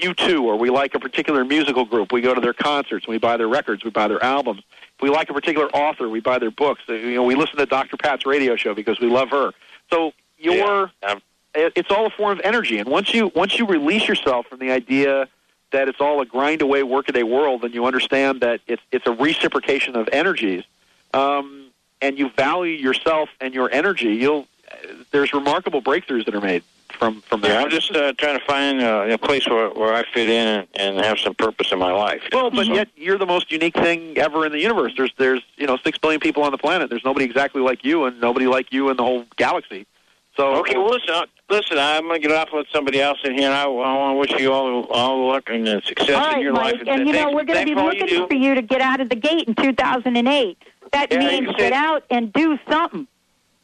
U2, 0.02 0.44
or 0.44 0.56
we 0.58 0.70
like 0.70 0.96
a 0.96 1.00
particular 1.00 1.44
musical 1.44 1.86
group, 1.86 2.12
we 2.12 2.22
go 2.22 2.34
to 2.34 2.40
their 2.42 2.54
concerts, 2.54 3.08
we 3.08 3.18
buy 3.18 3.36
their 3.38 3.50
records, 3.50 3.84
we 3.84 3.90
buy 3.90 4.08
their 4.08 4.24
albums. 4.24 4.62
If 4.96 5.02
we 5.02 5.10
like 5.10 5.30
a 5.30 5.34
particular 5.34 5.68
author, 5.70 6.08
we 6.10 6.22
buy 6.22 6.40
their 6.40 6.52
books. 6.52 6.82
Uh, 6.88 6.94
You 6.94 7.16
know, 7.16 7.24
we 7.24 7.36
listen 7.36 7.58
to 7.58 7.66
Dr. 7.66 7.98
Pat's 7.98 8.26
radio 8.26 8.56
show 8.56 8.74
because 8.74 9.00
we 9.00 9.08
love 9.08 9.30
her. 9.30 9.52
So 9.92 10.14
your 10.38 10.92
it- 11.56 11.74
it's 11.76 11.92
all 11.92 12.06
a 12.06 12.10
form 12.12 12.38
of 12.40 12.46
energy, 12.46 12.78
and 12.78 12.88
once 12.88 13.14
you 13.14 13.32
once 13.36 13.58
you 13.60 13.66
release 13.66 14.08
yourself 14.08 14.48
from 14.48 14.60
the 14.60 14.72
idea 14.72 15.28
that 15.72 15.88
it's 15.90 16.00
all 16.00 16.22
a 16.22 16.26
grind 16.26 16.62
away 16.62 16.82
workaday 16.84 17.24
world, 17.24 17.64
and 17.66 17.74
you 17.74 17.86
understand 17.86 18.40
that 18.42 18.62
it's 18.68 18.82
it's 18.92 19.06
a 19.06 19.12
reciprocation 19.12 19.96
of 19.98 20.08
energies, 20.14 20.64
um, 21.14 21.72
and 22.02 22.18
you 22.18 22.30
value 22.30 22.74
yourself 22.74 23.30
and 23.42 23.54
your 23.54 23.72
energy, 23.72 24.10
you'll 24.16 24.48
there's 25.12 25.34
remarkable 25.34 25.82
breakthroughs 25.82 26.26
that 26.26 26.36
are 26.36 26.42
made 26.42 26.64
from 26.98 27.22
from 27.22 27.42
Yeah, 27.42 27.50
that. 27.50 27.64
I'm 27.66 27.70
just 27.72 27.92
uh, 27.96 28.14
trying 28.14 28.38
to 28.40 28.46
find 28.46 28.82
uh, 28.82 29.08
a 29.10 29.18
place 29.18 29.48
where, 29.48 29.70
where 29.72 29.94
I 29.94 30.04
fit 30.14 30.30
in 30.30 30.48
and, 30.48 30.68
and 30.76 31.06
have 31.06 31.18
some 31.20 31.34
purpose 31.34 31.72
in 31.72 31.80
my 31.80 31.92
life. 31.92 32.22
Well, 32.32 32.52
but 32.52 32.68
So- 32.68 32.74
yet 32.74 32.88
you're 32.96 33.18
the 33.18 33.26
most 33.26 33.52
unique 33.52 33.74
thing 33.76 34.18
ever 34.18 34.46
in 34.46 34.52
the 34.52 34.60
universe. 34.60 34.94
There's 34.96 35.14
there's 35.18 35.42
you 35.58 35.66
know 35.68 35.78
six 35.84 35.98
billion 35.98 36.20
people 36.22 36.44
on 36.44 36.52
the 36.52 36.58
planet. 36.58 36.90
There's 36.90 37.04
nobody 37.06 37.26
exactly 37.26 37.62
like 37.62 37.84
you, 37.84 38.06
and 38.06 38.20
nobody 38.22 38.48
like 38.48 38.72
you 38.72 38.90
in 38.90 38.98
the 38.98 39.04
whole 39.04 39.26
galaxy. 39.38 39.86
So 40.38 40.56
Okay, 40.58 40.78
well, 40.78 40.92
listen, 40.92 41.10
uh, 41.16 41.26
listen. 41.50 41.78
I'm 41.78 42.04
going 42.04 42.22
to 42.22 42.26
get 42.28 42.36
off 42.38 42.50
with 42.54 42.68
somebody 42.72 43.02
else 43.02 43.18
in 43.26 43.34
here, 43.34 43.46
and 43.50 43.54
I, 43.54 43.64
I 43.64 43.68
want 43.68 44.16
to 44.16 44.20
wish 44.34 44.42
you 44.42 44.54
all 44.54 44.84
all 44.86 45.18
the 45.18 45.24
luck 45.26 45.50
and 45.50 45.68
uh, 45.68 45.82
success 45.82 46.12
All 46.16 46.36
in 46.36 46.42
your 46.42 46.54
Mike, 46.54 46.76
life. 46.76 46.84
and 46.88 47.08
you 47.08 47.14
know 47.14 47.32
we're 47.32 47.44
going 47.44 47.60
to 47.60 47.66
be 47.66 47.74
for 47.74 47.92
you 47.94 48.02
looking 48.02 48.28
for 48.28 48.36
you 48.36 48.56
to 48.56 48.62
get 48.62 48.80
out 48.82 49.02
of 49.02 49.10
the 49.10 49.16
gate 49.16 49.48
in 49.48 49.56
2008. 49.56 50.58
That 50.92 51.12
Yeah, 51.12 51.20
means 51.20 51.56
get 51.56 51.74
out 51.74 52.04
and 52.10 52.32
do 52.34 52.58
something. 52.70 53.08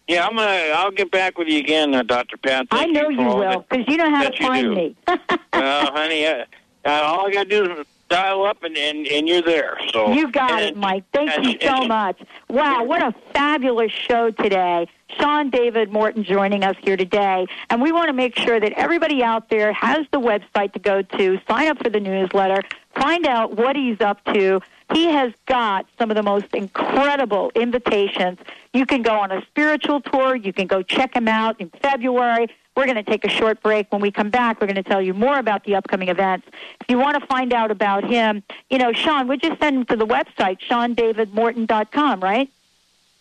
Yeah, 0.08 0.28
I'm 0.28 0.36
gonna. 0.36 0.72
I'll 0.76 0.92
get 0.92 1.10
back 1.12 1.38
with 1.38 1.48
you 1.48 1.58
again, 1.60 1.96
uh, 1.96 2.04
Doctor 2.04 2.38
Pat. 2.38 2.68
I 2.70 2.86
know 2.86 3.06
for 3.06 3.12
you 3.12 3.18
will 3.26 3.66
because 3.68 3.86
you 3.88 3.98
know 3.98 4.10
how 4.10 4.30
to 4.30 4.38
find 4.44 4.72
me. 4.74 4.96
Well, 5.54 5.92
honey, 5.94 6.26
uh, 6.28 6.44
uh, 6.86 6.90
all 6.90 7.28
I 7.28 7.32
got 7.32 7.44
to 7.44 7.50
do 7.50 7.72
is 7.80 7.88
dial 8.10 8.44
up, 8.46 8.62
and, 8.64 8.78
and 8.78 9.08
and 9.08 9.28
you're 9.28 9.42
there. 9.42 9.78
So 9.94 10.12
You 10.12 10.30
got 10.32 10.62
it, 10.62 10.76
Mike. 10.78 11.06
Thank 11.14 11.32
and- 11.32 11.46
you 11.46 11.58
so 11.62 11.78
and- 11.78 11.88
much. 11.88 12.22
Wow, 12.50 12.84
what 12.84 13.02
a 13.02 13.14
fabulous 13.34 13.92
show 13.92 14.30
today. 14.32 14.88
Sean 15.20 15.50
David 15.50 15.92
Morton 15.92 16.24
joining 16.24 16.64
us 16.64 16.76
here 16.82 16.98
today. 16.98 17.48
And 17.70 17.82
we 17.82 17.92
want 17.92 18.08
to 18.10 18.14
make 18.14 18.38
sure 18.38 18.60
that 18.60 18.74
everybody 18.74 19.24
out 19.24 19.50
there 19.50 19.72
has 19.74 20.06
the 20.12 20.20
website 20.20 20.74
to 20.74 20.80
go 20.80 21.02
to, 21.04 21.40
sign 21.48 21.70
up 21.70 21.82
for 21.82 21.90
the 21.90 22.00
newsletter, 22.02 22.62
find 22.96 23.26
out 23.26 23.56
what 23.56 23.76
he's 23.76 24.02
up 24.02 24.24
to. 24.34 24.62
He 24.94 25.06
has 25.06 25.34
got 25.46 25.88
some 25.98 26.12
of 26.12 26.16
the 26.16 26.24
most 26.24 26.54
incredible 26.54 27.52
invitations. 27.56 28.40
You 28.74 28.86
can 28.86 29.02
go 29.02 29.14
on 29.20 29.32
a 29.32 29.42
spiritual 29.48 30.02
tour. 30.02 30.36
You 30.36 30.54
can 30.54 30.68
go 30.68 30.82
check 30.84 31.16
him 31.16 31.28
out 31.28 31.60
in 31.60 31.70
February. 31.82 32.48
We're 32.76 32.86
going 32.86 32.96
to 32.98 33.04
take 33.04 33.24
a 33.24 33.30
short 33.30 33.64
break. 33.64 33.92
When 33.92 34.02
we 34.02 34.12
come 34.12 34.30
back, 34.30 34.60
we're 34.60 34.68
going 34.68 34.76
to 34.76 34.84
tell 34.84 35.02
you 35.02 35.14
more 35.14 35.40
about 35.40 35.64
the 35.64 35.76
upcoming 35.76 36.10
events. 36.10 36.48
If 36.82 36.90
you 36.90 36.98
want 36.98 37.20
to 37.20 37.26
find 37.26 37.54
out 37.54 37.72
about 37.72 38.04
him, 38.04 38.44
you 38.70 38.78
know, 38.78 38.92
Sean, 38.92 39.28
would 39.28 39.44
you 39.44 39.56
send 39.62 39.78
him 39.78 39.86
to 39.86 39.96
the 39.96 40.06
website, 40.06 40.60
SeanDavidMorton.com, 40.70 42.20
right? 42.20 42.50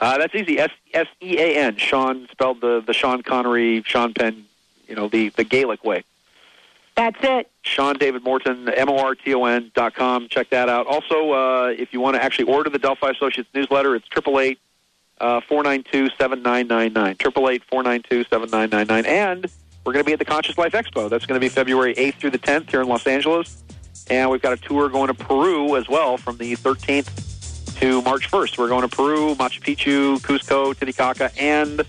Uh, 0.00 0.18
that's 0.18 0.34
easy. 0.34 0.58
S 0.58 0.70
S 0.92 1.06
E 1.22 1.38
A 1.38 1.56
N. 1.56 1.76
Sean 1.76 2.26
spelled 2.30 2.60
the 2.60 2.82
the 2.84 2.92
Sean 2.92 3.22
Connery, 3.22 3.82
Sean 3.86 4.12
Penn, 4.12 4.44
you 4.88 4.94
know 4.94 5.08
the 5.08 5.28
the 5.30 5.44
Gaelic 5.44 5.84
way. 5.84 6.04
That's 6.96 7.18
it. 7.22 7.50
Sean 7.62 7.96
David 7.96 8.22
Morton, 8.22 8.68
M 8.68 8.88
O 8.88 8.98
R 8.98 9.14
T 9.14 9.34
O 9.34 9.44
N 9.44 9.72
dot 9.74 9.94
com. 9.94 10.28
Check 10.28 10.50
that 10.50 10.68
out. 10.68 10.86
Also, 10.86 11.32
uh, 11.32 11.74
if 11.76 11.92
you 11.92 12.00
want 12.00 12.16
to 12.16 12.22
actually 12.22 12.44
order 12.44 12.70
the 12.70 12.78
Delphi 12.78 13.10
Associates 13.10 13.48
newsletter, 13.54 13.96
it's 13.96 14.06
triple 14.06 14.38
eight 14.38 14.58
triple 15.18 15.38
eight 15.38 15.44
four 15.48 15.62
nine 15.62 15.82
two 15.90 16.08
seven 16.18 16.42
nine 16.42 16.68
nine 16.68 16.92
nine. 16.92 17.16
Triple 17.16 17.48
eight 17.48 17.64
four 17.64 17.82
nine 17.82 18.02
two 18.08 18.24
seven 18.24 18.48
nine 18.50 18.70
nine 18.70 18.86
nine. 18.86 19.06
And 19.06 19.46
we're 19.84 19.92
going 19.92 20.04
to 20.04 20.06
be 20.06 20.12
at 20.12 20.18
the 20.18 20.24
Conscious 20.24 20.56
Life 20.56 20.72
Expo. 20.72 21.10
That's 21.10 21.26
going 21.26 21.38
to 21.38 21.44
be 21.44 21.48
February 21.48 21.94
eighth 21.94 22.16
through 22.18 22.30
the 22.30 22.38
tenth 22.38 22.70
here 22.70 22.80
in 22.80 22.88
Los 22.88 23.06
Angeles. 23.06 23.62
And 24.08 24.30
we've 24.30 24.42
got 24.42 24.52
a 24.52 24.56
tour 24.56 24.88
going 24.88 25.08
to 25.08 25.14
Peru 25.14 25.76
as 25.76 25.88
well 25.88 26.16
from 26.16 26.36
the 26.36 26.54
thirteenth 26.54 27.10
to 27.80 28.02
March 28.02 28.30
1st. 28.30 28.56
We're 28.56 28.68
going 28.68 28.88
to 28.88 28.96
Peru, 28.96 29.34
Machu 29.34 29.60
Picchu, 29.60 30.18
Cusco, 30.20 30.74
Titicaca, 30.78 31.32
and 31.36 31.80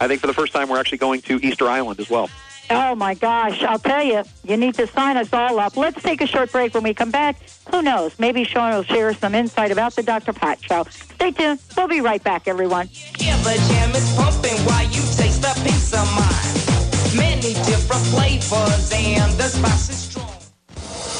I 0.00 0.08
think 0.08 0.20
for 0.20 0.26
the 0.26 0.32
first 0.32 0.52
time 0.52 0.68
we're 0.68 0.78
actually 0.78 0.98
going 0.98 1.20
to 1.22 1.38
Easter 1.42 1.68
Island 1.68 2.00
as 2.00 2.08
well. 2.08 2.30
Oh 2.68 2.94
my 2.94 3.14
gosh, 3.14 3.62
I'll 3.62 3.78
tell 3.78 4.02
you, 4.02 4.24
you 4.44 4.56
need 4.56 4.74
to 4.74 4.86
sign 4.86 5.16
us 5.16 5.32
all 5.32 5.58
up. 5.60 5.76
Let's 5.76 6.02
take 6.02 6.20
a 6.20 6.26
short 6.26 6.50
break 6.50 6.74
when 6.74 6.82
we 6.82 6.94
come 6.94 7.10
back. 7.10 7.36
Who 7.70 7.82
knows? 7.82 8.18
Maybe 8.18 8.44
Sean 8.44 8.74
will 8.74 8.82
share 8.82 9.12
some 9.14 9.34
insight 9.34 9.70
about 9.70 9.94
the 9.94 10.02
Dr. 10.02 10.32
Pat 10.32 10.62
Show. 10.62 10.84
Stay 10.90 11.30
tuned. 11.30 11.60
We'll 11.76 11.88
be 11.88 12.00
right 12.00 12.22
back, 12.22 12.48
everyone. 12.48 12.88
Yeah, 13.18 13.36
the 13.42 13.54
jam 13.68 13.90
is 13.94 14.14
pumping 14.16 14.58
while 14.66 14.84
you 14.84 15.02
taste 15.16 15.44
of 15.44 16.14
mine. 16.14 17.16
Many 17.16 17.54
different 17.64 18.04
flavors 18.06 18.92
and 18.92 19.32
the 19.34 19.48
spice 19.48 19.88
is 19.88 19.96
strong. 19.98 20.05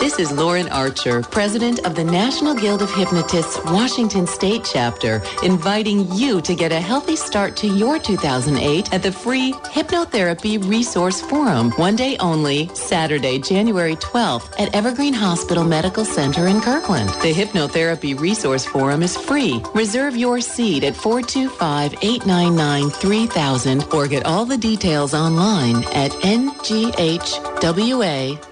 This 0.00 0.18
is 0.20 0.30
Lauren 0.30 0.68
Archer, 0.68 1.22
president 1.22 1.84
of 1.84 1.96
the 1.96 2.04
National 2.04 2.54
Guild 2.54 2.82
of 2.82 2.94
Hypnotists 2.94 3.58
Washington 3.64 4.28
State 4.28 4.64
Chapter, 4.72 5.20
inviting 5.42 6.06
you 6.12 6.40
to 6.42 6.54
get 6.54 6.70
a 6.70 6.78
healthy 6.78 7.16
start 7.16 7.56
to 7.56 7.66
your 7.66 7.98
2008 7.98 8.94
at 8.94 9.02
the 9.02 9.10
free 9.10 9.52
Hypnotherapy 9.52 10.64
Resource 10.70 11.20
Forum, 11.20 11.72
one 11.72 11.96
day 11.96 12.16
only, 12.18 12.68
Saturday, 12.74 13.40
January 13.40 13.96
12th 13.96 14.54
at 14.60 14.72
Evergreen 14.72 15.14
Hospital 15.14 15.64
Medical 15.64 16.04
Center 16.04 16.46
in 16.46 16.60
Kirkland. 16.60 17.10
The 17.20 17.34
Hypnotherapy 17.34 18.16
Resource 18.18 18.64
Forum 18.64 19.02
is 19.02 19.16
free. 19.16 19.60
Reserve 19.74 20.16
your 20.16 20.40
seat 20.40 20.84
at 20.84 20.94
425-899-3000 20.94 23.92
or 23.92 24.06
get 24.06 24.24
all 24.24 24.44
the 24.44 24.58
details 24.58 25.12
online 25.12 25.82
at 25.92 26.12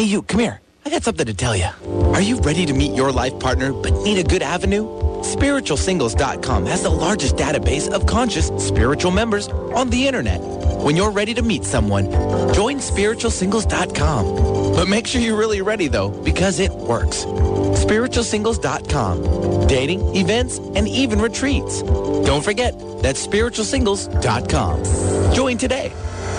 Hey, 0.00 0.06
you, 0.06 0.22
come 0.22 0.40
here. 0.40 0.62
I 0.86 0.88
got 0.88 1.02
something 1.02 1.26
to 1.26 1.34
tell 1.34 1.54
you. 1.54 1.68
Are 2.14 2.22
you 2.22 2.40
ready 2.40 2.64
to 2.64 2.72
meet 2.72 2.96
your 2.96 3.12
life 3.12 3.38
partner 3.38 3.70
but 3.70 3.92
need 4.02 4.16
a 4.16 4.24
good 4.24 4.40
avenue? 4.40 4.84
SpiritualSingles.com 5.20 6.64
has 6.64 6.82
the 6.82 6.88
largest 6.88 7.36
database 7.36 7.86
of 7.90 8.06
conscious 8.06 8.46
spiritual 8.56 9.10
members 9.10 9.48
on 9.48 9.90
the 9.90 10.06
internet. 10.06 10.40
When 10.40 10.96
you're 10.96 11.10
ready 11.10 11.34
to 11.34 11.42
meet 11.42 11.64
someone, 11.64 12.10
join 12.54 12.78
SpiritualSingles.com. 12.78 14.74
But 14.74 14.88
make 14.88 15.06
sure 15.06 15.20
you're 15.20 15.36
really 15.36 15.60
ready, 15.60 15.88
though, 15.88 16.08
because 16.08 16.60
it 16.60 16.72
works. 16.72 17.26
SpiritualSingles.com. 17.26 19.66
Dating, 19.66 20.16
events, 20.16 20.56
and 20.76 20.88
even 20.88 21.20
retreats. 21.20 21.82
Don't 21.82 22.42
forget, 22.42 22.74
that's 23.02 23.26
SpiritualSingles.com. 23.26 25.34
Join 25.34 25.58
today. 25.58 25.92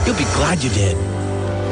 You'll 0.08 0.18
be 0.18 0.26
glad 0.34 0.64
you 0.64 0.72
did. 0.72 1.11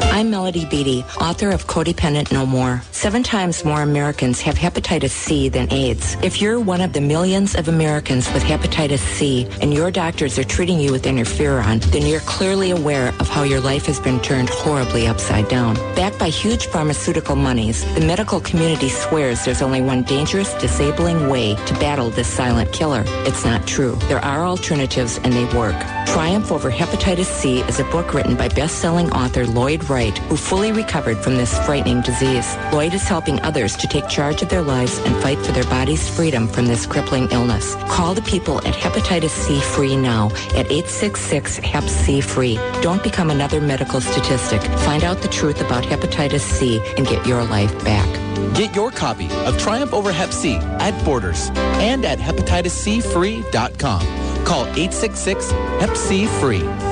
I'm 0.02 0.30
Melody 0.30 0.64
Beattie, 0.66 1.04
author 1.20 1.50
of 1.50 1.66
Codependent 1.66 2.32
No 2.32 2.44
More. 2.44 2.82
Seven 2.92 3.22
times 3.22 3.64
more 3.64 3.82
Americans 3.82 4.40
have 4.40 4.56
hepatitis 4.56 5.10
C 5.10 5.48
than 5.48 5.72
AIDS. 5.72 6.16
If 6.22 6.40
you're 6.40 6.60
one 6.60 6.80
of 6.80 6.92
the 6.92 7.00
millions 7.00 7.54
of 7.54 7.68
Americans 7.68 8.30
with 8.32 8.42
hepatitis 8.42 8.98
C 8.98 9.48
and 9.60 9.72
your 9.72 9.90
doctors 9.90 10.38
are 10.38 10.44
treating 10.44 10.80
you 10.80 10.92
with 10.92 11.04
interferon, 11.04 11.80
then 11.92 12.06
you're 12.06 12.20
clearly 12.20 12.70
aware 12.70 13.08
of 13.20 13.28
how 13.28 13.42
your 13.42 13.60
life 13.60 13.86
has 13.86 13.98
been 14.00 14.20
turned 14.20 14.48
horribly 14.50 15.06
upside 15.06 15.48
down. 15.48 15.74
Backed 15.94 16.18
by 16.18 16.28
huge 16.28 16.66
pharmaceutical 16.66 17.36
monies, 17.36 17.82
the 17.94 18.00
medical 18.00 18.40
community 18.40 18.88
swears 18.88 19.44
there's 19.44 19.62
only 19.62 19.80
one 19.80 20.02
dangerous, 20.02 20.52
disabling 20.54 21.28
way 21.28 21.54
to 21.66 21.74
battle 21.74 22.10
this 22.10 22.28
silent 22.28 22.72
killer. 22.72 23.04
It's 23.26 23.44
not 23.44 23.66
true. 23.66 23.96
There 24.08 24.24
are 24.24 24.44
alternatives 24.44 25.18
and 25.24 25.32
they 25.32 25.46
work. 25.56 25.76
Triumph 26.06 26.50
Over 26.50 26.70
Hepatitis 26.70 27.26
C 27.26 27.60
is 27.60 27.78
a 27.78 27.84
book 27.84 28.12
written 28.14 28.34
by 28.34 28.48
best-selling 28.48 29.10
author 29.12 29.46
Lloyd 29.46 29.88
Wright, 29.90 30.16
who 30.28 30.36
fully 30.36 30.70
recovered 30.70 31.18
from 31.18 31.36
this 31.36 31.58
frightening 31.66 32.00
disease. 32.00 32.56
Lloyd 32.72 32.94
is 32.94 33.02
helping 33.02 33.40
others 33.40 33.76
to 33.76 33.88
take 33.88 34.08
charge 34.08 34.40
of 34.40 34.48
their 34.48 34.62
lives 34.62 34.98
and 34.98 35.14
fight 35.20 35.38
for 35.44 35.50
their 35.50 35.64
body's 35.64 36.08
freedom 36.08 36.46
from 36.46 36.66
this 36.66 36.86
crippling 36.86 37.28
illness. 37.32 37.74
Call 37.88 38.14
the 38.14 38.22
people 38.22 38.58
at 38.58 38.74
Hepatitis 38.74 39.30
C 39.30 39.60
Free 39.60 39.96
now 39.96 40.28
at 40.54 40.66
866-HEP-C-FREE. 40.68 42.54
Don't 42.80 43.02
become 43.02 43.30
another 43.30 43.60
medical 43.60 44.00
statistic. 44.00 44.62
Find 44.80 45.02
out 45.02 45.20
the 45.22 45.28
truth 45.28 45.60
about 45.60 45.82
hepatitis 45.82 46.40
C 46.40 46.80
and 46.96 47.06
get 47.06 47.26
your 47.26 47.42
life 47.44 47.76
back. 47.84 48.08
Get 48.54 48.74
your 48.74 48.90
copy 48.90 49.28
of 49.44 49.58
Triumph 49.58 49.92
Over 49.92 50.12
Hep 50.12 50.32
C 50.32 50.54
at 50.54 51.04
Borders 51.04 51.50
and 51.80 52.04
at 52.04 52.18
hepatitiscfree.com. 52.18 54.00
Call 54.44 54.66
866 54.66 55.50
Hep 55.50 55.96
C 55.96 56.26
Free. 56.26 56.89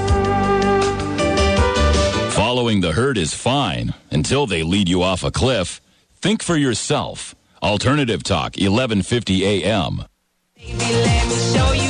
Following 2.48 2.80
the 2.80 2.92
herd 2.92 3.18
is 3.18 3.34
fine 3.34 3.92
until 4.10 4.46
they 4.46 4.62
lead 4.62 4.88
you 4.88 5.02
off 5.02 5.22
a 5.22 5.30
cliff. 5.30 5.82
Think 6.14 6.42
for 6.42 6.56
yourself. 6.56 7.34
Alternative 7.62 8.22
Talk, 8.22 8.56
1150 8.56 9.44
AM. 9.44 10.06
Let 10.56 11.87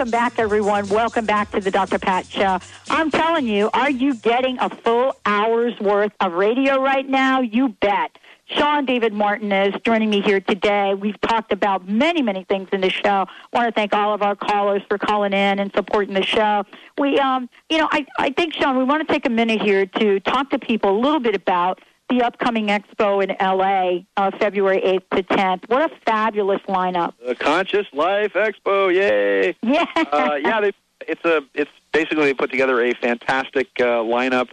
welcome 0.00 0.10
back, 0.12 0.38
everyone. 0.38 0.88
Welcome 0.88 1.26
back 1.26 1.50
to 1.50 1.60
the 1.60 1.70
Dr. 1.70 1.98
Pat 1.98 2.24
Show. 2.24 2.58
I'm 2.88 3.10
telling 3.10 3.46
you, 3.46 3.68
are 3.74 3.90
you 3.90 4.14
getting 4.14 4.58
a 4.58 4.70
full 4.70 5.14
hour's 5.26 5.78
worth 5.78 6.12
of 6.20 6.32
radio 6.32 6.80
right 6.80 7.06
now? 7.06 7.42
You 7.42 7.68
bet. 7.82 8.16
Sean 8.46 8.86
David 8.86 9.12
Morton 9.12 9.52
is 9.52 9.74
joining 9.84 10.08
me 10.08 10.22
here 10.22 10.40
today. 10.40 10.94
We've 10.94 11.20
talked 11.20 11.52
about 11.52 11.86
many, 11.86 12.22
many 12.22 12.44
things 12.44 12.70
in 12.72 12.80
the 12.80 12.88
show. 12.88 13.26
I 13.28 13.58
want 13.58 13.68
to 13.68 13.72
thank 13.72 13.92
all 13.92 14.14
of 14.14 14.22
our 14.22 14.34
callers 14.34 14.80
for 14.88 14.96
calling 14.96 15.34
in 15.34 15.58
and 15.58 15.70
supporting 15.74 16.14
the 16.14 16.24
show. 16.24 16.64
We, 16.96 17.18
um, 17.18 17.50
you 17.68 17.76
know, 17.76 17.88
I, 17.92 18.06
I 18.18 18.30
think, 18.30 18.54
Sean, 18.54 18.78
we 18.78 18.84
want 18.84 19.06
to 19.06 19.12
take 19.12 19.26
a 19.26 19.30
minute 19.30 19.60
here 19.60 19.84
to 19.84 20.18
talk 20.20 20.48
to 20.48 20.58
people 20.58 20.96
a 20.96 20.98
little 20.98 21.20
bit 21.20 21.34
about 21.34 21.78
the 22.10 22.22
upcoming 22.22 22.66
expo 22.66 23.22
in 23.22 23.34
LA, 23.40 24.00
uh, 24.16 24.30
February 24.38 24.80
8th 24.80 25.16
to 25.16 25.22
10th. 25.22 25.68
What 25.68 25.90
a 25.90 25.94
fabulous 26.04 26.60
lineup. 26.62 27.14
The 27.24 27.34
Conscious 27.34 27.86
Life 27.92 28.34
Expo, 28.34 28.92
yay! 28.92 29.56
Yeah, 29.62 29.86
uh, 29.96 30.34
yeah. 30.42 30.60
They, 30.60 30.72
it's 31.06 31.24
a 31.24 31.42
it's 31.54 31.70
basically 31.92 32.24
they 32.24 32.34
put 32.34 32.50
together 32.50 32.82
a 32.82 32.92
fantastic 32.94 33.68
uh, 33.78 34.02
lineup. 34.02 34.50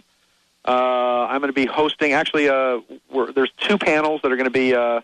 Uh, 0.66 1.26
I'm 1.26 1.40
going 1.40 1.48
to 1.48 1.52
be 1.52 1.66
hosting. 1.66 2.12
Actually, 2.12 2.48
uh, 2.48 2.80
we're, 3.12 3.32
there's 3.32 3.52
two 3.58 3.78
panels 3.78 4.20
that 4.22 4.32
are 4.32 4.36
going 4.36 4.44
to 4.44 4.50
be 4.50 4.74
uh, 4.74 5.00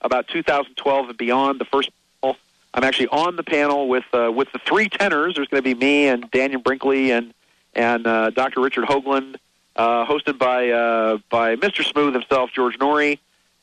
about 0.00 0.28
2012 0.28 1.08
and 1.08 1.18
beyond. 1.18 1.60
The 1.60 1.64
first 1.64 1.90
panel, 2.22 2.36
I'm 2.74 2.84
actually 2.84 3.08
on 3.08 3.36
the 3.36 3.42
panel 3.42 3.88
with 3.88 4.04
uh, 4.12 4.30
with 4.34 4.50
the 4.52 4.60
three 4.60 4.88
tenors. 4.88 5.34
There's 5.34 5.48
going 5.48 5.62
to 5.62 5.74
be 5.74 5.74
me 5.74 6.08
and 6.08 6.30
Dannion 6.30 6.62
Brinkley 6.62 7.10
and 7.10 7.34
and 7.74 8.06
uh, 8.06 8.30
Dr. 8.30 8.60
Richard 8.60 8.84
Hoagland, 8.84 9.36
uh, 9.76 10.06
hosted 10.06 10.38
by 10.38 10.70
uh, 10.70 11.18
by 11.30 11.56
Mr. 11.56 11.84
Smooth 11.84 12.14
himself, 12.14 12.50
George 12.52 12.78
Noory, 12.78 13.18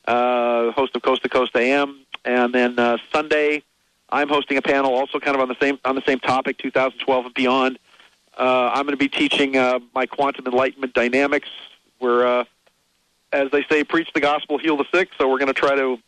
uh, 0.06 0.70
host 0.72 0.94
of 0.96 1.02
Coast 1.02 1.22
to 1.22 1.28
Coast 1.28 1.54
AM. 1.56 2.00
And 2.24 2.54
then 2.54 2.78
uh, 2.78 2.96
Sunday, 3.12 3.62
I'm 4.08 4.28
hosting 4.28 4.56
a 4.56 4.62
panel 4.62 4.94
also 4.94 5.20
kind 5.20 5.34
of 5.34 5.42
on 5.42 5.48
the 5.48 5.56
same 5.60 5.78
on 5.84 5.94
the 5.94 6.02
same 6.06 6.20
topic, 6.20 6.58
2012 6.58 7.26
and 7.26 7.34
beyond. 7.34 7.78
Uh, 8.36 8.70
I'm 8.72 8.84
going 8.84 8.92
to 8.92 8.96
be 8.96 9.08
teaching 9.08 9.56
uh, 9.56 9.80
my 9.94 10.06
quantum 10.06 10.46
enlightenment 10.46 10.94
dynamics. 10.94 11.48
Where, 11.98 12.26
uh, 12.26 12.44
as 13.32 13.50
they 13.50 13.64
say, 13.70 13.84
preach 13.84 14.08
the 14.14 14.20
gospel, 14.20 14.58
heal 14.58 14.76
the 14.76 14.84
sick. 14.92 15.10
So 15.18 15.28
we're 15.28 15.38
going 15.38 15.52
to 15.52 15.54
try 15.54 15.74
to, 15.76 15.98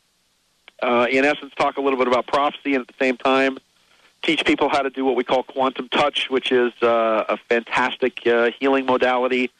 uh, 0.82 1.06
in 1.10 1.24
essence, 1.24 1.52
talk 1.56 1.76
a 1.76 1.80
little 1.80 1.98
bit 1.98 2.08
about 2.08 2.26
prophecy, 2.26 2.74
and 2.74 2.82
at 2.82 2.88
the 2.88 2.94
same 2.98 3.16
time, 3.16 3.58
teach 4.22 4.44
people 4.44 4.68
how 4.68 4.82
to 4.82 4.90
do 4.90 5.04
what 5.04 5.16
we 5.16 5.24
call 5.24 5.42
quantum 5.42 5.88
touch, 5.88 6.28
which 6.28 6.50
is 6.50 6.72
uh, 6.82 7.24
a 7.28 7.36
fantastic 7.48 8.26
uh, 8.26 8.50
healing 8.58 8.84
modality, 8.84 9.50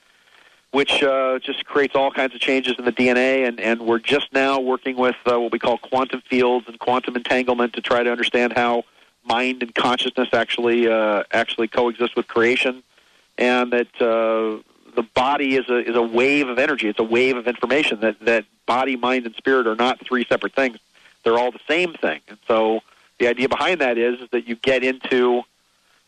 which 0.77 1.03
uh, 1.03 1.39
just 1.39 1.64
creates 1.64 1.95
all 1.95 2.11
kinds 2.11 2.35
of 2.35 2.41
changes 2.43 2.74
in 2.79 2.85
the 2.85 2.93
DNA. 2.93 3.49
And, 3.49 3.59
and 3.59 3.81
we're 3.81 3.99
just 3.99 4.31
now 4.35 4.61
working 4.61 4.95
with 4.95 5.16
uh, 5.24 5.41
what 5.41 5.51
we 5.51 5.59
call 5.59 5.79
quantum 5.79 6.20
fields 6.20 6.68
and 6.68 6.79
quantum 6.79 7.16
entanglement 7.16 7.72
to 7.72 7.81
try 7.81 8.03
to 8.03 8.11
understand 8.11 8.53
how 8.53 8.85
mind 9.24 9.62
and 9.62 9.74
consciousness 9.74 10.29
actually 10.35 10.87
uh, 10.87 11.22
actually 11.33 11.68
coexist 11.68 12.14
with 12.14 12.29
creation, 12.29 12.83
and 13.39 13.72
that 13.72 13.89
uh, 14.03 14.61
the 14.95 15.03
body 15.14 15.57
is 15.57 15.66
a 15.70 15.79
is 15.79 15.97
a 15.97 16.03
wave 16.03 16.47
of 16.47 16.59
energy. 16.59 16.89
It's 16.89 17.01
a 17.01 17.11
wave 17.18 17.39
of 17.39 17.47
information. 17.49 18.01
That 18.01 18.20
that 18.20 18.45
body, 18.66 18.97
mind, 18.97 19.24
and 19.24 19.35
spirit 19.35 19.66
are 19.66 19.77
not 19.77 19.99
three 20.05 20.27
separate 20.29 20.55
things. 20.55 20.77
They're 21.24 21.39
all 21.39 21.53
the 21.53 21.66
same 21.66 21.95
thing. 21.95 22.20
And 22.29 22.37
so 22.47 22.81
the 23.18 23.29
idea 23.29 23.49
behind 23.49 23.81
that 23.81 23.97
is, 23.97 24.20
is 24.20 24.29
that 24.33 24.47
you 24.47 24.57
get 24.57 24.85
into 24.85 25.43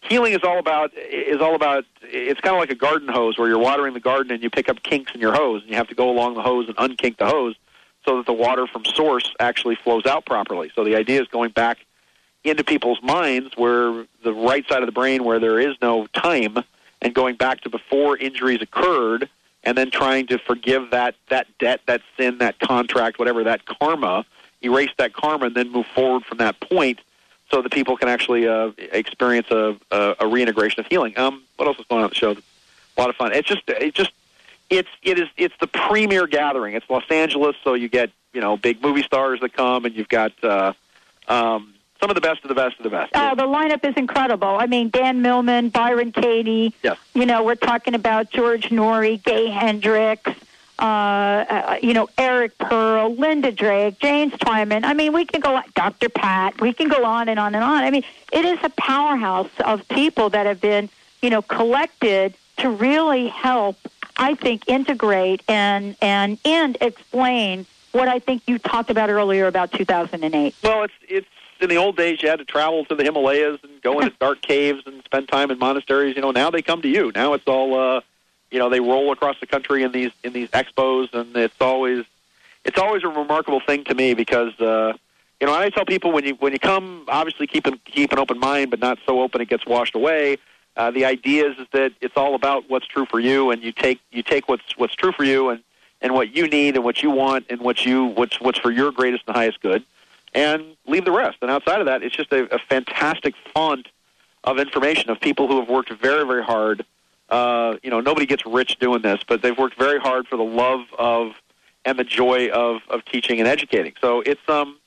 healing 0.02 0.32
is 0.32 0.40
all 0.42 0.58
about 0.58 0.92
is 0.96 1.40
all 1.40 1.54
about 1.54 1.84
it's 2.02 2.40
kind 2.40 2.54
of 2.54 2.60
like 2.60 2.70
a 2.70 2.74
garden 2.74 3.08
hose 3.08 3.38
where 3.38 3.48
you're 3.48 3.58
watering 3.58 3.94
the 3.94 4.00
garden 4.00 4.32
and 4.32 4.42
you 4.42 4.50
pick 4.50 4.68
up 4.68 4.82
kinks 4.82 5.14
in 5.14 5.20
your 5.20 5.34
hose 5.34 5.62
and 5.62 5.70
you 5.70 5.76
have 5.76 5.88
to 5.88 5.94
go 5.94 6.10
along 6.10 6.34
the 6.34 6.42
hose 6.42 6.68
and 6.68 6.76
unkink 6.76 7.16
the 7.18 7.26
hose 7.26 7.56
so 8.04 8.16
that 8.16 8.26
the 8.26 8.32
water 8.32 8.66
from 8.66 8.84
source 8.84 9.34
actually 9.40 9.74
flows 9.74 10.06
out 10.06 10.24
properly. 10.24 10.70
So 10.74 10.84
the 10.84 10.96
idea 10.96 11.20
is 11.20 11.28
going 11.28 11.50
back 11.50 11.78
into 12.44 12.64
people's 12.64 13.02
minds 13.02 13.56
where 13.56 14.06
the 14.22 14.32
right 14.32 14.66
side 14.68 14.82
of 14.82 14.86
the 14.86 14.92
brain 14.92 15.24
where 15.24 15.38
there 15.38 15.58
is 15.58 15.74
no 15.82 16.06
time 16.08 16.58
and 17.02 17.14
going 17.14 17.36
back 17.36 17.60
to 17.62 17.70
before 17.70 18.16
injuries 18.16 18.62
occurred 18.62 19.28
and 19.64 19.76
then 19.76 19.90
trying 19.90 20.26
to 20.28 20.38
forgive 20.38 20.90
that 20.92 21.16
that 21.28 21.46
debt 21.58 21.80
that 21.86 22.00
sin 22.16 22.38
that 22.38 22.58
contract 22.60 23.18
whatever 23.18 23.44
that 23.44 23.66
karma 23.66 24.24
erase 24.62 24.90
that 24.98 25.12
karma 25.12 25.46
and 25.46 25.56
then 25.56 25.70
move 25.70 25.86
forward 25.86 26.24
from 26.24 26.38
that 26.38 26.58
point 26.60 27.00
so 27.50 27.62
that 27.62 27.72
people 27.72 27.96
can 27.96 28.08
actually 28.08 28.46
uh, 28.46 28.70
experience 28.92 29.50
a, 29.50 29.76
a, 29.90 30.16
a 30.20 30.28
reintegration 30.28 30.80
of 30.80 30.86
healing 30.86 31.16
um 31.18 31.42
what 31.56 31.66
else 31.66 31.78
is 31.78 31.86
going 31.86 32.00
on 32.00 32.04
at 32.04 32.10
the 32.10 32.16
show 32.16 32.32
a 32.32 33.00
lot 33.00 33.10
of 33.10 33.16
fun 33.16 33.32
it's 33.32 33.48
just 33.48 33.62
it 33.68 33.94
just 33.94 34.12
it's 34.70 34.88
it 35.02 35.18
is 35.18 35.28
it's 35.36 35.54
the 35.60 35.66
premier 35.66 36.26
gathering 36.26 36.74
it's 36.74 36.88
los 36.90 37.04
angeles 37.10 37.56
so 37.64 37.74
you 37.74 37.88
get 37.88 38.10
you 38.32 38.40
know 38.40 38.56
big 38.56 38.82
movie 38.82 39.02
stars 39.02 39.40
that 39.40 39.52
come 39.52 39.84
and 39.84 39.94
you've 39.94 40.08
got 40.08 40.32
uh 40.44 40.72
um 41.28 41.74
some 42.00 42.10
of 42.10 42.14
the 42.14 42.20
best 42.20 42.42
of 42.44 42.48
the 42.48 42.54
best 42.54 42.76
of 42.78 42.84
the 42.84 42.90
best. 42.90 43.10
Oh, 43.14 43.34
the 43.34 43.42
lineup 43.42 43.84
is 43.84 43.96
incredible. 43.96 44.46
I 44.46 44.66
mean, 44.66 44.88
Dan 44.90 45.20
Millman, 45.20 45.70
Byron 45.70 46.12
Katie. 46.12 46.72
Yes. 46.82 46.96
You 47.14 47.26
know, 47.26 47.42
we're 47.42 47.56
talking 47.56 47.94
about 47.94 48.30
George 48.30 48.68
Noory, 48.68 49.22
Gay 49.22 49.48
Hendricks, 49.48 50.30
uh, 50.78 50.82
uh, 50.82 51.78
you 51.82 51.92
know, 51.92 52.08
Eric 52.16 52.56
Pearl, 52.58 53.14
Linda 53.14 53.50
Drake, 53.50 53.98
James 53.98 54.32
Twyman. 54.34 54.84
I 54.84 54.94
mean, 54.94 55.12
we 55.12 55.24
can 55.24 55.40
go 55.40 55.56
on, 55.56 55.64
Dr. 55.74 56.08
Pat. 56.08 56.60
We 56.60 56.72
can 56.72 56.88
go 56.88 57.04
on 57.04 57.28
and 57.28 57.38
on 57.38 57.54
and 57.54 57.64
on. 57.64 57.82
I 57.82 57.90
mean, 57.90 58.04
it 58.32 58.44
is 58.44 58.58
a 58.62 58.70
powerhouse 58.70 59.50
of 59.60 59.86
people 59.88 60.30
that 60.30 60.46
have 60.46 60.60
been, 60.60 60.88
you 61.20 61.30
know, 61.30 61.42
collected 61.42 62.34
to 62.58 62.70
really 62.70 63.28
help, 63.28 63.76
I 64.16 64.34
think, 64.34 64.68
integrate 64.68 65.42
and, 65.48 65.96
and, 66.00 66.38
and 66.44 66.76
explain 66.80 67.66
what 67.92 68.08
I 68.08 68.18
think 68.18 68.42
you 68.46 68.58
talked 68.58 68.90
about 68.90 69.10
earlier 69.10 69.46
about 69.46 69.72
2008. 69.72 70.54
Well, 70.62 70.84
it's 70.84 70.92
it's 71.08 71.26
in 71.60 71.68
the 71.68 71.76
old 71.76 71.96
days 71.96 72.22
you 72.22 72.28
had 72.28 72.38
to 72.38 72.44
travel 72.44 72.84
to 72.84 72.94
the 72.94 73.02
Himalayas 73.02 73.58
and 73.62 73.82
go 73.82 74.00
into 74.00 74.14
dark 74.20 74.42
caves 74.42 74.82
and 74.86 75.02
spend 75.04 75.28
time 75.28 75.50
in 75.50 75.58
monasteries. 75.58 76.14
You 76.14 76.22
know, 76.22 76.30
now 76.30 76.50
they 76.50 76.62
come 76.62 76.82
to 76.82 76.88
you. 76.88 77.12
Now 77.14 77.32
it's 77.32 77.46
all 77.46 77.78
uh 77.78 78.00
you 78.50 78.58
know, 78.58 78.68
they 78.68 78.80
roll 78.80 79.12
across 79.12 79.36
the 79.40 79.46
country 79.46 79.82
in 79.82 79.92
these 79.92 80.12
in 80.24 80.32
these 80.32 80.48
expos 80.50 81.12
and 81.14 81.36
it's 81.36 81.60
always 81.60 82.04
it's 82.64 82.78
always 82.78 83.04
a 83.04 83.08
remarkable 83.08 83.60
thing 83.60 83.84
to 83.84 83.94
me 83.94 84.14
because 84.14 84.58
uh 84.60 84.92
you 85.40 85.46
know, 85.46 85.54
I 85.54 85.70
tell 85.70 85.84
people 85.84 86.10
when 86.10 86.24
you 86.24 86.34
when 86.34 86.52
you 86.52 86.58
come, 86.58 87.04
obviously 87.08 87.46
keep 87.46 87.66
an 87.66 87.80
keep 87.84 88.12
an 88.12 88.18
open 88.18 88.38
mind, 88.38 88.70
but 88.70 88.80
not 88.80 88.98
so 89.06 89.20
open 89.20 89.40
it 89.40 89.48
gets 89.48 89.64
washed 89.64 89.94
away. 89.94 90.38
Uh, 90.76 90.90
the 90.90 91.04
idea 91.04 91.48
is, 91.48 91.58
is 91.58 91.66
that 91.72 91.92
it's 92.00 92.16
all 92.16 92.34
about 92.34 92.68
what's 92.68 92.86
true 92.86 93.06
for 93.06 93.20
you, 93.20 93.50
and 93.50 93.62
you 93.62 93.72
take 93.72 94.00
you 94.10 94.22
take 94.22 94.48
what's 94.48 94.76
what's 94.76 94.94
true 94.94 95.12
for 95.12 95.24
you, 95.24 95.50
and 95.50 95.62
and 96.00 96.12
what 96.12 96.34
you 96.34 96.48
need, 96.48 96.74
and 96.74 96.84
what 96.84 97.02
you 97.02 97.10
want, 97.10 97.46
and 97.50 97.60
what 97.60 97.84
you 97.84 98.06
what's 98.06 98.40
what's 98.40 98.58
for 98.58 98.70
your 98.70 98.90
greatest 98.90 99.24
and 99.28 99.36
highest 99.36 99.60
good, 99.60 99.84
and 100.34 100.64
leave 100.86 101.04
the 101.04 101.12
rest. 101.12 101.38
And 101.40 101.50
outside 101.50 101.78
of 101.80 101.86
that, 101.86 102.02
it's 102.02 102.16
just 102.16 102.32
a, 102.32 102.52
a 102.52 102.58
fantastic 102.58 103.34
font 103.54 103.86
of 104.42 104.58
information 104.58 105.10
of 105.10 105.20
people 105.20 105.46
who 105.46 105.60
have 105.60 105.68
worked 105.68 105.92
very, 105.92 106.26
very 106.26 106.42
hard. 106.42 106.84
Uh, 107.28 107.76
you 107.82 107.90
know, 107.90 108.00
nobody 108.00 108.26
gets 108.26 108.46
rich 108.46 108.78
doing 108.78 109.02
this, 109.02 109.20
but 109.26 109.42
they've 109.42 109.58
worked 109.58 109.78
very 109.78 109.98
hard 109.98 110.26
for 110.26 110.36
the 110.36 110.44
love 110.44 110.80
of 110.98 111.32
and 111.84 111.98
the 111.98 112.04
joy 112.04 112.48
of, 112.48 112.80
of 112.90 113.04
teaching 113.04 113.38
and 113.38 113.48
educating. 113.48 113.94
So 114.00 114.20
it's 114.20 114.40
um, 114.48 114.78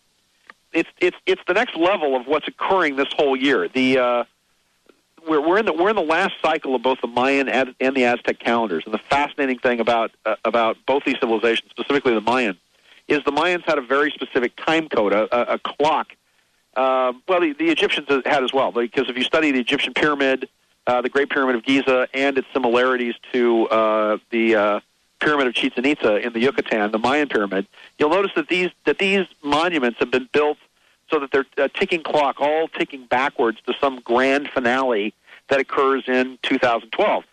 it's 0.73 0.89
it's 0.99 1.17
it's 1.25 1.41
the 1.47 1.53
next 1.53 1.75
level 1.75 2.15
of 2.15 2.27
what's 2.27 2.47
occurring 2.47 2.95
this 2.95 3.09
whole 3.15 3.35
year. 3.35 3.67
The 3.67 3.97
uh, 3.97 4.23
we're 5.27 5.41
we're 5.41 5.57
in 5.57 5.65
the 5.65 5.73
we're 5.73 5.89
in 5.89 5.95
the 5.95 6.01
last 6.01 6.35
cycle 6.41 6.75
of 6.75 6.81
both 6.81 7.01
the 7.01 7.07
Mayan 7.07 7.47
and, 7.49 7.75
the 7.79 8.05
Aztec 8.05 8.39
calendars, 8.39 8.83
and 8.85 8.93
the 8.93 9.01
fascinating 9.09 9.59
thing 9.59 9.79
about 9.79 10.11
uh, 10.25 10.35
about 10.45 10.77
both 10.85 11.03
these 11.05 11.17
civilizations, 11.19 11.69
specifically 11.69 12.13
the 12.13 12.21
Mayan, 12.21 12.57
is 13.07 13.23
the 13.23 13.31
Mayans 13.31 13.63
had 13.65 13.77
a 13.77 13.81
very 13.81 14.11
specific 14.11 14.55
time 14.55 14.87
code, 14.89 15.13
a, 15.13 15.23
a, 15.35 15.55
a 15.55 15.59
clock. 15.59 16.15
Uh, 16.75 17.11
well, 17.27 17.41
the, 17.41 17.53
the 17.53 17.69
Egyptians 17.69 18.07
had 18.25 18.43
as 18.43 18.53
well, 18.53 18.71
because 18.71 19.09
if 19.09 19.17
you 19.17 19.23
study 19.23 19.51
the 19.51 19.59
Egyptian 19.59 19.93
pyramid, 19.93 20.47
uh, 20.87 21.01
the 21.01 21.09
Great 21.09 21.29
Pyramid 21.29 21.55
of 21.55 21.63
Giza, 21.63 22.07
and 22.13 22.37
its 22.37 22.47
similarities 22.53 23.15
to 23.33 23.67
uh, 23.67 24.17
the 24.29 24.55
uh, 24.55 24.79
Pyramid 25.19 25.47
of 25.47 25.53
Chichen 25.53 25.85
Itza 25.85 26.17
in 26.17 26.33
the 26.33 26.39
Yucatan, 26.39 26.91
the 26.91 26.99
Mayan 26.99 27.29
pyramid, 27.29 27.67
you'll 27.99 28.09
notice 28.09 28.31
that 28.35 28.47
these 28.47 28.69
that 28.85 28.97
these 28.97 29.25
monuments 29.43 29.99
have 29.99 30.11
been 30.11 30.29
built 30.33 30.57
so 31.09 31.19
that 31.19 31.31
they're 31.31 31.45
a 31.57 31.69
ticking 31.69 32.03
clock, 32.03 32.39
all 32.39 32.67
ticking 32.67 33.05
backwards 33.05 33.59
to 33.67 33.73
some 33.79 33.99
grand 33.99 34.49
finale 34.49 35.13
that 35.49 35.59
occurs 35.59 36.03
in 36.07 36.39
2012 36.43 37.25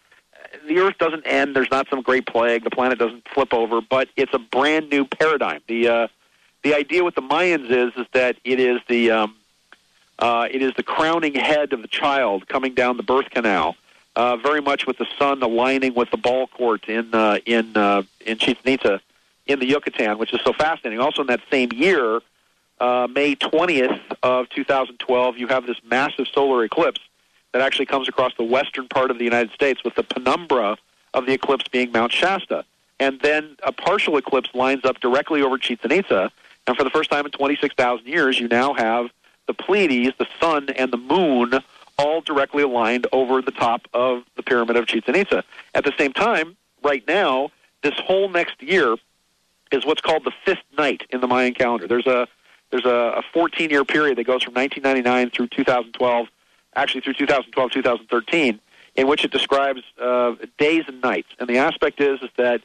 the 0.67 0.79
Earth 0.79 0.99
doesn't 0.99 1.27
end. 1.27 1.55
There's 1.55 1.71
not 1.71 1.89
some 1.89 2.03
great 2.03 2.27
plague. 2.27 2.65
The 2.65 2.71
planet 2.71 2.99
doesn't 2.99 3.27
flip 3.29 3.53
over, 3.53 3.81
but 3.81 4.09
it's 4.17 4.33
a 4.35 4.39
brand 4.39 4.91
new 4.91 5.05
paradigm. 5.05 5.61
The 5.69 5.89
uh, 5.89 6.09
the 6.63 6.75
idea 6.75 7.05
with 7.05 7.15
the 7.15 7.23
Mayans 7.23 7.71
is 7.71 7.93
is 7.97 8.07
that 8.13 8.37
it 8.45 8.61
is 8.61 8.81
the 8.89 9.11
um, 9.11 9.37
uh, 10.19 10.49
it 10.51 10.63
is 10.63 10.73
the 10.75 10.83
crowning 10.83 11.35
head 11.35 11.73
of 11.73 11.83
the 11.83 11.89
child 11.89 12.49
coming 12.49 12.75
down 12.75 12.97
the 12.97 13.03
birth 13.03 13.31
canal 13.31 13.77
uh, 14.19 14.37
very 14.37 14.61
much 14.61 14.87
with 14.87 14.99
the 14.99 15.07
sun 15.17 15.41
aligning 15.43 15.95
with 15.95 16.11
the 16.11 16.17
ball 16.17 16.49
court 16.49 16.89
in 16.89 17.15
uh, 17.15 17.39
in 17.47 17.77
uh, 17.77 18.03
in 18.27 18.37
Chichen 18.37 18.57
in 19.47 19.59
the 19.61 19.67
Yucatan, 19.67 20.19
which 20.19 20.35
is 20.35 20.41
so 20.45 20.53
fascinating. 20.53 21.01
Also, 21.01 21.23
in 21.23 21.29
that 21.29 21.41
same 21.51 21.71
year, 21.73 22.21
uh, 22.81 23.09
May 23.11 23.35
20th 23.35 24.01
of 24.23 24.49
2012, 24.51 25.39
you 25.39 25.47
have 25.47 25.67
this 25.67 25.79
massive 25.89 26.27
solar 26.29 26.65
eclipse 26.65 27.01
that 27.53 27.63
actually 27.63 27.87
comes 27.87 28.09
across 28.09 28.33
the 28.37 28.45
western 28.45 28.89
part 28.89 29.11
of 29.11 29.19
the 29.19 29.25
United 29.25 29.53
States, 29.53 29.83
with 29.85 29.95
the 29.95 30.03
penumbra 30.03 30.77
of 31.15 31.25
the 31.25 31.33
eclipse 31.33 31.65
being 31.69 31.91
Mount 31.93 32.13
Shasta. 32.13 32.65
And 33.01 33.21
then 33.21 33.57
a 33.63 33.73
partial 33.73 34.17
eclipse 34.17 34.51
lines 34.53 34.85
up 34.85 35.01
directly 35.01 35.43
over 35.43 35.57
Chichen 35.57 35.93
Itza, 35.93 36.31
and 36.67 36.77
for 36.77 36.85
the 36.85 36.91
first 36.91 37.09
time 37.09 37.25
in 37.25 37.31
26,000 37.31 38.07
years, 38.07 38.39
you 38.39 38.49
now 38.49 38.75
have 38.75 39.11
the 39.49 39.55
Pleiades, 39.55 40.15
the 40.19 40.29
sun, 40.41 40.69
and 40.77 40.93
the 40.93 40.97
moon 40.97 41.55
all 41.99 42.21
directly 42.21 42.63
aligned 42.63 43.09
over 43.11 43.43
the 43.43 43.51
top 43.51 43.89
of 43.93 44.23
the 44.37 44.43
pyramid 44.45 44.77
of 44.77 44.87
Chichen 44.87 45.17
Itza. 45.17 45.43
At 45.75 45.85
the 45.85 45.93
same 45.99 46.13
time, 46.13 46.57
right 46.85 47.03
now, 47.09 47.51
this 47.83 47.95
whole 47.99 48.29
next 48.29 48.63
year 48.63 48.95
is 49.73 49.85
what's 49.85 50.01
called 50.01 50.25
the 50.25 50.33
fifth 50.45 50.63
night 50.77 51.03
in 51.11 51.21
the 51.21 51.27
Mayan 51.27 51.55
calendar. 51.55 51.89
There's 51.89 52.07
a 52.07 52.29
there's 52.71 52.85
a, 52.85 53.19
a 53.19 53.23
14 53.33 53.71
year 53.71 53.85
period 53.85 54.19
that 54.19 54.25
goes 54.25 54.43
from 54.43 54.55
1999 54.55 55.31
through 55.31 55.49
2012, 55.49 56.29
actually 56.77 57.01
through 57.01 57.15
2012 57.15 57.71
2013, 57.71 58.61
in 58.97 59.07
which 59.07 59.25
it 59.25 59.33
describes 59.33 59.83
uh, 60.01 60.35
days 60.59 60.85
and 60.87 61.01
nights. 61.01 61.29
And 61.39 61.49
the 61.49 61.59
aspect 61.59 62.01
is 62.01 62.21
is 62.23 62.31
that 62.37 62.63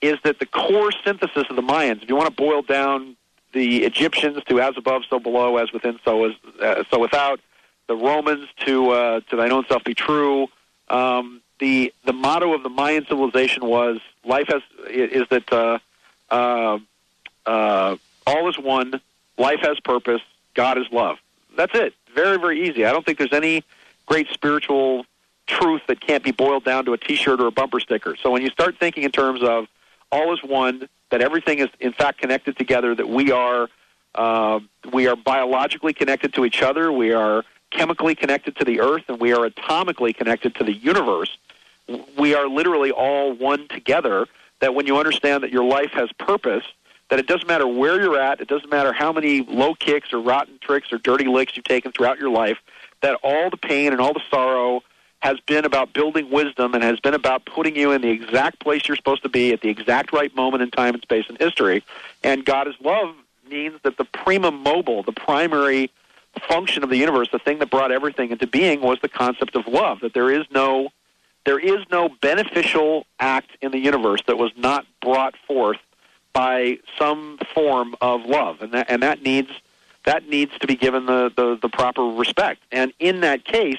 is 0.00 0.18
that 0.24 0.38
the 0.38 0.46
core 0.46 0.90
synthesis 1.04 1.44
of 1.48 1.56
the 1.56 1.62
Mayans. 1.62 2.02
If 2.02 2.08
you 2.08 2.16
want 2.16 2.28
to 2.28 2.42
boil 2.42 2.62
down 2.62 3.16
the 3.52 3.84
Egyptians 3.84 4.42
to 4.44 4.60
as 4.60 4.76
above, 4.76 5.02
so 5.08 5.18
below, 5.18 5.56
as 5.58 5.72
within, 5.72 5.98
so 6.04 6.24
as 6.24 6.32
uh, 6.60 6.84
so 6.90 6.98
without. 6.98 7.40
The 7.88 7.96
Romans 7.96 8.48
to 8.60 8.90
uh, 8.90 9.20
to 9.28 9.36
thine 9.36 9.52
own 9.52 9.66
self 9.68 9.84
be 9.84 9.94
true. 9.94 10.48
Um, 10.88 11.42
the 11.58 11.92
the 12.04 12.12
motto 12.12 12.54
of 12.54 12.62
the 12.62 12.68
Mayan 12.68 13.04
civilization 13.06 13.66
was 13.66 13.98
life 14.24 14.48
has 14.48 14.62
is 14.88 15.28
that 15.30 15.52
uh, 15.52 15.78
uh, 16.30 16.78
uh, 17.46 17.96
all 18.26 18.48
is 18.48 18.58
one, 18.58 19.00
life 19.36 19.60
has 19.62 19.78
purpose, 19.80 20.22
God 20.54 20.78
is 20.78 20.86
love. 20.90 21.18
That's 21.56 21.74
it. 21.74 21.94
Very 22.14 22.38
very 22.38 22.68
easy. 22.68 22.86
I 22.86 22.92
don't 22.92 23.04
think 23.04 23.18
there's 23.18 23.32
any 23.32 23.64
great 24.06 24.28
spiritual 24.32 25.06
truth 25.46 25.82
that 25.88 26.00
can't 26.00 26.22
be 26.22 26.30
boiled 26.30 26.64
down 26.64 26.84
to 26.84 26.92
a 26.92 26.98
T-shirt 26.98 27.40
or 27.40 27.46
a 27.46 27.52
bumper 27.52 27.80
sticker. 27.80 28.16
So 28.16 28.30
when 28.30 28.42
you 28.42 28.50
start 28.50 28.78
thinking 28.78 29.02
in 29.02 29.10
terms 29.10 29.42
of 29.42 29.66
all 30.12 30.32
is 30.32 30.44
one, 30.44 30.88
that 31.10 31.20
everything 31.20 31.58
is 31.58 31.68
in 31.80 31.92
fact 31.92 32.18
connected 32.18 32.56
together, 32.56 32.94
that 32.94 33.08
we 33.08 33.32
are 33.32 33.68
uh, 34.14 34.60
we 34.92 35.08
are 35.08 35.16
biologically 35.16 35.94
connected 35.94 36.34
to 36.34 36.44
each 36.44 36.62
other, 36.62 36.92
we 36.92 37.12
are 37.12 37.44
chemically 37.70 38.14
connected 38.14 38.54
to 38.56 38.64
the 38.64 38.80
earth, 38.80 39.04
and 39.08 39.18
we 39.18 39.32
are 39.32 39.48
atomically 39.48 40.14
connected 40.14 40.54
to 40.54 40.64
the 40.64 40.72
universe. 40.74 41.38
We 42.18 42.34
are 42.34 42.46
literally 42.46 42.90
all 42.90 43.32
one 43.32 43.66
together. 43.68 44.26
That 44.60 44.76
when 44.76 44.86
you 44.86 44.96
understand 44.98 45.42
that 45.42 45.50
your 45.50 45.64
life 45.64 45.90
has 45.94 46.12
purpose, 46.12 46.62
that 47.08 47.18
it 47.18 47.26
doesn't 47.26 47.48
matter 47.48 47.66
where 47.66 48.00
you're 48.00 48.20
at, 48.20 48.40
it 48.40 48.46
doesn't 48.46 48.70
matter 48.70 48.92
how 48.92 49.12
many 49.12 49.42
low 49.42 49.74
kicks 49.74 50.12
or 50.12 50.20
rotten 50.20 50.58
tricks 50.60 50.92
or 50.92 50.98
dirty 50.98 51.24
licks 51.24 51.56
you've 51.56 51.64
taken 51.64 51.90
throughout 51.90 52.18
your 52.18 52.30
life, 52.30 52.58
that 53.00 53.18
all 53.24 53.50
the 53.50 53.56
pain 53.56 53.90
and 53.92 54.00
all 54.00 54.12
the 54.12 54.22
sorrow 54.30 54.82
has 55.22 55.38
been 55.38 55.64
about 55.64 55.92
building 55.92 56.28
wisdom 56.30 56.74
and 56.74 56.82
has 56.82 56.98
been 56.98 57.14
about 57.14 57.44
putting 57.44 57.76
you 57.76 57.92
in 57.92 58.02
the 58.02 58.10
exact 58.10 58.58
place 58.58 58.88
you're 58.88 58.96
supposed 58.96 59.22
to 59.22 59.28
be 59.28 59.52
at 59.52 59.60
the 59.60 59.68
exact 59.68 60.12
right 60.12 60.34
moment 60.34 60.64
in 60.64 60.70
time 60.70 60.94
and 60.94 61.02
space 61.02 61.24
and 61.28 61.38
history. 61.38 61.84
And 62.24 62.44
God 62.44 62.66
is 62.66 62.74
love 62.80 63.14
means 63.48 63.78
that 63.84 63.98
the 63.98 64.04
prima 64.04 64.50
mobile, 64.50 65.04
the 65.04 65.12
primary 65.12 65.92
function 66.48 66.82
of 66.82 66.90
the 66.90 66.96
universe, 66.96 67.28
the 67.30 67.38
thing 67.38 67.60
that 67.60 67.70
brought 67.70 67.92
everything 67.92 68.32
into 68.32 68.48
being 68.48 68.80
was 68.80 68.98
the 69.00 69.08
concept 69.08 69.54
of 69.54 69.68
love, 69.68 70.00
that 70.00 70.12
there 70.12 70.30
is 70.30 70.44
no 70.50 70.90
there 71.44 71.58
is 71.58 71.84
no 71.90 72.08
beneficial 72.08 73.06
act 73.20 73.50
in 73.60 73.70
the 73.70 73.78
universe 73.78 74.22
that 74.26 74.38
was 74.38 74.50
not 74.56 74.86
brought 75.00 75.34
forth 75.46 75.78
by 76.32 76.78
some 76.98 77.38
form 77.54 77.94
of 78.00 78.24
love. 78.26 78.60
And 78.60 78.72
that 78.72 78.90
and 78.90 79.04
that 79.04 79.22
needs 79.22 79.50
that 80.04 80.28
needs 80.28 80.50
to 80.58 80.66
be 80.66 80.74
given 80.74 81.06
the, 81.06 81.32
the, 81.36 81.56
the 81.62 81.68
proper 81.68 82.02
respect. 82.02 82.60
And 82.72 82.92
in 82.98 83.20
that 83.20 83.44
case, 83.44 83.78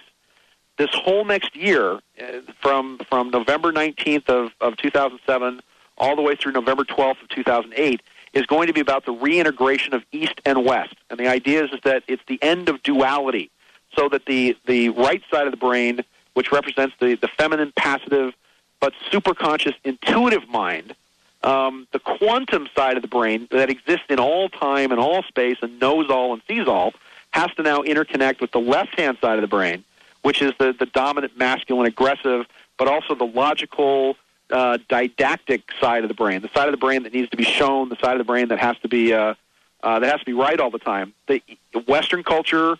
this 0.77 0.89
whole 0.93 1.25
next 1.25 1.55
year, 1.55 1.93
uh, 1.93 2.23
from 2.61 2.99
from 3.09 3.29
November 3.29 3.71
19th 3.71 4.29
of, 4.29 4.51
of 4.61 4.77
2007 4.77 5.61
all 5.97 6.15
the 6.15 6.21
way 6.21 6.35
through 6.35 6.51
November 6.51 6.83
12th 6.83 7.21
of 7.21 7.29
2008, 7.29 8.01
is 8.33 8.45
going 8.47 8.67
to 8.67 8.73
be 8.73 8.81
about 8.81 9.05
the 9.05 9.11
reintegration 9.11 9.93
of 9.93 10.03
East 10.11 10.41
and 10.45 10.65
West. 10.65 10.95
And 11.09 11.19
the 11.19 11.27
idea 11.27 11.63
is, 11.63 11.71
is 11.71 11.79
that 11.83 12.03
it's 12.07 12.23
the 12.27 12.41
end 12.41 12.67
of 12.67 12.81
duality, 12.81 13.51
so 13.95 14.09
that 14.09 14.25
the, 14.25 14.57
the 14.65 14.89
right 14.89 15.21
side 15.29 15.45
of 15.45 15.51
the 15.51 15.57
brain, 15.57 16.03
which 16.33 16.51
represents 16.51 16.95
the, 16.99 17.15
the 17.15 17.27
feminine, 17.27 17.71
passive, 17.75 18.33
but 18.79 18.93
superconscious, 19.11 19.75
intuitive 19.83 20.49
mind, 20.49 20.95
um, 21.43 21.87
the 21.91 21.99
quantum 21.99 22.67
side 22.75 22.95
of 22.95 23.01
the 23.01 23.07
brain 23.07 23.47
that 23.51 23.69
exists 23.69 24.05
in 24.09 24.19
all 24.19 24.49
time 24.49 24.91
and 24.91 24.99
all 24.99 25.23
space 25.23 25.57
and 25.61 25.79
knows 25.79 26.09
all 26.09 26.33
and 26.33 26.41
sees 26.47 26.67
all, 26.67 26.93
has 27.31 27.53
to 27.55 27.63
now 27.63 27.81
interconnect 27.81 28.41
with 28.41 28.51
the 28.51 28.59
left 28.59 28.97
hand 28.97 29.17
side 29.21 29.35
of 29.35 29.41
the 29.41 29.47
brain, 29.47 29.83
which 30.23 30.41
is 30.41 30.51
the, 30.59 30.73
the 30.77 30.87
dominant, 30.87 31.37
masculine, 31.37 31.85
aggressive, 31.85 32.45
but 32.77 32.87
also 32.87 33.13
the 33.15 33.25
logical, 33.25 34.15
uh, 34.49 34.77
didactic 34.89 35.61
side 35.79 36.03
of 36.03 36.07
the 36.07 36.13
brain, 36.13 36.41
the 36.41 36.49
side 36.53 36.67
of 36.67 36.71
the 36.71 36.77
brain 36.77 37.03
that 37.03 37.13
needs 37.13 37.29
to 37.29 37.37
be 37.37 37.43
shown, 37.43 37.89
the 37.89 37.97
side 38.01 38.13
of 38.13 38.17
the 38.17 38.23
brain 38.23 38.47
that 38.47 38.59
has 38.59 38.77
to 38.79 38.87
be 38.87 39.13
uh, 39.13 39.35
uh, 39.83 39.99
that 39.99 40.09
has 40.09 40.19
to 40.19 40.25
be 40.25 40.33
right 40.33 40.59
all 40.59 40.71
the 40.71 40.79
time. 40.79 41.13
The 41.27 41.41
Western 41.87 42.23
culture 42.23 42.77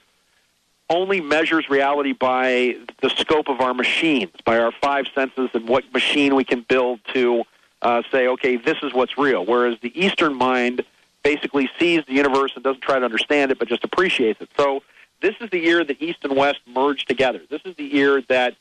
only 0.89 1.19
measures 1.19 1.69
reality 1.69 2.13
by 2.13 2.77
the 3.01 3.09
scope 3.09 3.49
of 3.49 3.59
our 3.61 3.73
machines, 3.73 4.31
by 4.45 4.59
our 4.59 4.71
five 4.71 5.07
senses, 5.13 5.49
and 5.53 5.67
what 5.67 5.83
machine 5.93 6.35
we 6.35 6.43
can 6.43 6.61
build 6.61 6.99
to 7.13 7.43
uh, 7.81 8.01
say, 8.11 8.27
okay, 8.27 8.55
this 8.55 8.77
is 8.83 8.93
what's 8.93 9.17
real. 9.17 9.45
Whereas 9.45 9.77
the 9.81 9.91
Eastern 9.99 10.33
mind 10.33 10.83
basically 11.23 11.69
sees 11.79 12.03
the 12.05 12.13
universe 12.13 12.51
and 12.55 12.63
doesn't 12.63 12.81
try 12.81 12.99
to 12.99 13.05
understand 13.05 13.51
it, 13.51 13.59
but 13.59 13.67
just 13.67 13.83
appreciates 13.83 14.41
it. 14.41 14.49
So 14.55 14.83
this 15.23 15.35
is 15.39 15.49
the 15.49 15.59
year 15.59 15.83
that 15.83 15.99
East 16.01 16.19
and 16.23 16.35
West 16.35 16.59
merge 16.67 17.05
together. 17.05 17.41
This 17.49 17.61
is 17.63 17.75
the 17.77 17.85
year 17.85 18.21
that 18.27 18.55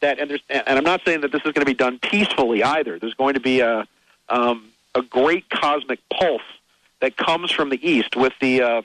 that 0.00 0.18
and 0.18 0.28
there's 0.28 0.42
and 0.50 0.62
I'm 0.66 0.84
not 0.84 1.00
saying 1.04 1.22
that 1.22 1.32
this 1.32 1.40
is 1.46 1.52
going 1.52 1.64
to 1.64 1.64
be 1.64 1.74
done 1.74 1.98
peacefully 2.00 2.62
either. 2.62 2.98
There's 2.98 3.14
going 3.14 3.34
to 3.34 3.40
be 3.40 3.60
a 3.60 3.86
um, 4.28 4.70
a 4.94 5.00
great 5.00 5.48
cosmic 5.48 6.00
pulse 6.10 6.42
that 7.00 7.16
comes 7.16 7.52
from 7.52 7.70
the 7.70 7.88
east 7.88 8.16
with 8.16 8.32
the 8.40 8.62
uh, 8.62 8.82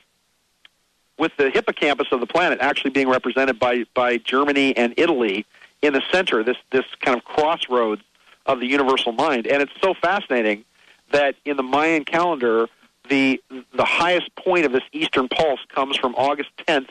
with 1.18 1.32
the 1.38 1.50
hippocampus 1.50 2.08
of 2.12 2.20
the 2.20 2.28
planet 2.28 2.60
actually 2.62 2.92
being 2.92 3.10
represented 3.10 3.60
by 3.60 3.86
by 3.96 4.18
Germany 4.18 4.78
and 4.78 4.94
Italy 4.96 5.46
in 5.82 5.94
the 5.94 6.04
center. 6.12 6.44
This 6.44 6.58
this 6.72 6.86
kind 7.02 7.18
of 7.18 7.26
crossroads 7.26 8.04
of 8.46 8.60
the 8.60 8.68
universal 8.68 9.12
mind, 9.12 9.48
and 9.48 9.62
it's 9.64 9.74
so 9.82 9.96
fascinating 9.96 10.66
that 11.12 11.36
in 11.46 11.58
the 11.58 11.64
Mayan 11.64 12.06
calendar, 12.06 12.68
the 13.10 13.42
the 13.76 13.86
highest 13.86 14.34
point 14.36 14.66
of 14.66 14.72
this 14.72 14.84
eastern 14.92 15.28
pulse 15.28 15.62
comes 15.70 15.98
from 15.98 16.14
August 16.14 16.50
10th 16.68 16.90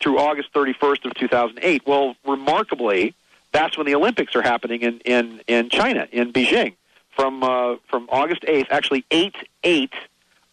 through 0.00 0.18
August 0.18 0.52
31st 0.52 1.04
of 1.06 1.14
2008. 1.14 1.82
Well, 1.86 2.14
remarkably, 2.26 3.14
that's 3.52 3.76
when 3.76 3.86
the 3.86 3.94
Olympics 3.94 4.34
are 4.36 4.42
happening 4.42 4.82
in 4.82 5.00
in 5.00 5.40
in 5.46 5.70
China 5.70 6.06
in 6.12 6.32
Beijing 6.32 6.74
from 7.14 7.42
uh, 7.42 7.76
from 7.88 8.08
August 8.10 8.42
8th, 8.42 8.66
actually 8.70 9.04
8 9.10 9.34
8 9.64 9.92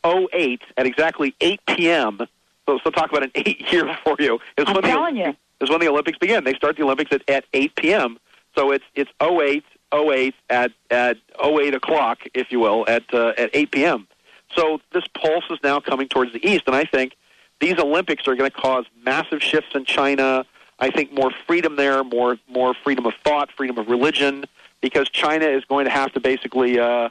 08 0.05 0.61
at 0.77 0.85
exactly 0.85 1.35
8 1.41 1.59
p.m. 1.67 2.19
So, 2.67 2.79
so 2.83 2.89
talk 2.89 3.09
about 3.11 3.23
an 3.23 3.31
eight 3.35 3.71
year 3.71 3.97
for 4.03 4.15
you. 4.19 4.39
Is 4.57 4.65
I'm 4.67 4.73
when 4.73 4.83
telling 4.83 5.15
the, 5.15 5.21
you. 5.21 5.35
Is 5.61 5.69
when 5.69 5.79
the 5.79 5.87
Olympics 5.87 6.17
begin. 6.17 6.43
They 6.43 6.53
start 6.53 6.77
the 6.77 6.83
Olympics 6.83 7.11
at, 7.11 7.27
at 7.29 7.45
8 7.53 7.75
p.m. 7.75 8.17
So 8.55 8.71
it's 8.71 8.85
it's 8.95 9.11
08 9.21 9.63
08 9.93 10.35
at 10.49 10.71
at 10.89 11.17
08 11.43 11.75
o'clock, 11.75 12.19
if 12.33 12.51
you 12.51 12.59
will, 12.59 12.85
at 12.87 13.03
uh, 13.13 13.33
at 13.37 13.49
8 13.53 13.71
p.m. 13.71 14.07
So 14.55 14.79
this 14.93 15.03
pulse 15.13 15.45
is 15.49 15.59
now 15.63 15.79
coming 15.79 16.07
towards 16.07 16.33
the 16.33 16.45
east, 16.47 16.63
and 16.67 16.75
I 16.75 16.85
think 16.85 17.15
these 17.59 17.77
Olympics 17.79 18.27
are 18.27 18.35
going 18.35 18.49
to 18.49 18.55
cause 18.57 18.85
massive 19.03 19.41
shifts 19.41 19.75
in 19.75 19.85
China. 19.85 20.45
I 20.79 20.89
think 20.89 21.13
more 21.13 21.31
freedom 21.47 21.75
there, 21.77 22.03
more 22.03 22.37
more 22.49 22.73
freedom 22.73 23.05
of 23.05 23.13
thought, 23.23 23.49
freedom 23.51 23.77
of 23.77 23.87
religion, 23.87 24.45
because 24.81 25.09
China 25.09 25.45
is 25.45 25.63
going 25.65 25.85
to 25.85 25.91
have 25.91 26.11
to 26.13 26.19
basically, 26.19 26.79
uh, 26.79 27.09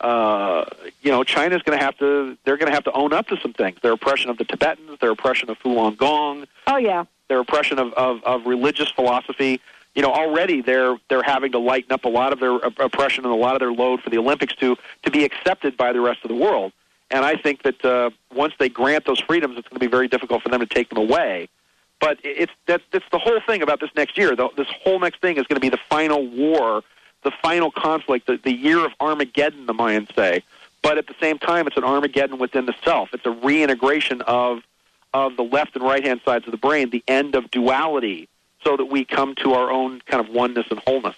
uh, 0.00 0.64
you 1.02 1.10
know, 1.10 1.22
China 1.22 1.54
is 1.54 1.62
going 1.62 1.78
to 1.78 1.84
have 1.84 1.96
to 1.98 2.36
they're 2.44 2.56
going 2.56 2.68
to 2.70 2.74
have 2.74 2.84
to 2.84 2.92
own 2.92 3.12
up 3.12 3.26
to 3.28 3.36
some 3.36 3.52
things. 3.52 3.78
Their 3.82 3.92
oppression 3.92 4.30
of 4.30 4.38
the 4.38 4.44
Tibetans, 4.44 4.98
their 5.00 5.10
oppression 5.10 5.50
of 5.50 5.58
Falun 5.58 5.96
Gong, 5.96 6.46
Oh 6.66 6.78
yeah. 6.78 7.04
their 7.28 7.40
oppression 7.40 7.78
of, 7.78 7.92
of, 7.94 8.24
of 8.24 8.46
religious 8.46 8.90
philosophy. 8.90 9.60
You 9.94 10.00
know, 10.00 10.10
already 10.10 10.62
they're 10.62 10.96
they're 11.10 11.22
having 11.22 11.52
to 11.52 11.58
lighten 11.58 11.92
up 11.92 12.06
a 12.06 12.08
lot 12.08 12.32
of 12.32 12.40
their 12.40 12.56
oppression 12.56 13.24
and 13.24 13.32
a 13.32 13.36
lot 13.36 13.54
of 13.54 13.60
their 13.60 13.72
load 13.72 14.00
for 14.00 14.08
the 14.08 14.16
Olympics 14.16 14.54
to 14.56 14.76
to 15.02 15.10
be 15.10 15.24
accepted 15.24 15.76
by 15.76 15.92
the 15.92 16.00
rest 16.00 16.20
of 16.24 16.28
the 16.28 16.34
world. 16.34 16.72
And 17.12 17.24
I 17.26 17.36
think 17.36 17.62
that 17.62 17.84
uh, 17.84 18.10
once 18.34 18.54
they 18.58 18.70
grant 18.70 19.04
those 19.04 19.20
freedoms, 19.20 19.58
it's 19.58 19.68
going 19.68 19.78
to 19.78 19.86
be 19.86 19.90
very 19.90 20.08
difficult 20.08 20.42
for 20.42 20.48
them 20.48 20.60
to 20.60 20.66
take 20.66 20.88
them 20.88 20.98
away. 20.98 21.48
But 22.00 22.18
it's 22.24 22.50
that 22.66 22.80
that's 22.90 23.04
the 23.12 23.18
whole 23.18 23.40
thing 23.46 23.62
about 23.62 23.78
this 23.78 23.90
next 23.94 24.18
year. 24.18 24.34
The, 24.34 24.48
this 24.56 24.66
whole 24.82 24.98
next 24.98 25.20
thing 25.20 25.36
is 25.36 25.46
going 25.46 25.56
to 25.56 25.60
be 25.60 25.68
the 25.68 25.80
final 25.88 26.26
war, 26.26 26.82
the 27.22 27.30
final 27.42 27.70
conflict, 27.70 28.26
the, 28.26 28.38
the 28.42 28.52
year 28.52 28.84
of 28.84 28.92
Armageddon, 28.98 29.66
the 29.66 29.74
Mayans 29.74 30.12
say. 30.16 30.42
But 30.82 30.98
at 30.98 31.06
the 31.06 31.14
same 31.20 31.38
time, 31.38 31.68
it's 31.68 31.76
an 31.76 31.84
Armageddon 31.84 32.38
within 32.38 32.66
the 32.66 32.74
self. 32.82 33.14
It's 33.14 33.26
a 33.26 33.30
reintegration 33.30 34.22
of 34.22 34.62
of 35.14 35.36
the 35.36 35.44
left 35.44 35.76
and 35.76 35.84
right 35.84 36.02
hand 36.02 36.22
sides 36.24 36.46
of 36.46 36.50
the 36.50 36.56
brain, 36.56 36.88
the 36.90 37.04
end 37.06 37.34
of 37.34 37.50
duality, 37.50 38.28
so 38.64 38.76
that 38.78 38.86
we 38.86 39.04
come 39.04 39.34
to 39.36 39.52
our 39.52 39.70
own 39.70 40.00
kind 40.06 40.26
of 40.26 40.34
oneness 40.34 40.66
and 40.70 40.80
wholeness. 40.80 41.14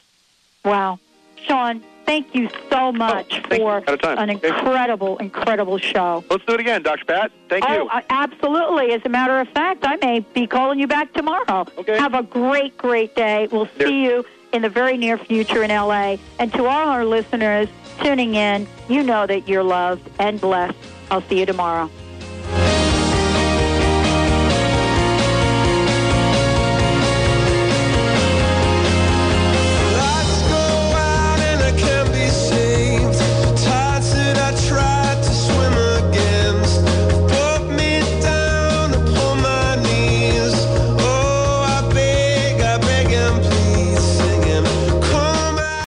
Wow. 0.65 0.99
Sean, 1.47 1.83
thank 2.07 2.35
you 2.35 2.49
so 2.71 2.93
much 2.93 3.41
for 3.49 3.79
At 3.87 3.95
a 3.95 3.97
time. 3.97 4.19
an 4.19 4.31
incredible, 4.31 5.17
incredible 5.19 5.79
show. 5.79 6.25
Let's 6.31 6.45
do 6.45 6.55
it 6.55 6.61
again, 6.61 6.83
Dr. 6.83 7.05
Pat. 7.05 7.33
Thank 7.49 7.65
oh, 7.69 7.75
you. 7.85 7.89
uh, 7.89 8.01
absolutely. 8.11 8.93
As 8.93 9.03
a 9.05 9.09
matter 9.09 9.39
of 9.41 9.49
fact, 9.49 9.85
I 9.87 9.97
may 9.97 10.21
be 10.21 10.47
calling 10.47 10.79
you 10.79 10.87
back 10.87 11.13
tomorrow. 11.13 11.67
Okay. 11.79 11.99
Have 11.99 12.15
a 12.15 12.23
great, 12.23 12.77
great 12.79 13.15
day. 13.15 13.49
We'll 13.51 13.69
There- 13.77 13.89
see 13.89 14.05
you 14.05 14.25
in 14.53 14.63
the 14.63 14.69
very 14.69 14.97
near 14.97 15.19
future 15.19 15.63
in 15.63 15.71
LA. 15.71 16.17
And 16.39 16.53
to 16.55 16.65
all 16.67 16.89
our 16.89 17.05
listeners 17.05 17.69
tuning 18.03 18.35
in, 18.35 18.67
you 18.89 19.03
know 19.03 19.27
that 19.27 19.49
you're 19.49 19.63
loved 19.65 20.09
and 20.19 20.41
blessed. 20.41 20.77
I'll 21.11 21.23
see 21.23 21.41
you 21.41 21.47
tomorrow. 21.47 21.91